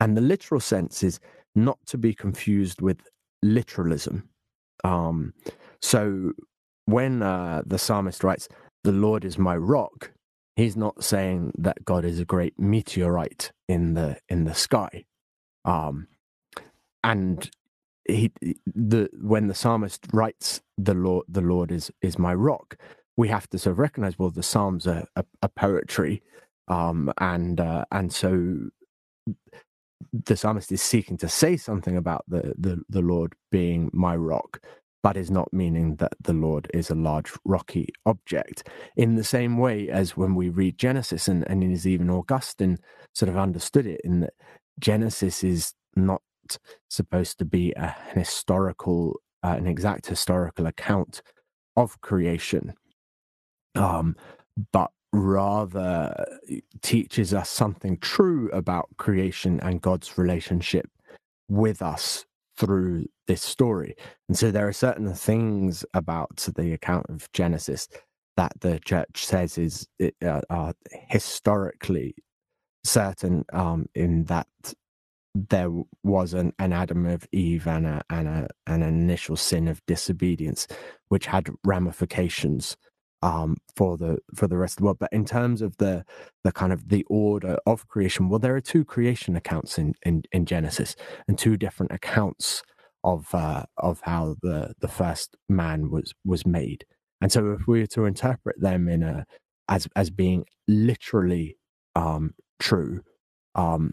and 0.00 0.16
the 0.16 0.20
literal 0.20 0.60
sense 0.60 1.02
is 1.02 1.20
not 1.54 1.78
to 1.86 1.98
be 1.98 2.12
confused 2.14 2.82
with 2.82 3.00
literalism. 3.42 4.28
Um, 4.84 5.32
so 5.80 6.32
when 6.84 7.22
uh, 7.22 7.62
the 7.64 7.78
psalmist 7.78 8.24
writes, 8.24 8.48
"The 8.84 8.92
Lord 8.92 9.24
is 9.24 9.38
my 9.38 9.56
rock," 9.56 10.12
he's 10.56 10.76
not 10.76 11.04
saying 11.04 11.52
that 11.58 11.84
God 11.84 12.04
is 12.06 12.20
a 12.20 12.26
great 12.26 12.58
meteorite 12.58 13.52
in 13.68 13.94
the 13.94 14.18
in 14.30 14.44
the 14.44 14.54
sky. 14.54 15.06
Um, 15.64 16.08
and 17.04 17.50
he 18.08 18.32
the 18.66 19.10
when 19.20 19.48
the 19.48 19.54
psalmist 19.54 20.06
writes 20.12 20.62
the 20.78 20.94
Lord 20.94 21.26
the 21.28 21.40
Lord 21.42 21.72
is 21.72 21.90
is 22.02 22.18
my 22.18 22.34
rock, 22.34 22.76
we 23.16 23.28
have 23.28 23.48
to 23.50 23.58
sort 23.58 23.72
of 23.72 23.78
recognize 23.78 24.18
well 24.18 24.30
the 24.30 24.42
Psalms 24.42 24.86
are 24.86 25.06
a, 25.16 25.24
poetry, 25.50 26.22
um, 26.68 27.12
and 27.18 27.60
uh, 27.60 27.84
and 27.92 28.12
so 28.12 28.70
the 30.12 30.36
psalmist 30.36 30.72
is 30.72 30.82
seeking 30.82 31.18
to 31.18 31.28
say 31.28 31.56
something 31.56 31.96
about 31.96 32.24
the 32.28 32.54
the 32.58 32.82
the 32.88 33.02
Lord 33.02 33.34
being 33.52 33.90
my 33.92 34.16
rock, 34.16 34.60
but 35.06 35.16
is 35.16 35.30
not 35.30 35.52
meaning 35.52 35.94
that 35.94 36.14
the 36.20 36.32
Lord 36.32 36.68
is 36.74 36.90
a 36.90 36.94
large 36.96 37.32
rocky 37.44 37.90
object. 38.06 38.68
In 38.96 39.14
the 39.14 39.22
same 39.22 39.56
way 39.56 39.88
as 39.88 40.16
when 40.16 40.34
we 40.34 40.48
read 40.48 40.78
Genesis, 40.78 41.28
and, 41.28 41.48
and 41.48 41.62
even 41.86 42.10
Augustine 42.10 42.78
sort 43.14 43.28
of 43.28 43.36
understood 43.36 43.86
it 43.86 44.00
in 44.02 44.18
that 44.18 44.34
Genesis 44.80 45.44
is 45.44 45.74
not 45.94 46.22
supposed 46.90 47.38
to 47.38 47.44
be 47.44 47.70
a, 47.76 47.94
an 48.10 48.18
historical, 48.18 49.20
uh, 49.44 49.54
an 49.56 49.68
exact 49.68 50.06
historical 50.06 50.66
account 50.66 51.22
of 51.76 52.00
creation, 52.00 52.74
um, 53.76 54.16
but 54.72 54.90
rather 55.12 56.26
teaches 56.82 57.32
us 57.32 57.48
something 57.48 57.96
true 57.98 58.50
about 58.50 58.88
creation 58.96 59.60
and 59.60 59.80
God's 59.80 60.18
relationship 60.18 60.90
with 61.48 61.80
us 61.80 62.26
through 62.56 63.06
this 63.26 63.42
story. 63.42 63.94
And 64.28 64.36
so 64.36 64.50
there 64.50 64.68
are 64.68 64.72
certain 64.72 65.12
things 65.14 65.84
about 65.94 66.48
the 66.56 66.72
account 66.72 67.06
of 67.08 67.30
Genesis 67.32 67.88
that 68.36 68.52
the 68.60 68.78
church 68.80 69.24
says 69.24 69.56
is 69.58 69.88
uh, 70.24 70.40
are 70.50 70.74
historically 71.08 72.14
certain 72.84 73.44
um, 73.52 73.86
in 73.94 74.24
that 74.24 74.46
there 75.34 75.70
was 76.02 76.32
an, 76.32 76.52
an 76.58 76.72
Adam 76.72 77.06
of 77.06 77.26
Eve 77.32 77.66
and, 77.66 77.86
a, 77.86 78.02
and 78.08 78.26
a, 78.26 78.48
an 78.66 78.82
initial 78.82 79.36
sin 79.36 79.68
of 79.68 79.84
disobedience, 79.86 80.66
which 81.08 81.26
had 81.26 81.50
ramifications 81.64 82.76
um, 83.26 83.56
for 83.74 83.96
the 83.96 84.18
for 84.36 84.46
the 84.46 84.56
rest 84.56 84.74
of 84.74 84.78
the 84.78 84.84
world. 84.84 84.98
But 85.00 85.12
in 85.12 85.24
terms 85.24 85.60
of 85.60 85.76
the 85.78 86.04
the 86.44 86.52
kind 86.52 86.72
of 86.72 86.88
the 86.90 87.04
order 87.10 87.58
of 87.66 87.88
creation, 87.88 88.28
well, 88.28 88.38
there 88.38 88.54
are 88.54 88.60
two 88.60 88.84
creation 88.84 89.36
accounts 89.36 89.78
in 89.78 89.94
in, 90.04 90.22
in 90.32 90.46
Genesis 90.46 90.94
and 91.26 91.36
two 91.36 91.56
different 91.56 91.92
accounts 91.92 92.62
of 93.02 93.34
uh, 93.34 93.64
of 93.78 94.00
how 94.04 94.36
the 94.42 94.74
the 94.80 94.88
first 94.88 95.36
man 95.48 95.90
was 95.90 96.14
was 96.24 96.46
made. 96.46 96.84
And 97.20 97.32
so, 97.32 97.52
if 97.52 97.66
we 97.66 97.80
were 97.80 97.86
to 97.88 98.04
interpret 98.04 98.60
them 98.60 98.88
in 98.88 99.02
a 99.02 99.26
as 99.68 99.88
as 99.96 100.10
being 100.10 100.44
literally 100.68 101.58
um, 101.96 102.34
true, 102.60 103.02
um, 103.56 103.90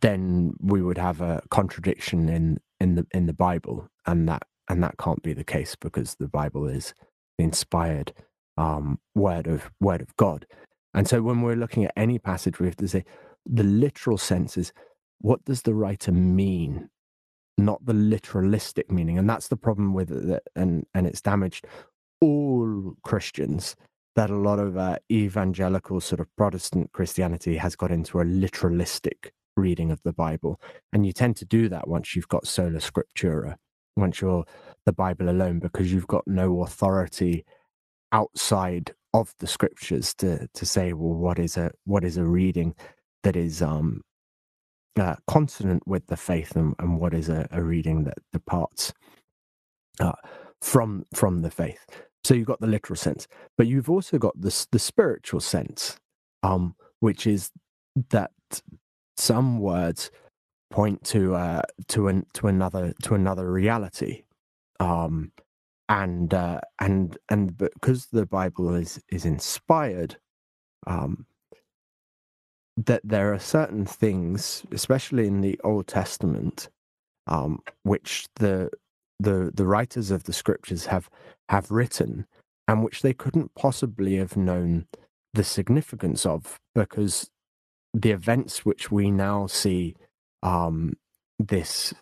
then 0.00 0.54
we 0.60 0.82
would 0.82 0.98
have 0.98 1.20
a 1.20 1.42
contradiction 1.50 2.28
in 2.28 2.58
in 2.80 2.96
the 2.96 3.06
in 3.14 3.26
the 3.26 3.34
Bible, 3.34 3.88
and 4.04 4.28
that 4.28 4.42
and 4.68 4.82
that 4.82 4.96
can't 4.98 5.22
be 5.22 5.32
the 5.32 5.44
case 5.44 5.76
because 5.76 6.16
the 6.16 6.28
Bible 6.28 6.66
is 6.66 6.92
inspired 7.38 8.12
um, 8.56 8.98
word 9.14 9.46
of 9.46 9.70
word 9.80 10.02
of 10.02 10.14
God. 10.16 10.46
And 10.94 11.08
so 11.08 11.22
when 11.22 11.42
we're 11.42 11.56
looking 11.56 11.84
at 11.84 11.92
any 11.96 12.18
passage, 12.18 12.60
we 12.60 12.66
have 12.66 12.76
to 12.76 12.88
say 12.88 13.04
the 13.46 13.64
literal 13.64 14.18
sense 14.18 14.56
is 14.56 14.72
what 15.20 15.44
does 15.44 15.62
the 15.62 15.74
writer 15.74 16.12
mean, 16.12 16.88
not 17.56 17.84
the 17.84 17.92
literalistic 17.92 18.90
meaning. 18.90 19.18
And 19.18 19.28
that's 19.28 19.48
the 19.48 19.56
problem 19.56 19.94
with 19.94 20.10
it, 20.10 20.42
and 20.54 20.84
and 20.94 21.06
it's 21.06 21.20
damaged 21.20 21.66
all 22.20 22.94
Christians 23.02 23.76
that 24.14 24.30
a 24.30 24.36
lot 24.36 24.58
of 24.58 24.76
uh, 24.76 24.98
evangelical 25.10 26.00
sort 26.00 26.20
of 26.20 26.26
Protestant 26.36 26.92
Christianity 26.92 27.56
has 27.56 27.74
got 27.74 27.90
into 27.90 28.20
a 28.20 28.24
literalistic 28.24 29.30
reading 29.56 29.90
of 29.90 30.02
the 30.02 30.12
Bible, 30.12 30.60
and 30.92 31.06
you 31.06 31.12
tend 31.12 31.36
to 31.36 31.44
do 31.46 31.68
that 31.70 31.88
once 31.88 32.14
you've 32.14 32.28
got 32.28 32.46
sola 32.46 32.78
scriptura 32.78 33.56
once 33.96 34.20
you're 34.20 34.44
the 34.86 34.92
Bible 34.92 35.28
alone 35.28 35.58
because 35.58 35.92
you've 35.92 36.06
got 36.06 36.26
no 36.26 36.62
authority 36.62 37.44
outside 38.12 38.94
of 39.14 39.34
the 39.40 39.46
scriptures 39.46 40.14
to 40.14 40.48
to 40.54 40.66
say 40.66 40.92
well 40.92 41.14
what 41.14 41.38
is 41.38 41.56
a 41.56 41.70
what 41.84 42.04
is 42.04 42.16
a 42.16 42.24
reading 42.24 42.74
that 43.24 43.36
is 43.36 43.62
um 43.62 44.02
uh, 45.00 45.16
consonant 45.26 45.82
with 45.86 46.06
the 46.08 46.16
faith 46.16 46.56
and, 46.56 46.74
and 46.78 47.00
what 47.00 47.14
is 47.14 47.28
a, 47.28 47.48
a 47.52 47.62
reading 47.62 48.04
that 48.04 48.18
departs 48.32 48.92
uh, 50.00 50.12
from 50.60 51.04
from 51.14 51.42
the 51.42 51.50
faith? 51.50 51.86
So 52.24 52.34
you've 52.34 52.46
got 52.48 52.60
the 52.60 52.66
literal 52.68 52.96
sense 52.96 53.28
but 53.58 53.66
you've 53.66 53.90
also 53.90 54.18
got 54.18 54.40
the 54.40 54.66
the 54.72 54.78
spiritual 54.78 55.40
sense 55.40 55.98
um 56.42 56.74
which 57.00 57.26
is 57.26 57.50
that 58.10 58.32
some 59.16 59.58
words 59.60 60.10
point 60.70 61.04
to 61.04 61.34
uh 61.34 61.62
to 61.88 62.08
an 62.08 62.26
to 62.34 62.48
another 62.48 62.94
to 63.02 63.14
another 63.14 63.50
reality 63.52 64.24
um 64.80 65.32
and 65.88 66.32
uh, 66.32 66.60
and 66.80 67.18
and 67.28 67.56
because 67.56 68.06
the 68.06 68.26
Bible 68.26 68.74
is 68.74 69.00
is 69.08 69.24
inspired, 69.24 70.16
um, 70.86 71.26
that 72.76 73.02
there 73.04 73.32
are 73.32 73.38
certain 73.38 73.84
things, 73.84 74.64
especially 74.72 75.26
in 75.26 75.40
the 75.40 75.60
Old 75.64 75.86
Testament, 75.86 76.68
um, 77.26 77.60
which 77.82 78.26
the 78.36 78.70
the 79.20 79.50
the 79.54 79.66
writers 79.66 80.10
of 80.10 80.24
the 80.24 80.32
scriptures 80.32 80.86
have 80.86 81.10
have 81.48 81.70
written, 81.70 82.26
and 82.68 82.82
which 82.82 83.02
they 83.02 83.12
couldn't 83.12 83.54
possibly 83.54 84.16
have 84.16 84.36
known 84.36 84.86
the 85.34 85.44
significance 85.44 86.26
of, 86.26 86.58
because 86.74 87.30
the 87.94 88.10
events 88.10 88.64
which 88.64 88.90
we 88.90 89.10
now 89.10 89.46
see 89.46 89.94
um, 90.42 90.94
this 91.38 91.92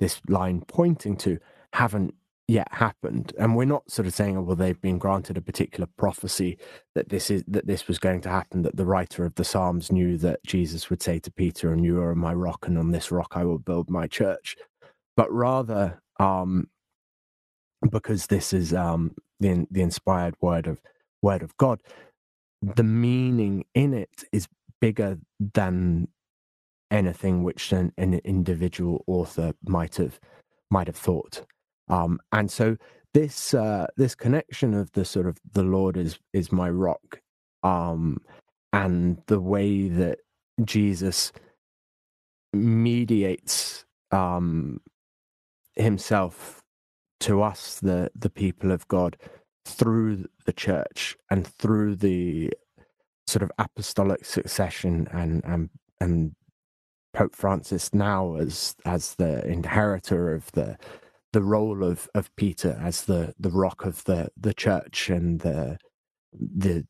this 0.00 0.20
line 0.28 0.62
pointing 0.66 1.16
to 1.16 1.38
haven't 1.72 2.14
yet 2.48 2.68
happened. 2.72 3.32
And 3.38 3.56
we're 3.56 3.64
not 3.64 3.90
sort 3.90 4.06
of 4.06 4.14
saying 4.14 4.36
oh 4.36 4.42
well 4.42 4.56
they've 4.56 4.80
been 4.80 4.98
granted 4.98 5.36
a 5.36 5.42
particular 5.42 5.88
prophecy 5.98 6.58
that 6.94 7.08
this 7.08 7.30
is 7.30 7.44
that 7.48 7.66
this 7.66 7.88
was 7.88 7.98
going 7.98 8.20
to 8.22 8.28
happen 8.28 8.62
that 8.62 8.76
the 8.76 8.86
writer 8.86 9.24
of 9.24 9.34
the 9.36 9.44
psalms 9.44 9.92
knew 9.92 10.18
that 10.18 10.40
jesus 10.46 10.90
would 10.90 11.02
say 11.02 11.18
to 11.18 11.30
peter 11.32 11.72
and 11.72 11.84
you 11.84 12.00
are 12.00 12.14
my 12.14 12.32
rock 12.34 12.66
and 12.66 12.78
on 12.78 12.90
this 12.90 13.10
rock 13.12 13.32
i 13.36 13.44
will 13.44 13.58
build 13.58 13.90
my 13.90 14.06
church 14.06 14.56
but 15.16 15.32
rather 15.32 16.00
um 16.20 16.68
because 17.90 18.28
this 18.28 18.52
is 18.52 18.74
um 18.74 19.14
the 19.40 19.66
the 19.70 19.82
inspired 19.82 20.34
word 20.42 20.66
of 20.66 20.80
word 21.22 21.42
of 21.42 21.56
god 21.58 21.80
the 22.62 22.84
meaning 22.84 23.64
in 23.74 23.94
it 23.94 24.24
is 24.32 24.48
bigger 24.80 25.18
than 25.54 26.08
anything 26.90 27.44
which 27.44 27.72
an, 27.72 27.92
an 27.98 28.14
individual 28.24 29.04
author 29.08 29.52
might 29.66 29.96
have 29.96 30.20
might 30.70 30.88
have 30.88 30.96
thought 30.96 31.42
um, 31.88 32.18
and 32.32 32.50
so 32.50 32.76
this 33.14 33.54
uh, 33.54 33.86
this 33.96 34.14
connection 34.14 34.74
of 34.74 34.92
the 34.92 35.04
sort 35.04 35.26
of 35.26 35.38
the 35.52 35.62
Lord 35.62 35.96
is 35.96 36.18
is 36.32 36.52
my 36.52 36.68
rock, 36.68 37.20
um, 37.62 38.18
and 38.72 39.22
the 39.26 39.40
way 39.40 39.88
that 39.88 40.18
Jesus 40.64 41.32
mediates 42.52 43.84
um, 44.10 44.80
himself 45.76 46.62
to 47.20 47.42
us, 47.42 47.80
the 47.80 48.10
the 48.14 48.30
people 48.30 48.70
of 48.70 48.86
God, 48.88 49.16
through 49.64 50.26
the 50.44 50.52
church 50.52 51.16
and 51.30 51.46
through 51.46 51.96
the 51.96 52.52
sort 53.26 53.42
of 53.42 53.50
apostolic 53.58 54.24
succession 54.24 55.08
and 55.10 55.42
and 55.44 55.70
and 56.00 56.34
Pope 57.14 57.34
Francis 57.34 57.94
now 57.94 58.36
as 58.36 58.76
as 58.84 59.14
the 59.14 59.44
inheritor 59.46 60.34
of 60.34 60.52
the 60.52 60.76
the 61.32 61.42
role 61.42 61.84
of 61.84 62.08
of 62.14 62.34
Peter 62.36 62.78
as 62.82 63.04
the 63.04 63.34
the 63.38 63.50
rock 63.50 63.84
of 63.84 64.04
the 64.04 64.30
the 64.36 64.54
church 64.54 65.10
and 65.10 65.40
the 65.40 65.78
the 66.32 66.86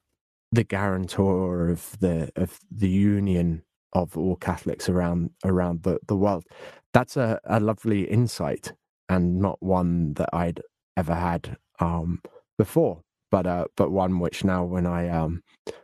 the 0.53 0.64
guarantor 0.64 1.68
of 1.70 1.97
the 2.01 2.30
of 2.37 2.61
the 2.70 2.89
union 2.89 3.62
of 3.93 4.16
all 4.16 4.37
Catholics 4.37 4.89
around 4.89 5.30
around 5.45 5.82
the, 5.82 5.99
the 6.07 6.16
world. 6.16 6.45
That's 6.93 7.16
a, 7.16 7.41
a 7.45 7.61
lovely 7.61 8.05
insight 8.05 8.72
and 9.09 9.41
not 9.41 9.62
one 9.62 10.14
that 10.14 10.30
I'd 10.32 10.61
ever 10.97 11.14
had 11.14 11.57
um, 11.80 12.20
before, 12.59 13.03
but 13.30 13.47
uh, 13.47 13.66
but 13.76 13.91
one 13.91 14.18
which 14.20 14.45
now 14.45 14.64
when 14.64 14.87
I 14.87 15.09
um, 15.09 15.43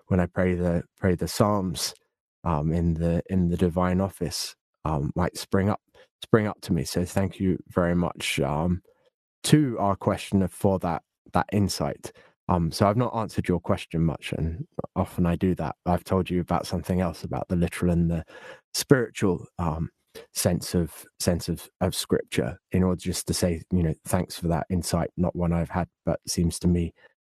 when 0.09 0.21
I 0.21 0.27
pray 0.27 0.55
the 0.55 0.85
pray 0.99 1.15
the 1.15 1.29
Psalms 1.29 1.95
um, 2.45 2.73
in 2.73 2.95
the 2.95 3.23
in 3.31 3.49
the 3.49 3.57
divine 3.57 4.01
office 4.01 4.55
um, 4.85 5.13
might 5.17 5.37
spring 5.37 5.69
up 5.69 5.81
spring 6.23 6.47
up 6.47 6.61
to 6.63 6.73
me. 6.73 6.85
So 6.85 7.05
thank 7.05 7.41
you 7.41 7.59
very 7.69 7.95
much 7.95 8.41
um, 8.41 8.83
to 9.45 9.77
our 9.79 9.97
questioner 9.97 10.49
for 10.49 10.79
that 10.81 11.03
that 11.33 11.47
insight. 11.53 12.13
Um, 12.49 12.71
so 12.73 12.87
I've 12.87 12.97
not 12.97 13.17
answered 13.17 13.49
your 13.49 13.61
question 13.61 14.05
much, 14.05 14.33
and 14.33 14.67
often 14.97 15.27
I 15.27 15.37
do 15.37 15.55
that. 15.55 15.77
I've 15.87 16.05
told 16.05 16.29
you 16.29 16.41
about 16.41 16.67
something 16.67 17.01
else 17.01 17.25
about 17.25 17.49
the 17.49 17.57
literal 17.57 17.93
and 17.93 18.11
the 18.11 18.25
spiritual 18.75 19.47
um, 19.59 19.91
sense 20.35 20.75
of 20.75 21.07
sense 21.21 21.49
of, 21.49 21.69
of 21.81 21.95
scripture, 21.95 22.59
in 22.73 22.83
order 22.83 23.01
just 23.01 23.27
to 23.29 23.35
say, 23.35 23.63
you 23.71 23.83
know, 23.83 23.95
thanks 24.07 24.39
for 24.39 24.49
that 24.49 24.67
insight. 24.71 25.11
Not 25.17 25.37
one 25.37 25.53
I've 25.53 25.71
had, 25.71 25.89
but 26.05 26.21
seems 26.27 26.59
to 26.61 26.69
me 26.69 26.93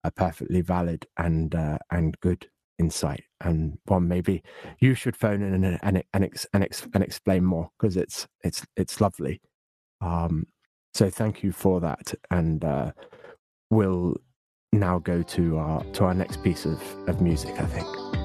a 0.03 0.11
perfectly 0.11 0.61
valid 0.61 1.05
and 1.17 1.53
uh, 1.53 1.77
and 1.91 2.19
good 2.21 2.47
insight 2.79 3.23
and 3.41 3.77
one 3.85 4.07
maybe 4.07 4.43
you 4.79 4.93
should 4.93 5.15
phone 5.15 5.41
in 5.41 5.53
and 5.53 5.79
and 5.81 6.03
and, 6.13 6.29
and, 6.53 6.87
and 6.93 7.03
explain 7.03 7.43
more 7.43 7.69
because 7.77 7.97
it's 7.97 8.27
it's 8.43 8.65
it's 8.75 8.99
lovely. 9.01 9.41
Um 10.01 10.47
so 10.93 11.09
thank 11.09 11.43
you 11.43 11.51
for 11.51 11.79
that 11.79 12.13
and 12.29 12.63
uh 12.63 12.91
we'll 13.69 14.15
now 14.71 14.99
go 14.99 15.21
to 15.21 15.57
our 15.57 15.83
to 15.85 16.03
our 16.05 16.13
next 16.13 16.43
piece 16.43 16.65
of 16.65 16.81
of 17.07 17.21
music 17.21 17.51
i 17.59 17.65
think 17.65 18.22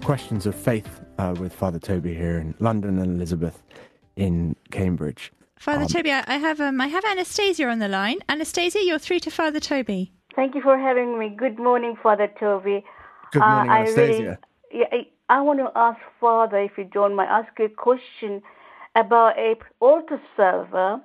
Questions 0.00 0.46
of 0.46 0.54
Faith 0.54 1.00
uh, 1.18 1.34
with 1.38 1.52
Father 1.52 1.78
Toby 1.78 2.14
here 2.14 2.38
in 2.38 2.54
London 2.58 2.98
and 2.98 3.16
Elizabeth 3.16 3.62
in 4.16 4.56
Cambridge. 4.70 5.32
Father 5.58 5.82
um, 5.82 5.88
Toby, 5.88 6.10
I 6.10 6.38
have 6.38 6.60
um, 6.60 6.80
I 6.80 6.88
have 6.88 7.04
Anastasia 7.04 7.68
on 7.68 7.78
the 7.78 7.88
line. 7.88 8.18
Anastasia, 8.28 8.80
you're 8.82 8.98
through 8.98 9.20
to 9.20 9.30
Father 9.30 9.60
Toby. 9.60 10.12
Thank 10.34 10.54
you 10.54 10.62
for 10.62 10.76
having 10.76 11.18
me. 11.18 11.28
Good 11.28 11.58
morning, 11.58 11.96
Father 12.02 12.28
Toby. 12.40 12.84
Good 13.30 13.40
morning, 13.40 13.70
uh, 13.70 13.74
Anastasia. 13.74 14.02
I, 14.02 14.12
really, 14.12 14.36
yeah, 14.72 14.86
I, 14.92 15.06
I 15.38 15.40
want 15.40 15.60
to 15.60 15.70
ask 15.76 16.00
Father, 16.20 16.58
if 16.58 16.72
you 16.76 16.84
don't 16.84 17.14
mind, 17.14 17.30
ask 17.30 17.48
you 17.58 17.66
a 17.66 17.68
question 17.68 18.42
about 18.96 19.38
a 19.38 19.54
altar 19.80 20.20
server. 20.36 21.00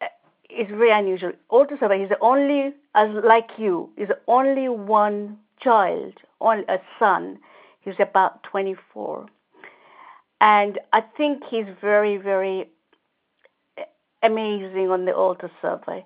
Uh, 0.00 0.06
it's 0.48 0.70
very 0.70 0.92
unusual. 0.92 1.32
Altar 1.48 1.76
server 1.80 1.94
is 1.94 2.08
the 2.08 2.18
only, 2.20 2.72
as 2.94 3.10
like 3.24 3.50
you, 3.58 3.90
is 3.96 4.08
the 4.08 4.18
only 4.28 4.68
one 4.68 5.38
child, 5.60 6.14
only 6.40 6.64
a 6.68 6.78
son. 6.98 7.38
He's 7.84 7.94
about 7.98 8.42
24. 8.44 9.26
And 10.40 10.78
I 10.92 11.00
think 11.00 11.42
he's 11.50 11.66
very, 11.80 12.16
very 12.16 12.68
amazing 14.22 14.90
on 14.90 15.04
the 15.04 15.12
altar 15.14 15.50
server. 15.60 16.02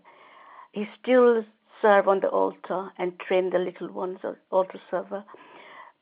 He 0.72 0.86
still 1.00 1.44
serve 1.80 2.08
on 2.08 2.20
the 2.20 2.28
altar 2.28 2.90
and 2.98 3.18
train 3.20 3.50
the 3.50 3.58
little 3.58 3.90
ones 3.90 4.18
on 4.24 4.36
altar 4.50 4.80
server. 4.90 5.24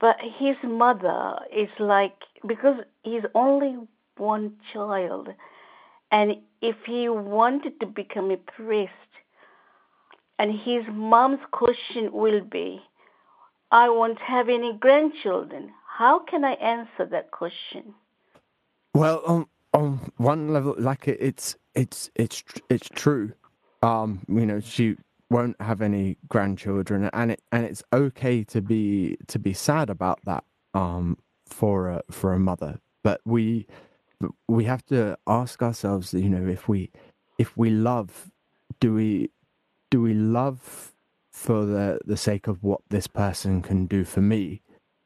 But 0.00 0.16
his 0.20 0.56
mother 0.62 1.38
is 1.54 1.68
like 1.78 2.16
because 2.46 2.76
he's 3.02 3.22
only 3.34 3.76
one 4.16 4.54
child, 4.72 5.28
and 6.10 6.36
if 6.60 6.76
he 6.86 7.08
wanted 7.08 7.80
to 7.80 7.86
become 7.86 8.30
a 8.30 8.36
priest, 8.36 8.92
and 10.38 10.52
his 10.52 10.84
mom's 10.90 11.40
question 11.50 12.12
will 12.12 12.42
be, 12.42 12.82
I 13.70 13.88
won't 13.88 14.18
have 14.20 14.48
any 14.48 14.72
grandchildren. 14.72 15.72
How 15.98 16.20
can 16.20 16.44
I 16.44 16.52
answer 16.54 17.06
that 17.10 17.30
question? 17.30 17.94
Well, 18.94 19.22
on 19.26 19.46
on 19.72 20.12
one 20.16 20.52
level, 20.52 20.74
like 20.78 21.08
it, 21.08 21.18
it's 21.20 21.56
it's 21.74 22.10
it's 22.14 22.42
it's 22.68 22.88
true. 22.88 23.32
Um, 23.82 24.22
you 24.28 24.46
know, 24.46 24.60
she 24.60 24.96
won't 25.30 25.60
have 25.60 25.82
any 25.82 26.16
grandchildren, 26.28 27.10
and 27.12 27.32
it 27.32 27.42
and 27.52 27.64
it's 27.64 27.82
okay 27.92 28.44
to 28.44 28.62
be 28.62 29.16
to 29.26 29.38
be 29.38 29.52
sad 29.52 29.90
about 29.90 30.20
that 30.24 30.44
um, 30.74 31.18
for 31.46 31.88
a 31.88 32.02
for 32.10 32.32
a 32.32 32.38
mother. 32.38 32.80
But 33.02 33.20
we 33.24 33.66
we 34.48 34.64
have 34.64 34.84
to 34.86 35.18
ask 35.26 35.62
ourselves, 35.62 36.14
you 36.14 36.30
know, 36.30 36.46
if 36.48 36.68
we 36.68 36.90
if 37.38 37.56
we 37.56 37.70
love, 37.70 38.30
do 38.80 38.94
we 38.94 39.30
do 39.90 40.00
we 40.00 40.14
love 40.14 40.94
for 41.36 41.66
the 41.66 42.00
the 42.06 42.16
sake 42.16 42.48
of 42.48 42.64
what 42.64 42.80
this 42.88 43.06
person 43.06 43.62
can 43.62 43.86
do 43.86 44.04
for 44.04 44.22
me, 44.22 44.62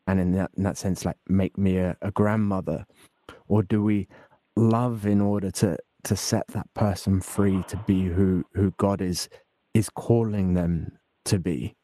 and 0.07 0.21
in 0.21 0.33
that 0.35 0.53
in 0.57 0.63
that 0.63 0.79
sense, 0.79 1.05
like 1.05 1.17
make 1.29 1.59
me 1.59 1.79
a, 1.79 1.97
a 2.03 2.13
grandmother, 2.13 2.87
or 3.49 3.65
do 3.65 3.83
we 3.83 4.09
love 4.57 5.07
in 5.07 5.21
order 5.21 5.51
to 5.51 5.77
to 6.05 6.17
set 6.17 6.47
that 6.49 6.73
person 6.75 7.21
free 7.21 7.65
to 7.69 7.77
be 7.79 8.05
who 8.05 8.45
who 8.55 8.73
God 8.79 9.03
is 9.03 9.29
is 9.75 9.91
calling 9.91 10.55
them 10.55 10.99
to 11.25 11.41
be, 11.41 11.75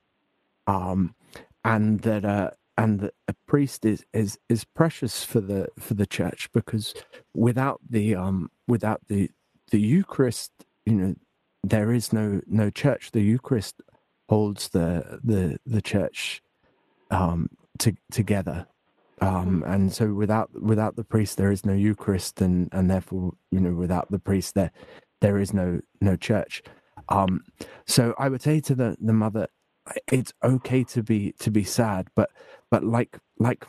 um, 0.69 1.17
and 1.65 2.01
that 2.03 2.25
uh, 2.25 2.51
and 2.79 3.01
that 3.01 3.15
a 3.27 3.35
priest 3.49 3.85
is 3.85 4.07
is 4.15 4.39
is 4.49 4.65
precious 4.65 5.25
for 5.25 5.41
the 5.41 5.69
for 5.79 5.95
the 5.95 6.07
church 6.07 6.51
because 6.53 6.95
without 7.35 7.81
the 7.91 8.15
um 8.15 8.51
without 8.69 9.03
the 9.09 9.31
the 9.73 9.81
Eucharist, 9.81 10.53
you 10.87 10.95
know, 10.95 11.15
there 11.65 11.93
is 11.93 12.13
no 12.13 12.41
no 12.47 12.71
church. 12.71 13.11
The 13.13 13.23
Eucharist 13.23 13.83
holds 14.29 14.69
the 14.71 15.21
the 15.23 15.59
the 15.67 15.83
church 15.83 16.43
um 17.11 17.49
to, 17.79 17.95
together. 18.11 18.67
Um, 19.23 19.63
hmm. 19.63 19.73
and 19.73 19.93
so 19.93 20.13
without 20.13 20.51
without 20.61 20.97
the 20.97 21.05
priest 21.05 21.39
there 21.39 21.51
is 21.51 21.65
no 21.65 21.73
eucharist 21.73 22.43
and 22.43 22.69
and 22.73 22.91
therefore 22.91 23.33
you 23.51 23.61
know 23.61 23.73
without 23.73 24.11
the 24.11 24.19
priest 24.19 24.55
there 24.55 24.73
there 25.21 25.39
is 25.39 25.55
no 25.55 25.81
no 26.01 26.17
church. 26.17 26.63
Um, 27.09 27.43
so 27.87 28.15
I 28.19 28.29
would 28.29 28.43
say 28.43 28.61
to 28.61 28.75
the 28.75 28.97
the 29.01 29.13
mother, 29.13 29.49
it's 30.11 30.33
okay 30.43 30.85
to 30.85 31.03
be 31.03 31.33
to 31.41 31.51
be 31.51 31.65
sad, 31.65 32.09
but 32.15 32.31
but 32.71 32.85
like 32.85 33.19
like 33.39 33.65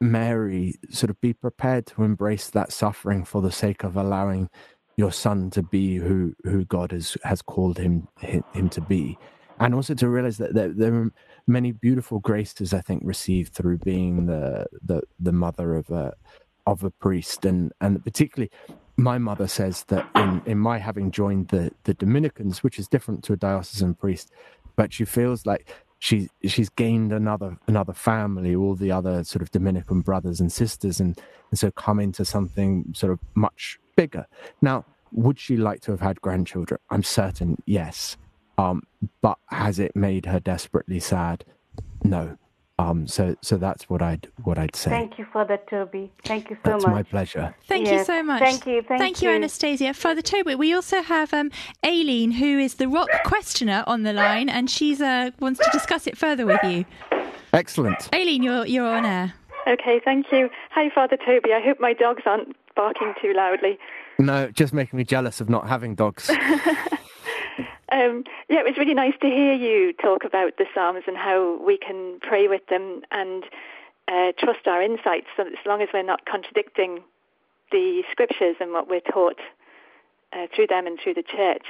Mary, 0.00 0.74
sort 0.90 1.10
of 1.10 1.20
be 1.20 1.32
prepared 1.32 1.86
to 1.86 2.02
embrace 2.04 2.50
that 2.50 2.72
suffering 2.72 3.24
for 3.24 3.42
the 3.42 3.52
sake 3.52 3.84
of 3.84 3.96
allowing 3.96 4.48
your 4.96 5.12
son 5.12 5.50
to 5.50 5.62
be 5.62 5.96
who 5.96 6.34
who 6.44 6.64
God 6.64 6.92
has 6.92 7.16
has 7.24 7.42
called 7.42 7.78
him 7.78 8.08
him 8.20 8.68
to 8.70 8.80
be, 8.80 9.18
and 9.60 9.74
also 9.74 9.94
to 9.94 10.08
realize 10.08 10.38
that 10.38 10.54
there, 10.54 10.72
there 10.72 10.94
are 10.94 11.12
many 11.46 11.70
beautiful 11.70 12.18
graces 12.18 12.74
I 12.74 12.80
think 12.80 13.02
received 13.04 13.52
through 13.52 13.78
being 13.78 14.26
the 14.26 14.66
the 14.82 15.02
the 15.20 15.32
mother 15.32 15.76
of 15.76 15.90
a 15.90 16.14
of 16.66 16.82
a 16.82 16.90
priest, 16.90 17.44
and 17.44 17.72
and 17.80 18.02
particularly 18.02 18.50
my 18.96 19.18
mother 19.18 19.46
says 19.46 19.84
that 19.84 20.06
in, 20.14 20.42
in 20.44 20.58
my 20.58 20.78
having 20.78 21.10
joined 21.10 21.48
the, 21.48 21.70
the 21.84 21.94
Dominicans, 21.94 22.62
which 22.62 22.78
is 22.78 22.86
different 22.86 23.24
to 23.24 23.32
a 23.32 23.36
diocesan 23.36 23.94
priest, 23.94 24.30
but 24.76 24.92
she 24.92 25.06
feels 25.06 25.46
like 25.46 25.72
she 25.98 26.28
she's 26.44 26.68
gained 26.70 27.12
another 27.12 27.56
another 27.66 27.92
family, 27.92 28.54
all 28.54 28.74
the 28.74 28.90
other 28.90 29.24
sort 29.24 29.42
of 29.42 29.50
Dominican 29.50 30.00
brothers 30.00 30.40
and 30.40 30.50
sisters, 30.50 31.00
and, 31.00 31.18
and 31.50 31.58
so 31.58 31.70
come 31.70 32.00
into 32.00 32.24
something 32.24 32.92
sort 32.94 33.12
of 33.12 33.18
much 33.34 33.78
bigger. 33.96 34.26
Now, 34.62 34.86
would 35.12 35.38
she 35.38 35.56
like 35.56 35.80
to 35.82 35.90
have 35.90 36.00
had 36.00 36.20
grandchildren? 36.20 36.80
I'm 36.90 37.02
certain, 37.02 37.56
yes. 37.66 38.16
Um, 38.60 38.82
but 39.22 39.38
has 39.46 39.78
it 39.78 39.96
made 39.96 40.26
her 40.26 40.38
desperately 40.38 41.00
sad? 41.00 41.44
No. 42.04 42.36
Um, 42.78 43.06
so, 43.06 43.36
so 43.42 43.58
that's 43.58 43.90
what 43.90 44.00
I'd 44.00 44.28
what 44.42 44.58
I'd 44.58 44.74
say. 44.74 44.90
Thank 44.90 45.18
you, 45.18 45.26
Father 45.32 45.58
Toby. 45.68 46.10
Thank 46.24 46.48
you 46.48 46.56
so 46.56 46.72
that's 46.72 46.86
much. 46.86 46.94
That's 46.94 46.94
my 46.94 47.02
pleasure. 47.02 47.54
Thank 47.68 47.86
yes. 47.86 47.98
you 47.98 48.04
so 48.04 48.22
much. 48.22 48.40
Thank 48.40 48.66
you. 48.66 48.82
Thank, 48.82 49.00
thank 49.00 49.22
you. 49.22 49.28
you, 49.28 49.34
Anastasia. 49.34 49.92
Father 49.92 50.22
Toby, 50.22 50.54
we 50.54 50.72
also 50.72 51.02
have 51.02 51.34
um, 51.34 51.50
Aileen, 51.84 52.30
who 52.30 52.58
is 52.58 52.74
the 52.76 52.88
rock 52.88 53.10
questioner 53.24 53.84
on 53.86 54.02
the 54.02 54.14
line, 54.14 54.48
and 54.48 54.70
she's 54.70 55.02
uh, 55.02 55.30
wants 55.40 55.60
to 55.60 55.68
discuss 55.72 56.06
it 56.06 56.16
further 56.16 56.46
with 56.46 56.62
you. 56.64 56.86
Excellent. 57.52 58.08
Aileen, 58.14 58.42
you're 58.42 58.66
you're 58.66 58.88
on 58.88 59.04
air. 59.04 59.34
Okay, 59.68 60.00
thank 60.02 60.32
you. 60.32 60.48
Hi, 60.70 60.90
Father 60.94 61.18
Toby. 61.18 61.52
I 61.52 61.60
hope 61.60 61.80
my 61.80 61.92
dogs 61.92 62.22
aren't 62.24 62.56
barking 62.74 63.12
too 63.20 63.34
loudly. 63.34 63.78
No, 64.18 64.50
just 64.50 64.72
making 64.72 64.96
me 64.96 65.04
jealous 65.04 65.42
of 65.42 65.50
not 65.50 65.68
having 65.68 65.94
dogs. 65.94 66.30
Um, 67.92 68.24
yeah, 68.48 68.60
it 68.60 68.64
was 68.64 68.78
really 68.78 68.94
nice 68.94 69.14
to 69.20 69.26
hear 69.26 69.52
you 69.52 69.92
talk 69.92 70.24
about 70.24 70.56
the 70.58 70.66
Psalms 70.74 71.04
and 71.06 71.16
how 71.16 71.60
we 71.64 71.76
can 71.76 72.20
pray 72.20 72.46
with 72.46 72.66
them 72.68 73.02
and 73.10 73.44
uh, 74.08 74.32
trust 74.38 74.66
our 74.66 74.82
insights, 74.82 75.26
so 75.36 75.44
as 75.44 75.66
long 75.66 75.82
as 75.82 75.88
we're 75.92 76.02
not 76.02 76.24
contradicting 76.24 77.00
the 77.72 78.02
scriptures 78.10 78.56
and 78.60 78.72
what 78.72 78.88
we're 78.88 79.00
taught 79.00 79.38
uh, 80.32 80.46
through 80.54 80.66
them 80.66 80.86
and 80.86 80.98
through 81.00 81.14
the 81.14 81.22
church. 81.22 81.66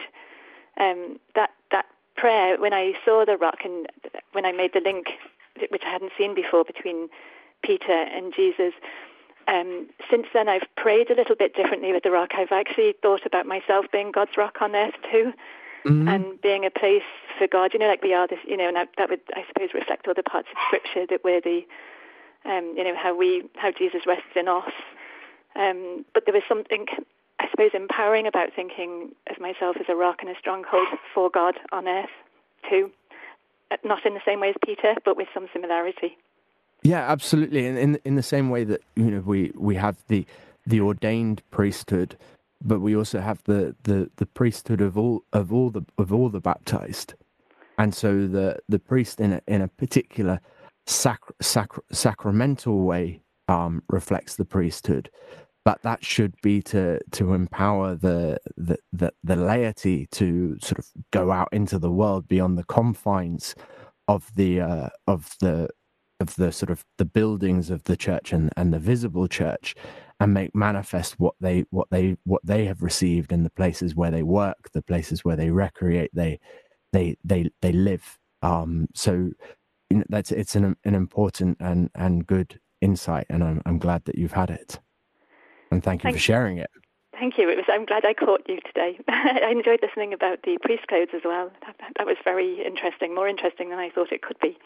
Um, 0.79 1.19
that 1.35 1.51
that 1.71 1.87
prayer, 2.17 2.59
when 2.59 2.73
I 2.73 2.95
saw 3.05 3.25
the 3.25 3.37
rock 3.37 3.59
and 3.65 3.87
when 4.33 4.45
I 4.45 4.53
made 4.53 4.73
the 4.73 4.81
link, 4.81 5.07
which 5.71 5.83
I 5.85 5.91
hadn't 5.91 6.13
seen 6.17 6.35
before, 6.35 6.65
between 6.65 7.09
Peter 7.63 7.93
and 7.93 8.33
Jesus. 8.35 8.73
Um, 9.49 9.89
since 10.11 10.27
then, 10.33 10.49
I've 10.49 10.67
prayed 10.77 11.11
a 11.11 11.15
little 11.15 11.35
bit 11.35 11.55
differently 11.55 11.93
with 11.93 12.03
the 12.03 12.11
rock. 12.11 12.31
I've 12.35 12.53
actually 12.53 12.95
thought 13.03 13.27
about 13.27 13.47
myself 13.47 13.87
being 13.93 14.13
God's 14.13 14.37
rock 14.37 14.59
on 14.61 14.75
earth 14.77 14.95
too, 15.11 15.33
mm-hmm. 15.85 16.09
and 16.09 16.41
being 16.41 16.65
a 16.65 16.71
place 16.71 17.03
for 17.39 17.47
God. 17.47 17.73
You 17.73 17.81
know, 17.81 17.89
like 17.89 18.03
we 18.03 18.15
are 18.15 18.27
this, 18.27 18.39
you 18.47 18.57
know, 18.57 18.69
and 18.69 18.77
that, 18.77 18.89
that 18.99 19.11
would, 19.11 19.21
I 19.35 19.45
suppose, 19.49 19.71
reflect 19.75 20.09
other 20.09 20.23
parts 20.23 20.49
of 20.51 20.57
Scripture 20.67 21.07
that 21.09 21.25
we're 21.25 21.41
the, 21.41 21.63
um, 22.45 22.75
you 22.77 22.85
know, 22.85 22.95
how 22.97 23.17
we, 23.17 23.45
how 23.57 23.71
Jesus 23.71 24.03
rests 24.07 24.37
in 24.37 24.49
us. 24.49 24.73
Um, 25.57 26.05
but 26.15 26.25
there 26.27 26.35
was 26.35 26.45
something, 26.49 26.87
I 27.39 27.49
suppose, 27.51 27.71
empowering 27.75 28.27
about 28.27 28.51
thinking 28.55 29.13
of 29.31 29.41
myself 29.41 29.77
as 29.79 29.87
a 29.89 29.97
rock 29.97 30.19
and 30.21 30.31
a 30.31 30.39
stronghold 30.39 30.89
for 31.15 31.31
God 31.31 31.57
on 31.73 31.89
earth 31.89 32.11
too. 32.69 32.91
Uh, 33.71 33.77
not 33.85 34.05
in 34.05 34.15
the 34.15 34.21
same 34.25 34.41
way 34.41 34.51
as 34.51 34.57
Peter, 34.65 34.95
but 35.05 35.17
with 35.17 35.29
some 35.33 35.49
similarity. 35.53 36.17
Yeah, 36.83 37.11
absolutely. 37.11 37.67
And 37.67 37.79
in 37.79 38.01
in 38.05 38.15
the 38.17 38.23
same 38.23 38.49
way 38.51 38.65
that 38.65 38.83
you 38.97 39.11
know 39.11 39.21
we 39.21 39.53
we 39.55 39.75
have 39.77 39.97
the 40.09 40.27
the 40.67 40.81
ordained 40.81 41.43
priesthood 41.51 42.17
but 42.63 42.81
we 42.81 42.97
also 42.97 43.21
have 43.21 43.43
the, 43.45 43.75
the, 43.85 44.11
the 44.17 44.27
priesthood 44.27 44.81
of 44.81 44.99
all 44.99 45.25
of 45.33 45.53
all 45.53 45.71
the 45.71 45.85
of 45.99 46.13
all 46.13 46.29
the 46.29 46.41
baptized, 46.41 47.15
and 47.79 47.95
so 47.95 48.27
the 48.27 48.59
the 48.69 48.79
priest 48.79 49.21
in 49.21 49.35
a 49.35 49.43
in 49.47 49.63
a 49.63 49.69
particular 49.69 50.41
sac- 50.87 51.35
sac- 51.41 51.85
sacramental 51.91 52.83
way 52.83 53.23
um, 53.49 53.83
reflects 53.89 54.37
the 54.37 54.45
priesthood, 54.45 55.11
but 55.65 55.83
that 55.83 56.05
should 56.05 56.35
be 56.43 56.63
to 56.63 57.01
to 57.13 57.35
empower 57.35 57.95
the, 57.95 58.39
the 58.57 58.79
the 58.93 59.13
the 59.25 59.37
laity 59.37 60.07
to 60.13 60.59
sort 60.61 60.79
of 60.79 60.87
go 61.11 61.31
out 61.31 61.49
into 61.53 61.79
the 61.79 61.91
world 61.91 62.29
beyond 62.29 62.59
the 62.59 62.65
confines 62.65 63.55
of 64.09 64.31
the 64.35 64.61
uh, 64.61 64.89
of 65.07 65.37
the 65.41 65.69
of 66.21 66.37
the 66.37 66.53
sort 66.53 66.71
of 66.71 66.85
the 66.99 67.05
buildings 67.05 67.71
of 67.71 67.85
the 67.85 67.97
church 67.97 68.33
and, 68.33 68.51
and 68.57 68.73
the 68.73 68.79
visible 68.79 69.27
church 69.27 69.75
and 70.21 70.35
make 70.35 70.55
manifest 70.55 71.19
what 71.19 71.35
they 71.41 71.65
what 71.71 71.89
they 71.91 72.17
what 72.25 72.43
they 72.45 72.67
have 72.67 72.83
received 72.83 73.33
in 73.33 73.43
the 73.43 73.51
places 73.51 73.97
where 73.97 74.11
they 74.11 74.23
work 74.23 74.71
the 74.73 74.83
places 74.83 75.25
where 75.25 75.37
they 75.37 75.51
recreate 75.51 76.11
they 76.13 76.39
they 76.93 77.17
they 77.25 77.51
they 77.63 77.73
live 77.73 78.19
um 78.43 78.87
so 78.95 79.31
you 79.91 79.99
know, 79.99 80.05
that's 80.09 80.31
it's 80.31 80.55
an 80.55 80.77
an 80.85 80.95
important 80.95 81.59
and 81.61 81.91
and 81.95 82.27
good 82.27 82.61
insight, 82.81 83.27
and 83.29 83.43
I'm 83.43 83.61
I'm 83.67 83.79
glad 83.79 84.05
that 84.07 84.17
you've 84.17 84.33
had 84.33 84.51
it, 84.51 84.79
and 85.71 85.83
thank 85.83 86.03
you 86.03 86.09
Thank 86.09 86.17
for 86.17 86.23
sharing 86.23 86.59
it. 86.59 86.71
Thank 87.13 87.37
you. 87.37 87.51
It 87.51 87.57
was. 87.57 87.67
I'm 87.69 87.85
glad 87.85 88.05
I 88.05 88.15
caught 88.15 88.49
you 88.49 88.61
today. 88.65 88.99
I 89.09 89.51
enjoyed 89.51 89.81
listening 89.83 90.15
about 90.15 90.43
the 90.45 90.57
priest 90.63 90.87
codes 90.89 91.11
as 91.15 91.23
well. 91.25 91.51
That, 91.67 91.77
that, 91.99 92.07
was 92.07 92.17
very 92.25 92.65
interesting, 92.65 93.15
more 93.15 93.29
interesting 93.29 93.69
than 93.69 93.79
I 93.79 93.91
thought 93.91 94.11
it 94.11 94.23
could 94.23 94.39
be. 94.41 94.57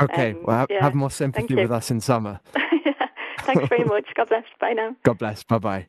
Okay, 0.00 0.32
Um, 0.32 0.42
well, 0.42 0.58
have, 0.58 0.70
yeah. 0.70 0.82
have 0.82 0.94
more 0.94 1.10
sympathy 1.10 1.54
with 1.54 1.70
us 1.70 1.90
in 1.90 2.00
summer. 2.00 2.40
Thanks 3.44 3.68
very 3.68 3.84
much. 3.84 4.06
God 4.14 4.28
bless. 4.28 4.44
Bye 4.60 4.72
now. 4.72 4.96
God 5.02 5.18
bless. 5.18 5.42
Bye 5.44 5.58
bye. 5.58 5.86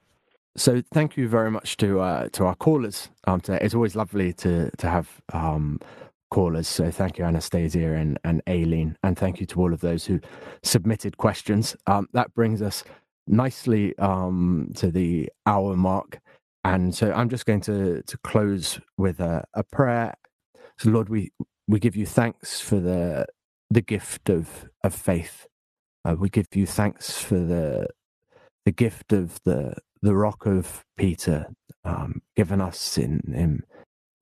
So 0.55 0.83
thank 0.93 1.17
you 1.17 1.27
very 1.27 1.49
much 1.49 1.77
to 1.77 1.99
uh, 1.99 2.29
to 2.29 2.45
our 2.45 2.55
callers 2.55 3.09
um, 3.25 3.41
today. 3.41 3.59
It's 3.61 3.73
always 3.73 3.95
lovely 3.95 4.33
to 4.33 4.69
to 4.77 4.89
have 4.89 5.21
um, 5.33 5.79
callers. 6.29 6.67
So 6.67 6.91
thank 6.91 7.17
you, 7.17 7.25
Anastasia 7.25 7.93
and 7.93 8.19
and 8.23 8.41
Aileen, 8.47 8.97
and 9.03 9.17
thank 9.17 9.39
you 9.39 9.45
to 9.47 9.61
all 9.61 9.73
of 9.73 9.81
those 9.81 10.05
who 10.05 10.19
submitted 10.61 11.17
questions. 11.17 11.75
Um, 11.87 12.07
that 12.13 12.33
brings 12.35 12.61
us 12.61 12.83
nicely 13.27 13.97
um, 13.97 14.71
to 14.75 14.91
the 14.91 15.29
hour 15.47 15.75
mark, 15.75 16.19
and 16.63 16.93
so 16.93 17.11
I'm 17.11 17.29
just 17.29 17.45
going 17.45 17.61
to 17.61 18.03
to 18.03 18.17
close 18.19 18.79
with 18.97 19.19
a, 19.19 19.45
a 19.55 19.63
prayer. 19.63 20.13
So 20.77 20.91
Lord, 20.91 21.09
we 21.09 21.31
we 21.67 21.79
give 21.79 21.95
you 21.95 22.05
thanks 22.05 22.59
for 22.59 22.79
the 22.79 23.25
the 23.71 23.81
gift 23.81 24.29
of 24.29 24.69
of 24.83 24.93
faith. 24.93 25.47
Uh, 26.05 26.15
we 26.17 26.29
give 26.29 26.47
you 26.53 26.65
thanks 26.65 27.17
for 27.19 27.39
the 27.39 27.87
the 28.65 28.71
gift 28.71 29.13
of 29.13 29.39
the 29.43 29.75
the 30.01 30.15
rock 30.15 30.45
of 30.45 30.83
Peter 30.97 31.47
um, 31.83 32.21
given 32.35 32.61
us 32.61 32.97
in 32.97 33.21
in 33.33 33.63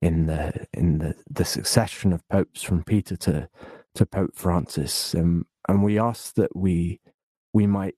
in 0.00 0.26
the 0.26 0.66
in 0.72 0.98
the, 0.98 1.14
the 1.30 1.44
succession 1.44 2.12
of 2.12 2.26
popes 2.28 2.62
from 2.62 2.82
Peter 2.84 3.16
to 3.16 3.48
to 3.94 4.06
Pope 4.06 4.34
Francis, 4.34 5.14
um, 5.14 5.46
and 5.68 5.82
we 5.82 5.98
ask 5.98 6.34
that 6.34 6.54
we 6.56 7.00
we 7.52 7.66
might 7.66 7.94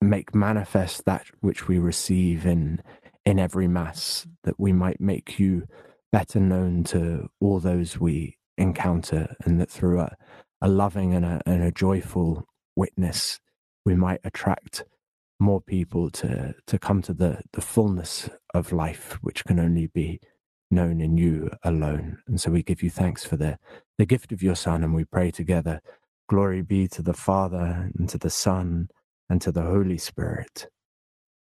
make 0.00 0.34
manifest 0.34 1.04
that 1.06 1.26
which 1.40 1.66
we 1.68 1.78
receive 1.78 2.46
in 2.46 2.80
in 3.24 3.38
every 3.38 3.68
mass, 3.68 4.26
that 4.44 4.58
we 4.58 4.72
might 4.72 5.00
make 5.00 5.38
you 5.38 5.64
better 6.12 6.40
known 6.40 6.82
to 6.84 7.28
all 7.40 7.60
those 7.60 8.00
we 8.00 8.36
encounter, 8.56 9.34
and 9.44 9.60
that 9.60 9.70
through 9.70 10.00
a, 10.00 10.14
a 10.62 10.68
loving 10.68 11.14
and 11.14 11.24
a, 11.24 11.40
and 11.44 11.62
a 11.62 11.70
joyful 11.70 12.46
witness, 12.78 13.40
we 13.86 13.96
might 13.96 14.20
attract 14.24 14.84
more 15.40 15.60
people 15.60 16.10
to 16.10 16.54
to 16.66 16.78
come 16.78 17.02
to 17.02 17.14
the 17.14 17.42
the 17.52 17.62
fullness 17.62 18.30
of 18.54 18.72
life 18.72 19.18
which 19.22 19.44
can 19.44 19.60
only 19.60 19.88
be 19.88 20.20
known 20.70 21.00
in 21.00 21.18
you 21.18 21.50
alone. 21.64 22.18
And 22.28 22.40
so 22.40 22.50
we 22.52 22.62
give 22.64 22.82
you 22.82 22.90
thanks 22.90 23.24
for 23.24 23.36
the 23.38 23.58
the 23.98 24.06
gift 24.06 24.32
of 24.32 24.42
your 24.42 24.56
son 24.56 24.84
and 24.84 24.94
we 24.94 25.04
pray 25.04 25.30
together 25.32 25.80
glory 26.28 26.62
be 26.62 26.88
to 26.88 27.02
the 27.02 27.14
father 27.14 27.90
and 27.98 28.08
to 28.10 28.18
the 28.18 28.30
son 28.30 28.88
and 29.30 29.42
to 29.42 29.52
the 29.52 29.62
holy 29.62 29.98
spirit 29.98 30.68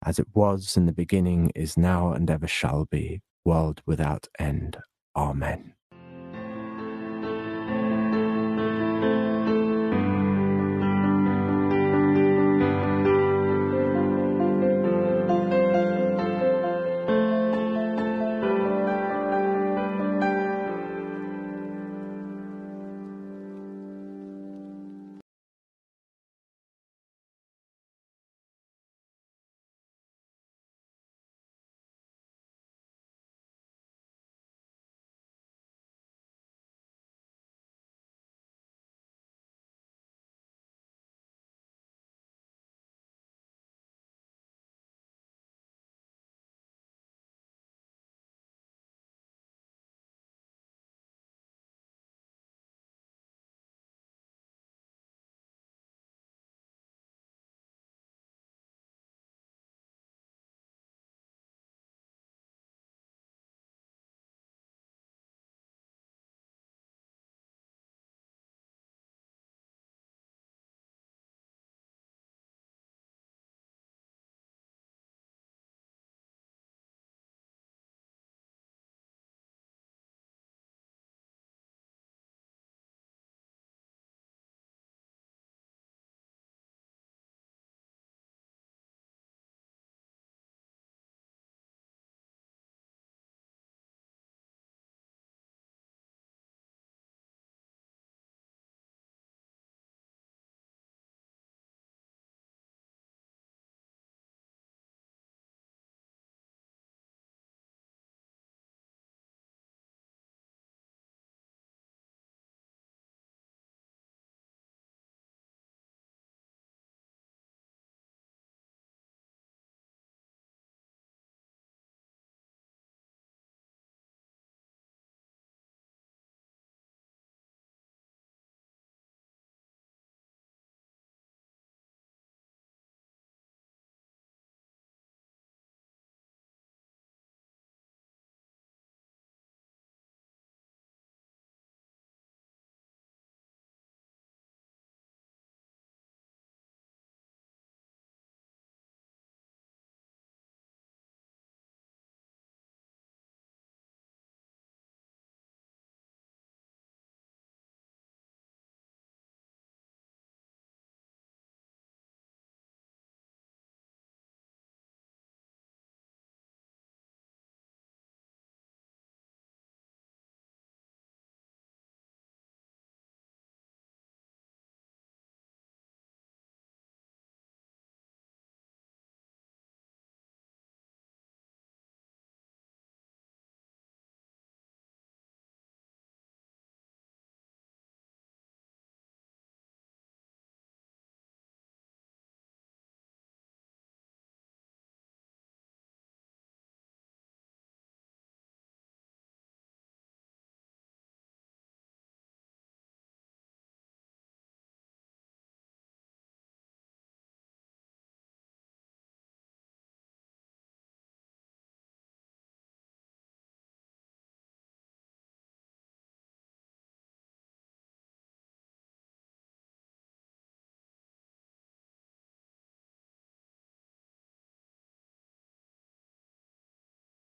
as 0.05 0.19
it 0.21 0.29
was 0.35 0.77
in 0.77 0.87
the 0.87 0.93
beginning 0.93 1.51
is 1.57 1.77
now 1.77 2.13
and 2.13 2.31
ever 2.31 2.49
shall 2.49 2.87
be 2.91 3.21
world 3.45 3.83
without 3.87 4.29
end. 4.39 4.79
Amen 5.17 5.75